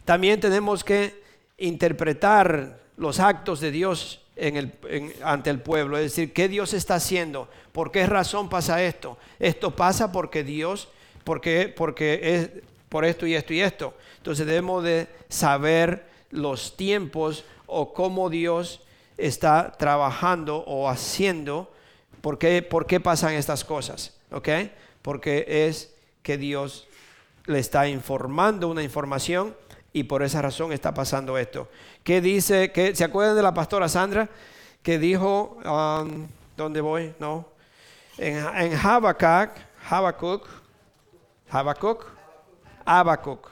También 0.06 0.40
tenemos 0.40 0.84
que 0.84 1.22
interpretar 1.58 2.80
los 2.98 3.20
actos 3.20 3.60
de 3.60 3.72
Dios 3.72 4.22
ante 5.24 5.50
el 5.50 5.62
pueblo. 5.62 5.98
Es 5.98 6.04
decir, 6.04 6.34
¿qué 6.34 6.48
Dios 6.48 6.74
está 6.74 6.96
haciendo? 6.96 7.50
¿Por 7.72 7.92
qué 7.92 8.06
razón 8.06 8.50
pasa 8.50 8.84
esto? 8.84 9.18
Esto 9.40 9.76
pasa 9.76 10.12
porque 10.12 10.44
Dios, 10.44 10.90
porque, 11.24 11.74
porque 11.76 12.20
es 12.22 12.50
por 12.90 13.06
esto 13.06 13.26
y 13.26 13.36
esto 13.36 13.54
y 13.54 13.62
esto. 13.62 13.94
Entonces 14.18 14.46
debemos 14.46 14.84
de 14.84 15.08
saber 15.30 16.06
los 16.30 16.78
tiempos 16.78 17.44
o 17.66 17.94
cómo 17.94 18.30
Dios 18.30 18.82
está 19.18 19.72
trabajando 19.72 20.58
o 20.58 20.90
haciendo, 20.90 21.72
por 22.22 22.38
qué, 22.38 22.62
por 22.62 22.86
qué 22.86 23.00
pasan 23.00 23.34
estas 23.34 23.64
cosas, 23.64 24.14
¿ok? 24.32 24.50
Porque 25.02 25.46
es 25.48 25.94
que 26.22 26.38
Dios 26.38 26.88
le 27.46 27.60
está 27.60 27.88
informando 27.88 28.68
una 28.70 28.84
información 28.84 29.56
y 29.92 30.04
por 30.04 30.24
esa 30.24 30.42
razón 30.42 30.72
está 30.72 30.94
pasando 30.94 31.38
esto. 31.38 31.68
¿Qué 32.04 32.22
dice? 32.22 32.72
Que, 32.72 32.96
¿Se 32.96 33.04
acuerdan 33.04 33.36
de 33.36 33.44
la 33.44 33.54
pastora 33.54 33.90
Sandra 33.90 34.30
que 34.82 34.98
dijo, 34.98 35.58
um, 35.66 36.28
¿dónde 36.58 36.82
voy? 36.82 37.14
No. 37.20 37.48
En, 38.18 38.38
en 38.38 38.74
Habacuc, 38.76 39.50
Habacuc, 41.54 42.06
Habacuc. 42.84 43.48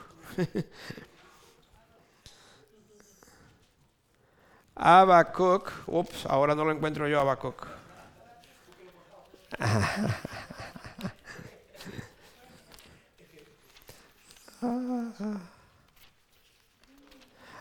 Habacuc, 4.74 5.70
ups, 5.86 6.26
ahora 6.26 6.56
no 6.56 6.64
lo 6.64 6.72
encuentro 6.72 7.06
yo, 7.06 7.20
Habacuc. 7.20 7.64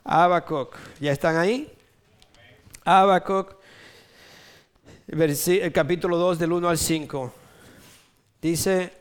Habacuc, 0.04 0.76
¿ya 1.00 1.12
están 1.12 1.38
ahí? 1.38 1.72
Habacuc, 2.84 3.58
el 5.08 5.72
capítulo 5.72 6.18
2 6.18 6.40
del 6.40 6.52
1 6.52 6.68
al 6.68 6.80
5. 6.80 7.32
Dice, 8.42 9.01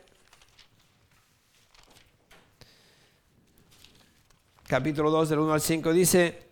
capítulo 4.71 5.11
2 5.11 5.27
del 5.27 5.39
1 5.39 5.51
al 5.51 5.59
5, 5.59 5.91
dice, 5.91 6.43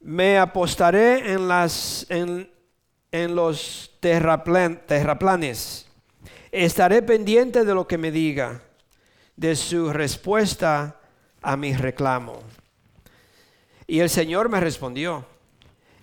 me 0.00 0.38
apostaré 0.38 1.34
en, 1.34 1.46
las, 1.46 2.06
en, 2.08 2.48
los 3.34 3.90
terraplanes. 4.00 5.86
Estaré 6.50 7.02
pendiente 7.02 7.66
de 7.66 7.74
lo 7.74 7.86
que 7.86 7.98
me 7.98 8.10
diga, 8.10 8.62
de 9.36 9.54
su 9.56 9.92
respuesta 9.92 11.02
a 11.42 11.54
mi 11.58 11.74
reclamo. 11.74 12.40
Y 13.86 14.00
el 14.00 14.08
Señor 14.08 14.48
me 14.48 14.58
respondió, 14.58 15.26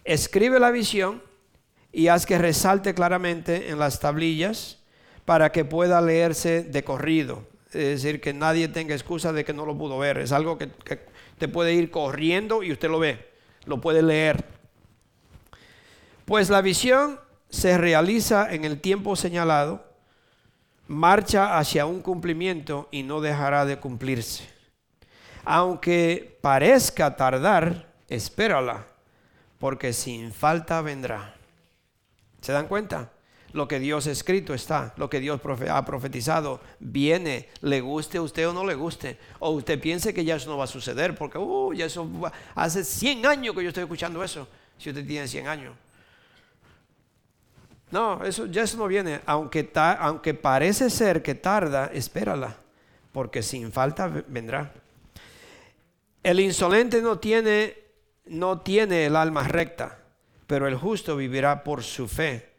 escribe 0.04 0.60
la 0.60 0.70
visión 0.70 1.24
y 1.92 2.08
haz 2.10 2.28
que 2.28 2.38
resalte 2.38 2.94
claramente 2.94 3.72
en 3.72 3.80
las 3.80 4.00
tablillas 4.00 4.78
para 5.26 5.52
que 5.52 5.66
pueda 5.66 6.02
leerse 6.02 6.62
de 6.62 6.84
corrido. 6.84 7.52
Es 7.76 8.04
decir, 8.04 8.22
que 8.22 8.34
nadie 8.34 8.68
tenga 8.68 8.94
excusa 8.94 9.34
de 9.34 9.44
que 9.44 9.54
no 9.54 9.66
lo 9.66 9.78
pudo 9.78 9.98
ver. 9.98 10.18
Es 10.18 10.32
algo 10.32 10.58
que, 10.58 10.70
que 10.70 11.00
te 11.38 11.48
puede 11.48 11.74
ir 11.74 11.90
corriendo 11.92 12.64
y 12.64 12.72
usted 12.72 12.90
lo 12.90 13.00
ve, 13.00 13.30
lo 13.66 13.82
puede 13.82 14.02
leer. 14.02 14.46
Pues 16.26 16.50
la 16.50 16.62
visión 16.62 17.20
se 17.50 17.78
realiza 17.78 18.52
en 18.54 18.66
el 18.66 18.82
tiempo 18.82 19.16
señalado, 19.16 19.86
marcha 20.88 21.58
hacia 21.58 21.86
un 21.86 22.02
cumplimiento 22.02 22.88
y 22.92 23.04
no 23.04 23.22
dejará 23.22 23.66
de 23.66 23.78
cumplirse. 23.80 24.50
Aunque 25.46 26.38
parezca 26.42 27.16
tardar, 27.16 27.94
espérala, 28.08 28.88
porque 29.60 29.94
sin 29.94 30.32
falta 30.32 30.82
vendrá. 30.82 31.36
¿Se 32.42 32.52
dan 32.52 32.68
cuenta? 32.68 33.13
Lo 33.54 33.68
que 33.68 33.80
Dios 33.80 34.08
escrito 34.08 34.56
está, 34.56 34.94
lo 34.98 35.10
que 35.10 35.20
Dios 35.20 35.40
ha 35.70 35.86
profetizado 35.86 36.60
viene, 36.80 37.50
le 37.62 37.82
guste 37.82 38.18
a 38.18 38.24
usted 38.24 38.50
o 38.50 38.54
no 38.54 38.66
le 38.66 38.74
guste. 38.74 39.18
O 39.40 39.52
usted 39.52 39.80
piense 39.80 40.14
que 40.14 40.26
ya 40.26 40.36
eso 40.36 40.50
no 40.50 40.58
va 40.58 40.64
a 40.64 40.68
suceder, 40.68 41.16
porque 41.16 41.38
uh, 41.38 41.72
ya 41.72 41.86
eso 41.86 42.10
hace 42.56 42.84
100 42.84 43.26
años 43.28 43.56
que 43.56 43.62
yo 43.62 43.70
estoy 43.70 43.84
escuchando 43.84 44.24
eso, 44.24 44.48
si 44.78 44.90
usted 44.90 45.06
tiene 45.06 45.28
100 45.28 45.48
años. 45.48 45.76
No, 47.92 48.24
eso 48.26 48.48
ya 48.48 48.64
eso 48.64 48.76
no 48.78 48.88
viene. 48.88 49.22
Aunque, 49.28 49.70
aunque 49.76 50.34
parece 50.34 50.90
ser 50.90 51.22
que 51.22 51.36
tarda, 51.36 51.92
espérala, 51.94 52.58
porque 53.12 53.44
sin 53.44 53.72
falta 53.72 54.08
vendrá. 54.28 54.74
El 56.24 56.40
insolente 56.40 57.04
no 57.04 57.20
tiene, 57.20 57.78
no 58.26 58.62
tiene 58.62 59.06
el 59.06 59.16
alma 59.16 59.44
recta, 59.44 60.00
pero 60.48 60.68
el 60.68 60.76
justo 60.76 61.16
vivirá 61.16 61.64
por 61.64 61.84
su 61.84 62.08
fe. 62.08 62.53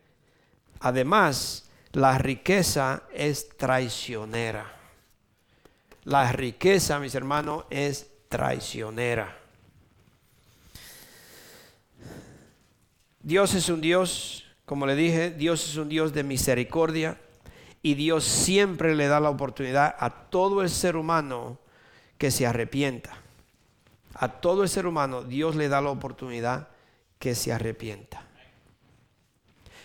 Además, 0.84 1.64
la 1.92 2.18
riqueza 2.18 3.02
es 3.12 3.48
traicionera. 3.56 4.70
La 6.04 6.30
riqueza, 6.32 6.98
mis 6.98 7.14
hermanos, 7.14 7.64
es 7.70 8.08
traicionera. 8.28 9.36
Dios 13.20 13.54
es 13.54 13.68
un 13.68 13.80
Dios, 13.80 14.44
como 14.66 14.86
le 14.86 14.94
dije, 14.94 15.30
Dios 15.30 15.68
es 15.68 15.76
un 15.76 15.88
Dios 15.88 16.12
de 16.12 16.22
misericordia 16.22 17.18
y 17.82 17.94
Dios 17.94 18.24
siempre 18.24 18.94
le 18.94 19.08
da 19.08 19.20
la 19.20 19.30
oportunidad 19.30 19.96
a 19.98 20.10
todo 20.10 20.62
el 20.62 20.68
ser 20.68 20.96
humano 20.96 21.58
que 22.18 22.30
se 22.30 22.46
arrepienta 22.46 23.24
a 24.14 24.28
todo 24.28 24.62
el 24.62 24.68
ser 24.68 24.86
humano 24.86 25.22
Dios 25.22 25.56
le 25.56 25.68
da 25.68 25.80
la 25.80 25.90
oportunidad 25.90 26.68
que 27.18 27.34
se 27.34 27.52
arrepienta. 27.52 28.22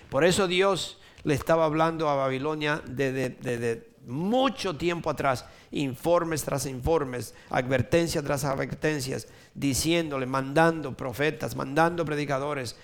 Por 0.10 0.24
eso 0.24 0.48
Dios 0.48 0.98
le 1.24 1.34
estaba 1.34 1.66
hablando 1.66 2.10
a 2.10 2.16
Babilonia 2.16 2.82
desde, 2.86 3.88
mucho 4.06 4.76
tiempo 4.76 5.10
atrás, 5.10 5.46
informes 5.72 6.44
tras 6.44 6.66
informes, 6.66 7.36
advertencias 7.50 8.24
tras 8.24 8.44
advertencias, 8.44 9.28
diciéndole, 9.54 10.26
mandando 10.26 10.96
profetas, 10.96 11.56
mandando 11.56 12.06
predicadores, 12.06 12.76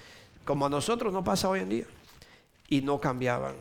como 0.44 0.68
a 0.68 0.70
nosotros 0.70 1.12
no 1.12 1.24
pasa 1.24 1.50
hoy 1.50 1.62
en 1.62 1.70
día. 1.70 1.86
Y 2.68 2.82
no 2.82 3.00
cambiaban 3.00 3.56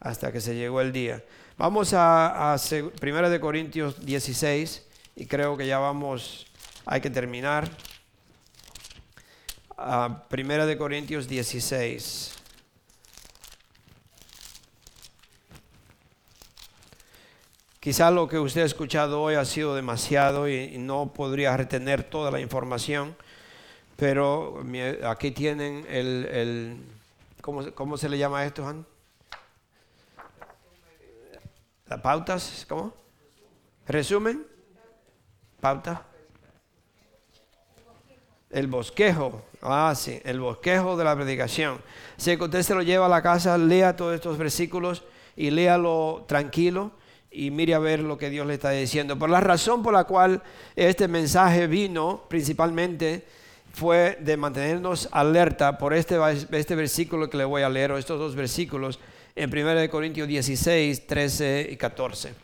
hasta 0.00 0.30
que 0.30 0.40
se 0.40 0.54
llegó 0.54 0.80
el 0.80 0.92
día. 0.92 1.24
Vamos 1.56 1.94
a, 1.94 2.52
a 2.52 2.56
1 2.56 3.30
de 3.30 3.40
Corintios 3.40 4.04
16 4.04 4.86
y 5.16 5.26
creo 5.26 5.56
que 5.56 5.66
ya 5.66 5.78
vamos 5.78 6.46
hay 6.86 7.00
que 7.00 7.10
terminar. 7.10 7.68
Primera 10.28 10.66
de 10.66 10.76
Corintios 10.76 11.28
16. 11.28 12.43
Quizá 17.84 18.10
lo 18.10 18.26
que 18.26 18.38
usted 18.38 18.62
ha 18.62 18.64
escuchado 18.64 19.20
hoy 19.20 19.34
ha 19.34 19.44
sido 19.44 19.74
demasiado 19.74 20.48
y, 20.48 20.78
no 20.78 21.12
podría 21.12 21.54
retener 21.54 22.02
toda 22.02 22.30
la 22.30 22.40
información, 22.40 23.14
pero 23.96 24.64
aquí 25.06 25.32
tienen 25.32 25.84
el, 25.90 26.24
el 26.32 26.76
¿cómo, 27.42 27.98
se 27.98 28.08
le 28.08 28.16
llama 28.16 28.42
esto, 28.46 28.66
Han? 28.66 28.86
¿Las 31.86 32.00
pautas? 32.00 32.64
¿Cómo? 32.66 32.94
¿Resumen? 33.86 34.46
¿Pauta? 35.60 36.06
El 38.48 38.66
bosquejo. 38.66 39.42
Ah, 39.60 39.92
sí, 39.94 40.22
el 40.24 40.40
bosquejo 40.40 40.96
de 40.96 41.04
la 41.04 41.14
predicación. 41.14 41.82
Si 42.16 42.34
usted 42.34 42.62
se 42.62 42.74
lo 42.74 42.80
lleva 42.80 43.04
a 43.04 43.10
la 43.10 43.20
casa, 43.20 43.58
lea 43.58 43.94
todos 43.94 44.14
estos 44.14 44.38
versículos 44.38 45.04
y 45.36 45.50
léalo 45.50 46.24
tranquilo 46.26 47.03
y 47.34 47.50
mire 47.50 47.74
a 47.74 47.80
ver 47.80 48.00
lo 48.00 48.16
que 48.16 48.30
Dios 48.30 48.46
le 48.46 48.54
está 48.54 48.70
diciendo. 48.70 49.18
Por 49.18 49.28
la 49.28 49.40
razón 49.40 49.82
por 49.82 49.92
la 49.92 50.04
cual 50.04 50.42
este 50.76 51.08
mensaje 51.08 51.66
vino 51.66 52.24
principalmente 52.28 53.24
fue 53.72 54.16
de 54.20 54.36
mantenernos 54.36 55.08
alerta 55.10 55.76
por 55.76 55.94
este, 55.94 56.16
este 56.52 56.76
versículo 56.76 57.28
que 57.28 57.36
le 57.36 57.44
voy 57.44 57.62
a 57.62 57.68
leer, 57.68 57.90
o 57.90 57.98
estos 57.98 58.20
dos 58.20 58.36
versículos, 58.36 59.00
en 59.34 59.50
1 59.50 59.90
Corintios 59.90 60.28
16, 60.28 61.08
13 61.08 61.68
y 61.72 61.76
14. 61.76 62.34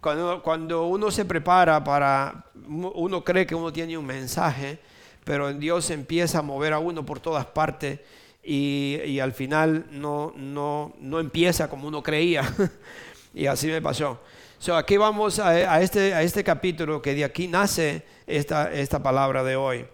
Cuando, 0.00 0.86
uno 0.88 1.10
se 1.12 1.24
prepara 1.24 1.82
para, 1.84 2.44
uno 2.66 3.22
cree 3.22 3.46
que 3.46 3.54
uno 3.54 3.72
tiene 3.72 3.96
un 3.96 4.04
mensaje, 4.04 4.80
pero 5.22 5.52
Dios 5.52 5.88
empieza 5.90 6.40
a 6.40 6.42
mover 6.42 6.72
a 6.72 6.80
uno 6.80 7.06
por 7.06 7.20
todas 7.20 7.46
partes 7.46 8.00
y, 8.44 9.18
al 9.20 9.32
final 9.32 9.86
no, 9.90 10.32
no, 10.36 10.94
no, 11.00 11.20
empieza 11.20 11.68
como 11.68 11.88
uno 11.88 12.02
creía. 12.02 12.42
y 13.34 13.46
así 13.46 13.68
me 13.68 13.80
pasó. 13.80 14.20
So, 14.58 14.76
aquí 14.76 14.96
vamos 14.96 15.38
a, 15.38 15.80
este, 15.80 16.14
a 16.14 16.22
este 16.22 16.44
capítulo 16.44 17.02
que 17.02 17.14
de 17.14 17.24
aquí 17.24 17.48
nace 17.48 18.02
esta, 18.26 18.72
esta 18.72 19.02
palabra 19.02 19.44
de 19.44 19.56
hoy. 19.56 19.86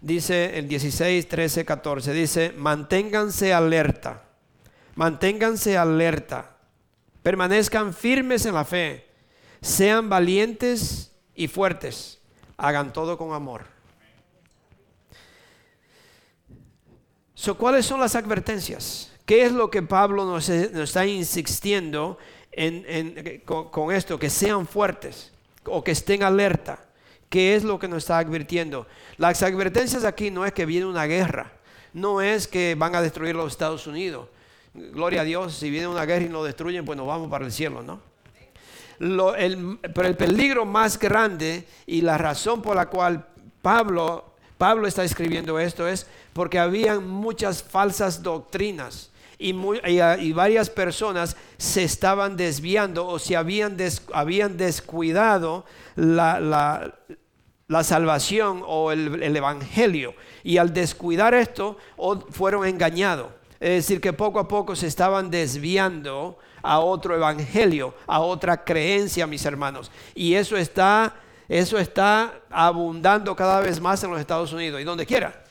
Dice 0.00 0.58
el 0.58 0.68
16, 0.68 1.28
13, 1.28 1.64
14, 1.64 2.12
dice, 2.12 2.52
manténganse 2.56 3.52
alerta, 3.52 4.24
manténganse 4.94 5.76
alerta, 5.76 6.56
permanezcan 7.22 7.92
firmes 7.94 8.46
en 8.46 8.54
la 8.54 8.64
fe 8.64 9.06
sean 9.66 10.08
valientes 10.08 11.12
y 11.34 11.48
fuertes. 11.48 12.20
Hagan 12.56 12.92
todo 12.92 13.18
con 13.18 13.32
amor. 13.32 13.66
¿Cuáles 17.58 17.86
son 17.86 18.00
las 18.00 18.14
advertencias? 18.14 19.12
¿Qué 19.24 19.44
es 19.44 19.52
lo 19.52 19.70
que 19.70 19.82
Pablo 19.82 20.24
nos, 20.24 20.48
está 20.48 21.06
insistiendo 21.06 22.18
con, 23.44 23.92
esto? 23.92 24.18
Que 24.18 24.30
sean 24.30 24.66
fuertes 24.66 25.32
o 25.64 25.82
que 25.84 25.90
estén 25.90 26.22
alerta. 26.22 26.80
¿Qué 27.28 27.56
es 27.56 27.64
lo 27.64 27.78
que 27.78 27.88
nos 27.88 28.04
está 28.04 28.18
advirtiendo? 28.18 28.86
Las 29.16 29.42
advertencias 29.42 30.04
aquí 30.04 30.30
no 30.30 30.46
es 30.46 30.52
que 30.52 30.64
viene 30.64 30.86
una 30.86 31.06
guerra, 31.06 31.52
no 31.92 32.22
es 32.22 32.46
que 32.46 32.76
van 32.76 32.94
a 32.94 33.02
destruir 33.02 33.34
los 33.34 33.52
Estados 33.52 33.86
Unidos. 33.86 34.28
Gloria 34.72 35.22
a 35.22 35.24
Dios, 35.24 35.54
si 35.54 35.70
viene 35.70 35.88
una 35.88 36.04
guerra 36.04 36.24
y 36.24 36.28
nos 36.28 36.46
destruyen, 36.46 36.84
pues 36.84 36.96
nos 36.96 37.06
vamos 37.06 37.28
para 37.28 37.44
el 37.44 37.52
cielo, 37.52 37.82
¿no? 37.82 38.00
pero 38.98 40.08
el 40.08 40.16
peligro 40.16 40.64
más 40.64 40.98
grande 40.98 41.66
y 41.86 42.00
la 42.00 42.16
razón 42.16 42.62
por 42.62 42.76
la 42.76 42.86
cual 42.86 43.26
Pablo 43.60 44.24
está 44.86 45.04
escribiendo 45.04 45.58
esto 45.58 45.86
es 45.86 46.06
porque 46.36 46.58
habían 46.58 47.08
muchas 47.08 47.62
falsas 47.62 48.22
doctrinas. 48.22 49.10
Y, 49.38 49.54
y, 49.54 50.32
varias 50.32 50.68
personas 50.68 51.34
se 51.56 51.82
estaban 51.82 52.36
desviando 52.36 53.06
o 53.06 53.18
se 53.18 53.36
habían, 53.36 53.76
descuidado 53.76 55.64
la, 55.94 56.38
la, 57.68 57.84
salvación 57.84 58.62
o 58.66 58.92
el, 58.92 59.22
el, 59.22 59.34
evangelio. 59.34 60.14
Y 60.44 60.58
al 60.58 60.74
descuidar 60.74 61.32
esto, 61.32 61.78
fueron 62.30 62.66
engañados. 62.66 63.28
Es 63.58 63.86
decir, 63.86 64.02
que 64.02 64.12
poco 64.12 64.38
a 64.38 64.46
poco 64.46 64.76
se 64.76 64.88
estaban 64.88 65.30
desviando 65.30 66.38
a 66.62 66.80
otro 66.80 67.16
evangelio, 67.16 67.94
a 68.06 68.20
otra 68.20 68.62
creencia, 68.62 69.26
mis 69.26 69.46
hermanos. 69.46 69.90
Y 70.14 70.34
eso 70.34 70.58
está, 70.58 71.14
eso 71.48 71.78
está 71.78 72.40
abundando 72.50 73.34
cada 73.34 73.60
vez 73.60 73.80
más 73.80 74.04
en 74.04 74.10
los 74.10 74.20
Estados 74.20 74.52
Unidos 74.52 74.82
y 74.82 74.84
donde 74.84 75.06
quiera. 75.06 75.45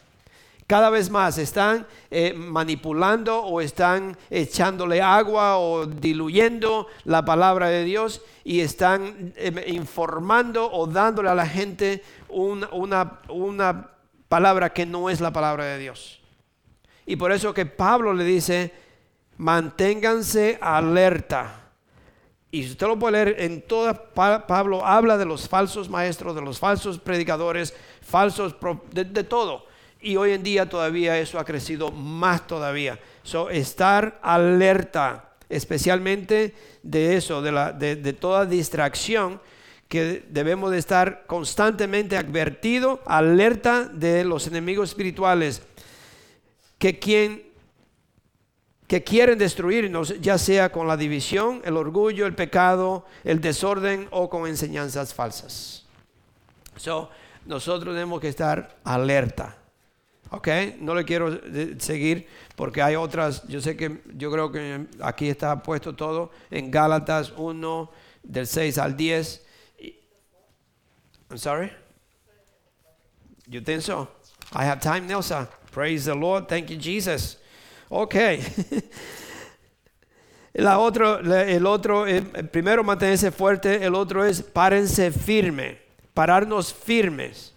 Cada 0.67 0.89
vez 0.89 1.11
más 1.11 1.37
están 1.37 1.85
eh, 2.09 2.33
manipulando 2.33 3.39
o 3.39 3.61
están 3.61 4.17
echándole 4.31 5.01
agua 5.01 5.57
o 5.57 5.85
diluyendo 5.85 6.87
la 7.03 7.23
palabra 7.23 7.69
de 7.69 7.83
Dios 7.83 8.21
y 8.43 8.61
están 8.61 9.33
eh, 9.35 9.65
informando 9.67 10.71
o 10.71 10.87
dándole 10.87 11.29
a 11.29 11.35
la 11.35 11.47
gente 11.47 12.03
una, 12.29 13.19
una 13.29 13.91
palabra 14.27 14.73
que 14.73 14.87
no 14.87 15.09
es 15.09 15.21
la 15.21 15.31
palabra 15.31 15.65
de 15.65 15.77
Dios. 15.77 16.19
Y 17.05 17.15
por 17.15 17.31
eso 17.31 17.53
que 17.53 17.67
Pablo 17.67 18.13
le 18.13 18.23
dice, 18.23 18.73
manténganse 19.37 20.57
alerta. 20.61 21.61
Y 22.51 22.65
usted 22.65 22.87
lo 22.87 22.97
puede 22.97 23.25
leer 23.25 23.41
en 23.41 23.61
toda, 23.61 23.93
Pablo 23.93 24.85
habla 24.85 25.17
de 25.17 25.25
los 25.25 25.47
falsos 25.47 25.89
maestros, 25.89 26.35
de 26.35 26.41
los 26.41 26.57
falsos 26.57 26.99
predicadores, 26.99 27.75
falsos, 28.01 28.55
de, 28.91 29.23
todo. 29.23 29.65
Y 30.05 30.17
hoy 30.17 30.33
en 30.33 30.43
día 30.43 30.69
todavía 30.69 31.17
eso 31.17 31.39
ha 31.39 31.45
crecido 31.45 31.89
más 31.89 32.45
todavía. 32.45 32.99
So, 33.23 33.49
estar 33.49 34.19
alerta, 34.21 35.31
especialmente 35.49 36.53
de 36.83 37.15
eso, 37.15 37.41
de, 37.41 37.51
la, 37.51 37.71
de, 37.71 38.13
toda 38.13 38.45
distracción, 38.45 39.41
que 39.87 40.23
debemos 40.29 40.69
de 40.69 40.77
estar 40.77 41.25
constantemente 41.25 42.17
advertido, 42.17 43.01
alerta 43.07 43.85
de 43.85 44.23
los 44.23 44.45
enemigos 44.45 44.89
espirituales, 44.89 45.63
que 46.77 46.99
que 48.85 49.03
quieren 49.03 49.39
destruirnos, 49.39 50.21
ya 50.21 50.37
sea 50.37 50.71
con 50.71 50.87
la 50.87 50.97
división, 50.97 51.63
el 51.65 51.77
orgullo, 51.77 52.27
el 52.27 52.35
pecado, 52.35 53.07
el 53.23 53.41
desorden 53.41 54.07
o 54.11 54.29
con 54.29 54.45
enseñanzas 54.45 55.15
falsas. 55.15 55.87
So, 56.75 57.09
nosotros 57.47 57.95
tenemos 57.95 58.21
que 58.21 58.27
estar 58.27 58.77
alerta. 58.83 59.64
¿Ok? 60.31 60.47
No 60.79 60.95
le 60.95 61.05
quiero 61.05 61.33
eh, 61.33 61.75
seguir 61.79 62.27
porque 62.55 62.81
hay 62.81 62.95
otras, 62.95 63.47
yo 63.47 63.61
sé 63.61 63.77
que 63.77 64.01
yo 64.15 64.31
creo 64.31 64.51
que 64.51 64.87
aquí 65.01 65.29
está 65.29 65.61
puesto 65.61 65.95
todo 65.95 66.31
en 66.49 66.71
Gálatas 66.71 67.33
1 67.37 67.91
del 68.23 68.47
6 68.47 68.77
al 68.77 68.97
10. 68.97 69.45
I'm 71.29 71.37
sorry? 71.37 71.71
You 73.47 73.61
think 73.61 73.81
so? 73.81 74.09
I 74.53 74.65
have 74.65 74.79
time, 74.79 75.07
Nelsa. 75.07 75.49
Praise 75.71 76.05
the 76.05 76.15
Lord. 76.15 76.47
Thank 76.47 76.69
you, 76.69 76.77
Jesus. 76.77 77.37
Ok. 77.89 78.15
La 80.53 80.79
otro, 80.79 81.19
el 81.19 81.65
otro, 81.65 82.07
el 82.07 82.47
primero 82.47 82.81
mantenerse 82.81 83.29
fuerte, 83.29 83.83
el 83.83 83.93
otro 83.93 84.23
es 84.23 84.41
párense 84.41 85.11
firme, 85.11 85.79
pararnos 86.13 86.73
firmes. 86.73 87.54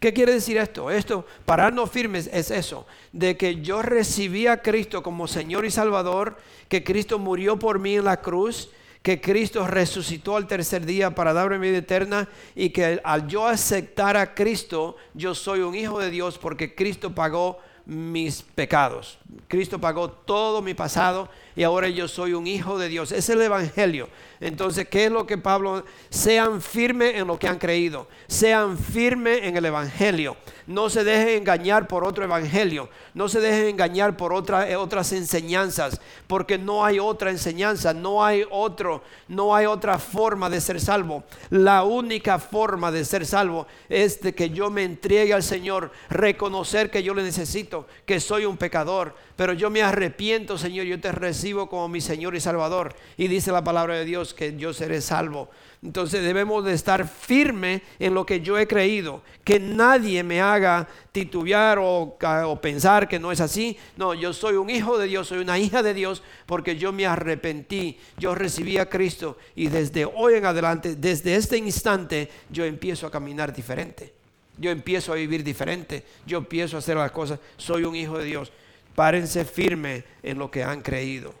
¿Qué 0.00 0.12
quiere 0.12 0.32
decir 0.32 0.56
esto? 0.58 0.90
Esto, 0.90 1.26
pararnos 1.44 1.90
firmes 1.90 2.28
es 2.32 2.50
eso, 2.50 2.86
de 3.12 3.36
que 3.36 3.60
yo 3.62 3.82
recibí 3.82 4.46
a 4.46 4.62
Cristo 4.62 5.02
como 5.02 5.28
Señor 5.28 5.64
y 5.64 5.70
Salvador, 5.70 6.36
que 6.68 6.84
Cristo 6.84 7.18
murió 7.18 7.58
por 7.58 7.78
mí 7.78 7.96
en 7.96 8.04
la 8.04 8.20
cruz, 8.20 8.70
que 9.02 9.20
Cristo 9.20 9.66
resucitó 9.66 10.36
al 10.36 10.48
tercer 10.48 10.84
día 10.84 11.14
para 11.14 11.32
darme 11.32 11.58
vida 11.58 11.78
eterna 11.78 12.28
y 12.54 12.70
que 12.70 13.00
al 13.04 13.28
yo 13.28 13.46
aceptar 13.46 14.16
a 14.16 14.34
Cristo, 14.34 14.96
yo 15.14 15.34
soy 15.34 15.60
un 15.60 15.76
hijo 15.76 16.00
de 16.00 16.10
Dios 16.10 16.38
porque 16.38 16.74
Cristo 16.74 17.14
pagó 17.14 17.58
mis 17.84 18.42
pecados. 18.42 19.18
Cristo 19.46 19.80
pagó 19.80 20.10
todo 20.10 20.60
mi 20.60 20.74
pasado 20.74 21.28
y 21.56 21.62
ahora 21.62 21.88
yo 21.88 22.06
soy 22.06 22.34
un 22.34 22.46
hijo 22.46 22.78
de 22.78 22.88
Dios. 22.88 23.12
Es 23.12 23.30
el 23.30 23.40
Evangelio. 23.40 24.10
Entonces, 24.40 24.86
¿qué 24.88 25.06
es 25.06 25.10
lo 25.10 25.26
que 25.26 25.38
Pablo? 25.38 25.86
Sean 26.10 26.60
firmes 26.60 27.14
en 27.14 27.26
lo 27.26 27.38
que 27.38 27.48
han 27.48 27.58
creído. 27.58 28.08
Sean 28.26 28.76
firmes 28.76 29.40
en 29.42 29.56
el 29.56 29.64
Evangelio. 29.64 30.36
No 30.66 30.90
se 30.90 31.02
dejen 31.02 31.38
engañar 31.38 31.88
por 31.88 32.04
otro 32.04 32.24
Evangelio. 32.24 32.90
No 33.14 33.30
se 33.30 33.40
dejen 33.40 33.68
engañar 33.68 34.18
por 34.18 34.34
otra, 34.34 34.78
otras 34.78 35.12
enseñanzas. 35.12 35.98
Porque 36.26 36.58
no 36.58 36.84
hay 36.84 36.98
otra 36.98 37.30
enseñanza. 37.30 37.94
No 37.94 38.22
hay 38.22 38.44
otro. 38.50 39.02
No 39.26 39.54
hay 39.56 39.64
otra 39.64 39.98
forma 39.98 40.50
de 40.50 40.60
ser 40.60 40.78
salvo. 40.78 41.24
La 41.48 41.84
única 41.84 42.38
forma 42.38 42.92
de 42.92 43.06
ser 43.06 43.24
salvo 43.24 43.66
es 43.88 44.20
de 44.20 44.34
que 44.34 44.50
yo 44.50 44.68
me 44.68 44.84
entregue 44.84 45.32
al 45.32 45.42
Señor. 45.42 45.90
Reconocer 46.10 46.90
que 46.90 47.02
yo 47.02 47.14
le 47.14 47.22
necesito. 47.22 47.86
Que 48.04 48.20
soy 48.20 48.44
un 48.44 48.58
pecador. 48.58 49.14
Pero 49.36 49.52
yo 49.52 49.68
me 49.68 49.82
arrepiento, 49.82 50.56
Señor. 50.56 50.86
Yo 50.86 50.98
te 50.98 51.12
recibo 51.12 51.68
como 51.68 51.88
mi 51.88 52.00
Señor 52.00 52.34
y 52.34 52.40
Salvador. 52.40 52.94
Y 53.16 53.28
dice 53.28 53.52
la 53.52 53.62
palabra 53.62 53.94
de 53.94 54.04
Dios 54.04 54.32
que 54.32 54.56
yo 54.56 54.72
seré 54.72 55.00
salvo. 55.02 55.50
Entonces 55.82 56.22
debemos 56.22 56.64
de 56.64 56.72
estar 56.72 57.06
firme 57.06 57.82
en 57.98 58.14
lo 58.14 58.24
que 58.24 58.40
yo 58.40 58.58
he 58.58 58.66
creído, 58.66 59.22
que 59.44 59.60
nadie 59.60 60.22
me 60.22 60.40
haga 60.40 60.88
titubear 61.12 61.78
o, 61.78 62.16
o, 62.18 62.60
pensar 62.60 63.06
que 63.06 63.18
no 63.18 63.30
es 63.30 63.40
así. 63.40 63.76
No, 63.96 64.14
yo 64.14 64.32
soy 64.32 64.56
un 64.56 64.70
hijo 64.70 64.98
de 64.98 65.06
Dios, 65.06 65.28
soy 65.28 65.38
una 65.38 65.58
hija 65.58 65.82
de 65.82 65.94
Dios 65.94 66.22
porque 66.46 66.76
yo 66.76 66.92
me 66.92 67.06
arrepentí, 67.06 67.98
yo 68.18 68.34
recibí 68.34 68.78
a 68.78 68.88
Cristo 68.88 69.36
y 69.54 69.68
desde 69.68 70.06
hoy 70.06 70.34
en 70.34 70.46
adelante, 70.46 70.96
desde 70.96 71.36
este 71.36 71.58
instante, 71.58 72.30
yo 72.50 72.64
empiezo 72.64 73.06
a 73.06 73.10
caminar 73.10 73.54
diferente. 73.54 74.14
Yo 74.58 74.70
empiezo 74.70 75.12
a 75.12 75.16
vivir 75.16 75.44
diferente, 75.44 76.02
yo 76.26 76.38
empiezo 76.38 76.76
a 76.76 76.78
hacer 76.78 76.96
las 76.96 77.10
cosas, 77.10 77.38
soy 77.58 77.84
un 77.84 77.94
hijo 77.94 78.18
de 78.18 78.24
Dios. 78.24 78.50
Párense 78.96 79.44
firme 79.44 80.04
en 80.22 80.38
lo 80.38 80.50
que 80.50 80.64
han 80.64 80.80
creído, 80.80 81.34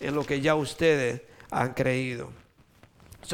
en 0.00 0.14
lo 0.14 0.24
que 0.24 0.40
ya 0.40 0.54
ustedes 0.54 1.20
han 1.50 1.74
creído. 1.74 2.30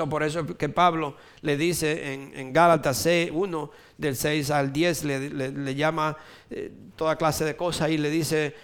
por 0.09 0.23
eso 0.23 0.47
que 0.57 0.69
Pablo 0.71 1.17
le 1.43 1.57
dice 1.57 2.15
en, 2.15 2.53
Gálatas 2.53 3.07
1, 3.31 3.71
del 3.99 4.17
6 4.17 4.51
al 4.51 4.73
10, 4.73 5.05
le, 5.05 5.75
llama 5.75 6.17
eh, 6.51 6.73
toda 6.97 7.17
clase 7.17 7.45
de 7.45 7.57
cosas 7.57 7.91
y 7.91 7.99
le 7.99 8.09
dice, 8.09 8.55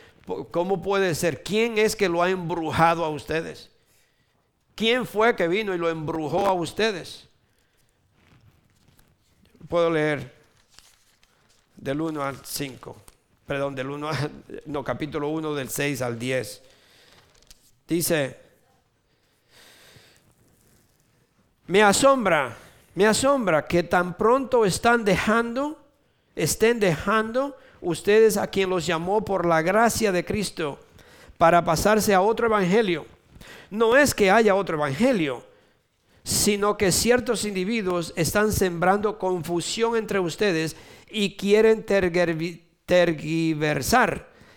¿cómo 0.50 0.80
puede 0.80 1.14
ser? 1.14 1.42
¿Quién 1.42 1.76
es 1.76 1.94
que 1.94 2.08
lo 2.08 2.22
ha 2.22 2.30
embrujado 2.30 3.04
a 3.04 3.10
ustedes? 3.10 3.70
¿Quién 4.74 5.06
fue 5.06 5.36
que 5.36 5.48
vino 5.48 5.74
y 5.74 5.78
lo 5.78 5.90
embrujó 5.90 6.46
a 6.46 6.54
ustedes? 6.54 7.28
Puedo 9.68 9.90
leer 9.90 10.32
del 11.76 12.00
1 12.00 12.22
al 12.22 12.36
5, 12.42 12.96
perdón, 13.46 13.74
del 13.74 13.90
1, 13.90 14.10
no, 14.66 14.84
capítulo 14.84 15.28
1 15.28 15.54
del 15.54 15.68
6 15.68 16.02
al 16.02 16.18
10. 16.18 16.62
Dice, 17.86 18.44
Me 21.66 21.82
asombra, 21.82 22.56
me 22.94 23.06
asombra 23.06 23.66
que 23.66 23.82
tan 23.82 24.16
pronto 24.16 24.64
están 24.64 25.04
dejando, 25.04 25.82
estén 26.36 26.78
dejando 26.78 27.56
ustedes 27.80 28.36
a 28.36 28.46
quien 28.46 28.68
los 28.68 28.86
llamó 28.86 29.24
por 29.24 29.46
la 29.46 29.62
gracia 29.62 30.12
de 30.12 30.24
Cristo 30.24 30.78
para 31.38 31.64
pasarse 31.64 32.12
a 32.12 32.20
otro 32.20 32.46
evangelio. 32.46 33.06
No 33.70 33.96
es 33.96 34.14
que 34.14 34.30
haya 34.30 34.54
otro 34.54 34.76
evangelio, 34.76 35.42
sino 36.22 36.76
que 36.76 36.92
ciertos 36.92 37.44
individuos 37.44 38.12
están 38.16 38.52
sembrando 38.52 39.18
confusión 39.18 39.96
entre 39.96 40.20
ustedes 40.20 40.76
y 41.10 41.36
quieren 41.36 41.84
tergiversar 41.84 42.63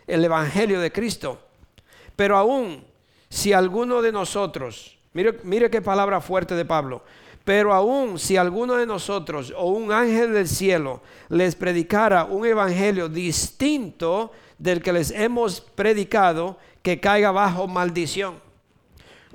el 0.08 0.26
evangelio 0.26 0.80
de 0.80 0.92
Cristo. 0.92 1.40
Pero 2.16 2.38
aún 2.38 2.86
si 3.30 3.54
alguno 3.54 4.02
de 4.02 4.12
nosotros 4.12 4.98
Mire, 5.44 5.72
qué 5.72 5.82
palabra 5.82 6.22
fuerte 6.22 6.54
de 6.54 6.64
Pablo. 6.64 7.02
Pero 7.44 7.74
aún 7.74 8.20
si 8.20 8.38
alguno 8.38 8.76
de 8.76 8.86
nosotros 8.86 9.52
o 9.58 9.72
un 9.72 9.92
ángel 9.92 10.32
del 10.32 10.48
cielo 10.48 11.02
les 11.30 11.56
predicara 11.56 12.26
un 12.26 12.46
evangelio 12.46 13.10
distinto 13.10 14.32
del 14.60 14.80
que 14.80 14.94
les 14.94 15.10
hemos 15.10 15.60
predicado, 15.60 16.58
que 16.84 17.00
caiga 17.00 17.32
bajo 17.32 17.68
maldición. 17.68 18.36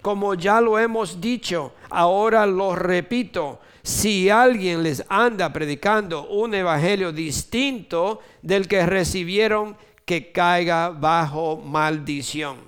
Como 0.03 0.34
ya 0.34 0.61
lo 0.61 0.78
hemos 0.78 1.20
dicho, 1.20 1.72
ahora 1.90 2.47
lo 2.47 2.76
repito, 2.76 3.59
si 3.83 4.30
alguien 4.30 4.83
les 4.83 5.05
anda 5.09 5.53
predicando 5.53 6.28
un 6.28 6.55
evangelio 6.55 7.12
distinto 7.12 8.20
del 8.41 8.68
que 8.68 8.87
recibieron, 8.87 9.76
que 10.05 10.30
caiga 10.30 10.91
bajo 10.91 11.57
maldición. 11.57 12.59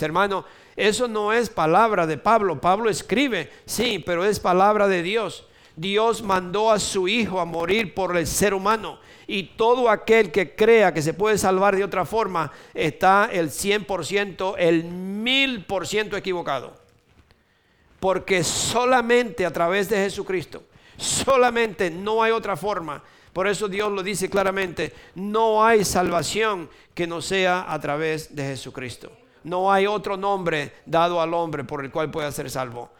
hermano, 0.00 0.44
Eso 0.76 1.08
no 1.08 1.32
es 1.32 1.50
palabra 1.50 2.06
de 2.06 2.16
Pablo. 2.16 2.60
Pablo 2.60 2.88
escribe, 2.88 3.50
sí, 3.66 3.98
pero 3.98 4.24
es 4.24 4.40
palabra 4.40 4.88
de 4.88 5.02
Dios. 5.02 5.44
Dios 5.76 6.22
mandó 6.22 6.70
a 6.70 6.78
su 6.78 7.06
Hijo 7.06 7.38
a 7.38 7.44
morir 7.44 7.94
por 7.94 8.16
el 8.16 8.26
ser 8.26 8.54
humano. 8.54 8.98
Y 9.26 9.44
todo 9.56 9.90
aquel 9.90 10.32
que 10.32 10.54
crea 10.56 10.94
que 10.94 11.02
se 11.02 11.14
puede 11.14 11.38
salvar 11.38 11.76
de 11.76 11.84
otra 11.84 12.04
forma 12.04 12.50
está 12.72 13.28
el 13.30 13.50
100%, 13.50 14.54
el 14.58 14.84
1000% 14.84 16.16
equivocado. 16.16 16.79
Porque 18.00 18.42
solamente 18.42 19.44
a 19.44 19.52
través 19.52 19.88
de 19.88 19.96
Jesucristo, 19.98 20.64
solamente 20.96 21.90
no 21.90 22.22
hay 22.22 22.32
otra 22.32 22.56
forma. 22.56 23.02
Por 23.32 23.46
eso 23.46 23.68
Dios 23.68 23.92
lo 23.92 24.02
dice 24.02 24.28
claramente, 24.28 24.92
no 25.14 25.64
hay 25.64 25.84
salvación 25.84 26.68
que 26.94 27.06
no 27.06 27.22
sea 27.22 27.72
a 27.72 27.78
través 27.78 28.34
de 28.34 28.42
Jesucristo. 28.44 29.12
No 29.44 29.72
hay 29.72 29.86
otro 29.86 30.16
nombre 30.16 30.72
dado 30.84 31.20
al 31.20 31.32
hombre 31.34 31.64
por 31.64 31.84
el 31.84 31.90
cual 31.90 32.10
pueda 32.10 32.32
ser 32.32 32.50
salvo. 32.50 32.90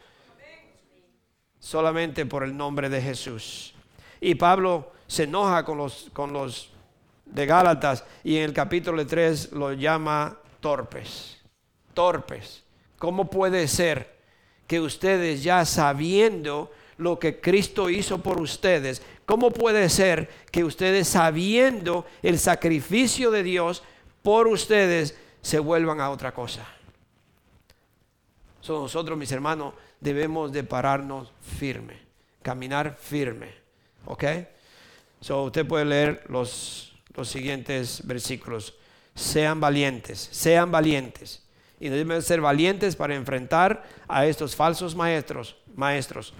Solamente 1.59 2.25
por 2.25 2.43
el 2.43 2.55
nombre 2.55 2.89
de 2.89 3.01
Jesús. 3.01 3.73
Y 4.19 4.35
Pablo 4.35 4.91
se 5.07 5.23
enoja 5.23 5.65
con 5.65 5.77
los, 5.77 6.09
con 6.13 6.31
los 6.31 6.71
de 7.25 7.45
Gálatas 7.45 8.03
y 8.23 8.37
en 8.37 8.43
el 8.43 8.53
capítulo 8.53 9.05
3 9.05 9.51
lo 9.51 9.73
llama 9.73 10.37
torpes. 10.59 11.37
Torpes. 11.93 12.63
¿Cómo 12.97 13.29
puede 13.29 13.67
ser 13.67 14.20
que 14.71 14.79
ustedes 14.79 15.43
ya 15.43 15.65
sabiendo 15.65 16.71
lo 16.95 17.19
que 17.19 17.41
Cristo 17.41 17.89
hizo 17.89 18.23
por 18.23 18.39
ustedes, 18.39 19.01
cómo 19.25 19.51
puede 19.51 19.89
ser 19.89 20.29
que 20.49 20.63
ustedes 20.63 21.09
sabiendo 21.09 22.05
el 22.21 22.39
sacrificio 22.39 23.31
de 23.31 23.43
Dios 23.43 23.83
por 24.23 24.47
ustedes 24.47 25.17
se 25.41 25.59
vuelvan 25.59 25.99
a 25.99 26.09
otra 26.09 26.33
cosa? 26.33 26.65
nosotros, 28.65 29.17
mis 29.17 29.33
hermanos, 29.33 29.73
debemos 29.99 30.53
de 30.53 30.63
pararnos 30.63 31.33
firme, 31.41 31.99
caminar 32.41 32.97
firme. 32.97 33.53
¿Ok? 34.05 34.23
So, 35.19 35.43
usted 35.43 35.67
puede 35.67 35.83
leer 35.83 36.23
los, 36.29 36.93
los 37.13 37.27
siguientes 37.27 38.07
versículos. 38.07 38.73
Sean 39.15 39.59
valientes, 39.59 40.29
sean 40.31 40.71
valientes. 40.71 41.43
Y 41.81 41.89
deben 41.89 42.21
ser 42.21 42.39
valientes 42.39 42.95
para 42.95 43.15
enfrentar 43.15 43.83
a 44.07 44.25
estos 44.25 44.55
falsos 44.55 44.95
maestros, 44.95 45.57
maestros. 45.75 46.33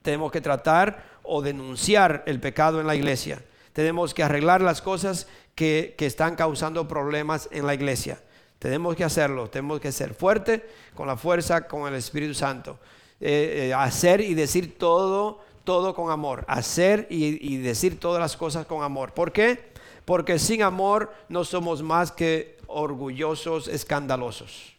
Tenemos 0.00 0.32
que 0.32 0.40
tratar 0.40 1.04
o 1.22 1.42
denunciar 1.42 2.24
el 2.26 2.40
pecado 2.40 2.80
en 2.80 2.86
la 2.86 2.96
iglesia. 2.96 3.44
Tenemos 3.72 4.14
que 4.14 4.22
arreglar 4.22 4.62
las 4.62 4.82
cosas 4.82 5.28
que, 5.54 5.94
que 5.96 6.06
están 6.06 6.34
causando 6.34 6.88
problemas 6.88 7.48
en 7.52 7.66
la 7.66 7.74
iglesia. 7.74 8.20
Tenemos 8.58 8.96
que 8.96 9.04
hacerlo, 9.04 9.50
tenemos 9.50 9.80
que 9.80 9.92
ser 9.92 10.14
fuertes 10.14 10.62
con 10.94 11.06
la 11.06 11.16
fuerza, 11.16 11.66
con 11.68 11.86
el 11.86 11.94
Espíritu 11.94 12.32
Santo. 12.32 12.78
Eh, 13.20 13.68
eh, 13.68 13.74
hacer 13.74 14.20
y 14.20 14.34
decir 14.34 14.78
todo, 14.78 15.40
todo 15.64 15.94
con 15.94 16.10
amor. 16.10 16.44
Hacer 16.48 17.06
y, 17.10 17.54
y 17.54 17.58
decir 17.58 18.00
todas 18.00 18.20
las 18.20 18.36
cosas 18.36 18.64
con 18.64 18.82
amor. 18.82 19.12
¿Por 19.12 19.30
qué? 19.30 19.72
Porque 20.06 20.38
sin 20.38 20.62
amor 20.62 21.12
no 21.28 21.44
somos 21.44 21.82
más 21.82 22.10
que 22.10 22.56
orgullosos, 22.72 23.68
escandalosos. 23.68 24.74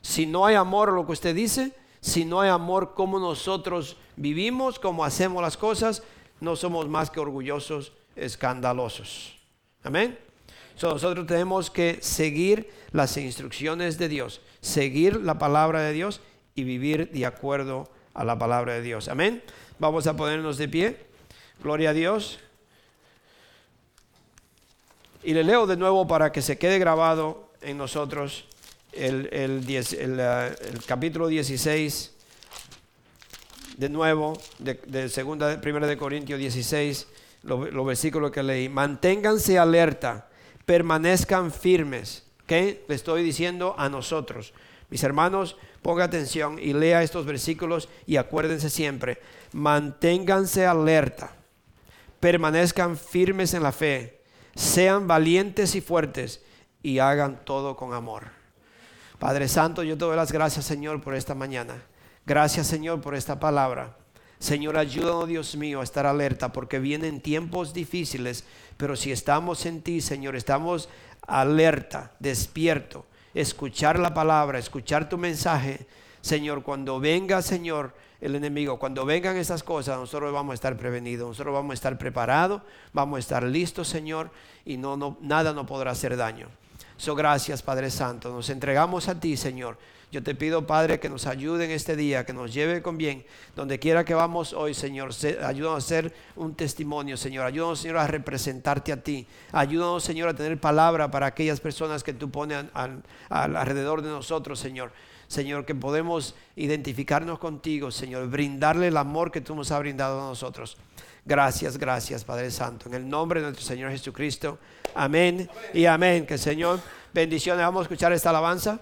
Si 0.00 0.26
no 0.26 0.46
hay 0.46 0.54
amor 0.54 0.92
lo 0.92 1.06
que 1.06 1.12
usted 1.12 1.34
dice, 1.34 1.72
si 2.00 2.24
no 2.24 2.40
hay 2.40 2.50
amor 2.50 2.94
como 2.94 3.18
nosotros 3.18 3.96
vivimos, 4.16 4.78
como 4.78 5.04
hacemos 5.04 5.42
las 5.42 5.56
cosas, 5.56 6.02
no 6.40 6.56
somos 6.56 6.88
más 6.88 7.10
que 7.10 7.20
orgullosos, 7.20 7.92
escandalosos. 8.16 9.36
Amén 9.84 10.18
nosotros 10.80 11.26
tenemos 11.26 11.70
que 11.70 11.98
seguir 12.00 12.70
las 12.92 13.16
instrucciones 13.16 13.98
de 13.98 14.08
Dios, 14.08 14.40
seguir 14.60 15.16
la 15.16 15.38
palabra 15.38 15.82
de 15.82 15.92
Dios 15.92 16.20
y 16.54 16.64
vivir 16.64 17.10
de 17.10 17.26
acuerdo 17.26 17.88
a 18.14 18.24
la 18.24 18.38
palabra 18.38 18.74
de 18.74 18.82
Dios. 18.82 19.08
Amén. 19.08 19.42
Vamos 19.78 20.06
a 20.06 20.16
ponernos 20.16 20.58
de 20.58 20.68
pie. 20.68 20.96
Gloria 21.62 21.90
a 21.90 21.92
Dios. 21.92 22.40
Y 25.22 25.34
le 25.34 25.44
leo 25.44 25.66
de 25.66 25.76
nuevo 25.76 26.06
para 26.06 26.32
que 26.32 26.42
se 26.42 26.58
quede 26.58 26.78
grabado 26.78 27.50
en 27.60 27.78
nosotros 27.78 28.46
el, 28.92 29.28
el, 29.32 30.84
capítulo 30.86 31.28
16, 31.28 32.12
de 33.76 33.88
nuevo, 33.88 34.38
de, 34.58 35.08
segunda, 35.08 35.60
primera 35.60 35.86
de 35.86 35.96
Corintios 35.96 36.38
16, 36.38 37.06
los 37.42 37.86
versículos 37.86 38.30
que 38.30 38.42
leí. 38.42 38.68
Manténganse 38.68 39.58
alerta 39.58 40.28
permanezcan 40.64 41.52
firmes. 41.52 42.24
¿Qué 42.46 42.84
le 42.88 42.94
estoy 42.94 43.22
diciendo 43.22 43.74
a 43.78 43.88
nosotros? 43.88 44.52
Mis 44.90 45.02
hermanos, 45.04 45.56
ponga 45.80 46.04
atención 46.04 46.58
y 46.58 46.72
lea 46.72 47.02
estos 47.02 47.24
versículos 47.24 47.88
y 48.06 48.16
acuérdense 48.16 48.68
siempre, 48.68 49.18
manténganse 49.52 50.66
alerta, 50.66 51.34
permanezcan 52.20 52.96
firmes 52.96 53.54
en 53.54 53.62
la 53.62 53.72
fe, 53.72 54.21
sean 54.54 55.06
valientes 55.06 55.74
y 55.74 55.80
fuertes 55.80 56.42
y 56.82 56.98
hagan 56.98 57.44
todo 57.44 57.76
con 57.76 57.94
amor. 57.94 58.24
Padre 59.18 59.48
Santo, 59.48 59.82
yo 59.82 59.96
te 59.96 60.04
doy 60.04 60.16
las 60.16 60.32
gracias, 60.32 60.64
Señor, 60.64 61.00
por 61.00 61.14
esta 61.14 61.34
mañana. 61.34 61.82
Gracias, 62.26 62.66
Señor, 62.66 63.00
por 63.00 63.14
esta 63.14 63.38
palabra. 63.38 63.96
Señor, 64.38 64.76
ayúdanos, 64.76 65.28
Dios 65.28 65.56
mío, 65.56 65.80
a 65.80 65.84
estar 65.84 66.06
alerta 66.06 66.52
porque 66.52 66.80
vienen 66.80 67.20
tiempos 67.20 67.72
difíciles, 67.72 68.44
pero 68.76 68.96
si 68.96 69.12
estamos 69.12 69.66
en 69.66 69.82
ti, 69.82 70.00
Señor, 70.00 70.34
estamos 70.34 70.88
alerta, 71.28 72.10
despierto, 72.18 73.06
escuchar 73.34 74.00
la 74.00 74.12
palabra, 74.12 74.58
escuchar 74.58 75.08
tu 75.08 75.16
mensaje. 75.16 75.86
Señor, 76.20 76.64
cuando 76.64 76.98
venga, 76.98 77.42
Señor, 77.42 77.94
el 78.22 78.36
enemigo, 78.36 78.78
cuando 78.78 79.04
vengan 79.04 79.36
esas 79.36 79.64
cosas, 79.64 79.98
nosotros 79.98 80.32
vamos 80.32 80.52
a 80.52 80.54
estar 80.54 80.76
prevenidos, 80.76 81.28
nosotros 81.28 81.52
vamos 81.52 81.72
a 81.72 81.74
estar 81.74 81.98
preparados, 81.98 82.62
vamos 82.92 83.16
a 83.16 83.20
estar 83.20 83.42
listos, 83.42 83.88
Señor, 83.88 84.30
y 84.64 84.76
no, 84.76 84.96
no, 84.96 85.18
nada 85.20 85.52
nos 85.52 85.66
podrá 85.66 85.90
hacer 85.90 86.16
daño. 86.16 86.46
So, 86.96 87.16
gracias, 87.16 87.62
Padre 87.62 87.90
Santo. 87.90 88.30
Nos 88.30 88.48
entregamos 88.48 89.08
a 89.08 89.18
ti, 89.18 89.36
Señor. 89.36 89.76
Yo 90.12 90.22
te 90.22 90.36
pido, 90.36 90.66
Padre, 90.68 91.00
que 91.00 91.08
nos 91.08 91.26
ayude 91.26 91.64
en 91.64 91.72
este 91.72 91.96
día, 91.96 92.24
que 92.24 92.32
nos 92.32 92.54
lleve 92.54 92.80
con 92.80 92.96
bien. 92.96 93.24
Donde 93.56 93.80
quiera 93.80 94.04
que 94.04 94.14
vamos 94.14 94.52
hoy, 94.52 94.72
Señor, 94.72 95.10
ayúdanos 95.44 95.84
a 95.84 95.88
ser 95.88 96.14
un 96.36 96.54
testimonio, 96.54 97.16
Señor. 97.16 97.44
Ayúdanos, 97.44 97.80
Señor, 97.80 97.96
a 97.96 98.06
representarte 98.06 98.92
a 98.92 99.02
ti. 99.02 99.26
Ayúdanos, 99.50 100.04
Señor, 100.04 100.28
a 100.28 100.34
tener 100.34 100.60
palabra 100.60 101.10
para 101.10 101.26
aquellas 101.26 101.58
personas 101.58 102.04
que 102.04 102.12
tú 102.12 102.30
pones 102.30 102.66
alrededor 103.30 104.02
de 104.02 104.10
nosotros, 104.10 104.60
Señor. 104.60 104.92
Señor, 105.32 105.64
que 105.64 105.74
podemos 105.74 106.34
identificarnos 106.56 107.38
contigo, 107.38 107.90
Señor, 107.90 108.28
brindarle 108.28 108.88
el 108.88 108.98
amor 108.98 109.32
que 109.32 109.40
tú 109.40 109.54
nos 109.54 109.70
has 109.70 109.78
brindado 109.78 110.20
a 110.20 110.28
nosotros. 110.28 110.76
Gracias, 111.24 111.78
gracias, 111.78 112.22
Padre 112.22 112.50
Santo. 112.50 112.90
En 112.90 112.94
el 112.94 113.08
nombre 113.08 113.40
de 113.40 113.46
nuestro 113.46 113.64
Señor 113.64 113.90
Jesucristo. 113.92 114.58
Amén, 114.94 115.48
y 115.72 115.86
amén. 115.86 116.26
Que 116.26 116.36
Señor, 116.36 116.80
bendiciones. 117.14 117.64
Vamos 117.64 117.80
a 117.80 117.82
escuchar 117.84 118.12
esta 118.12 118.28
alabanza. 118.28 118.78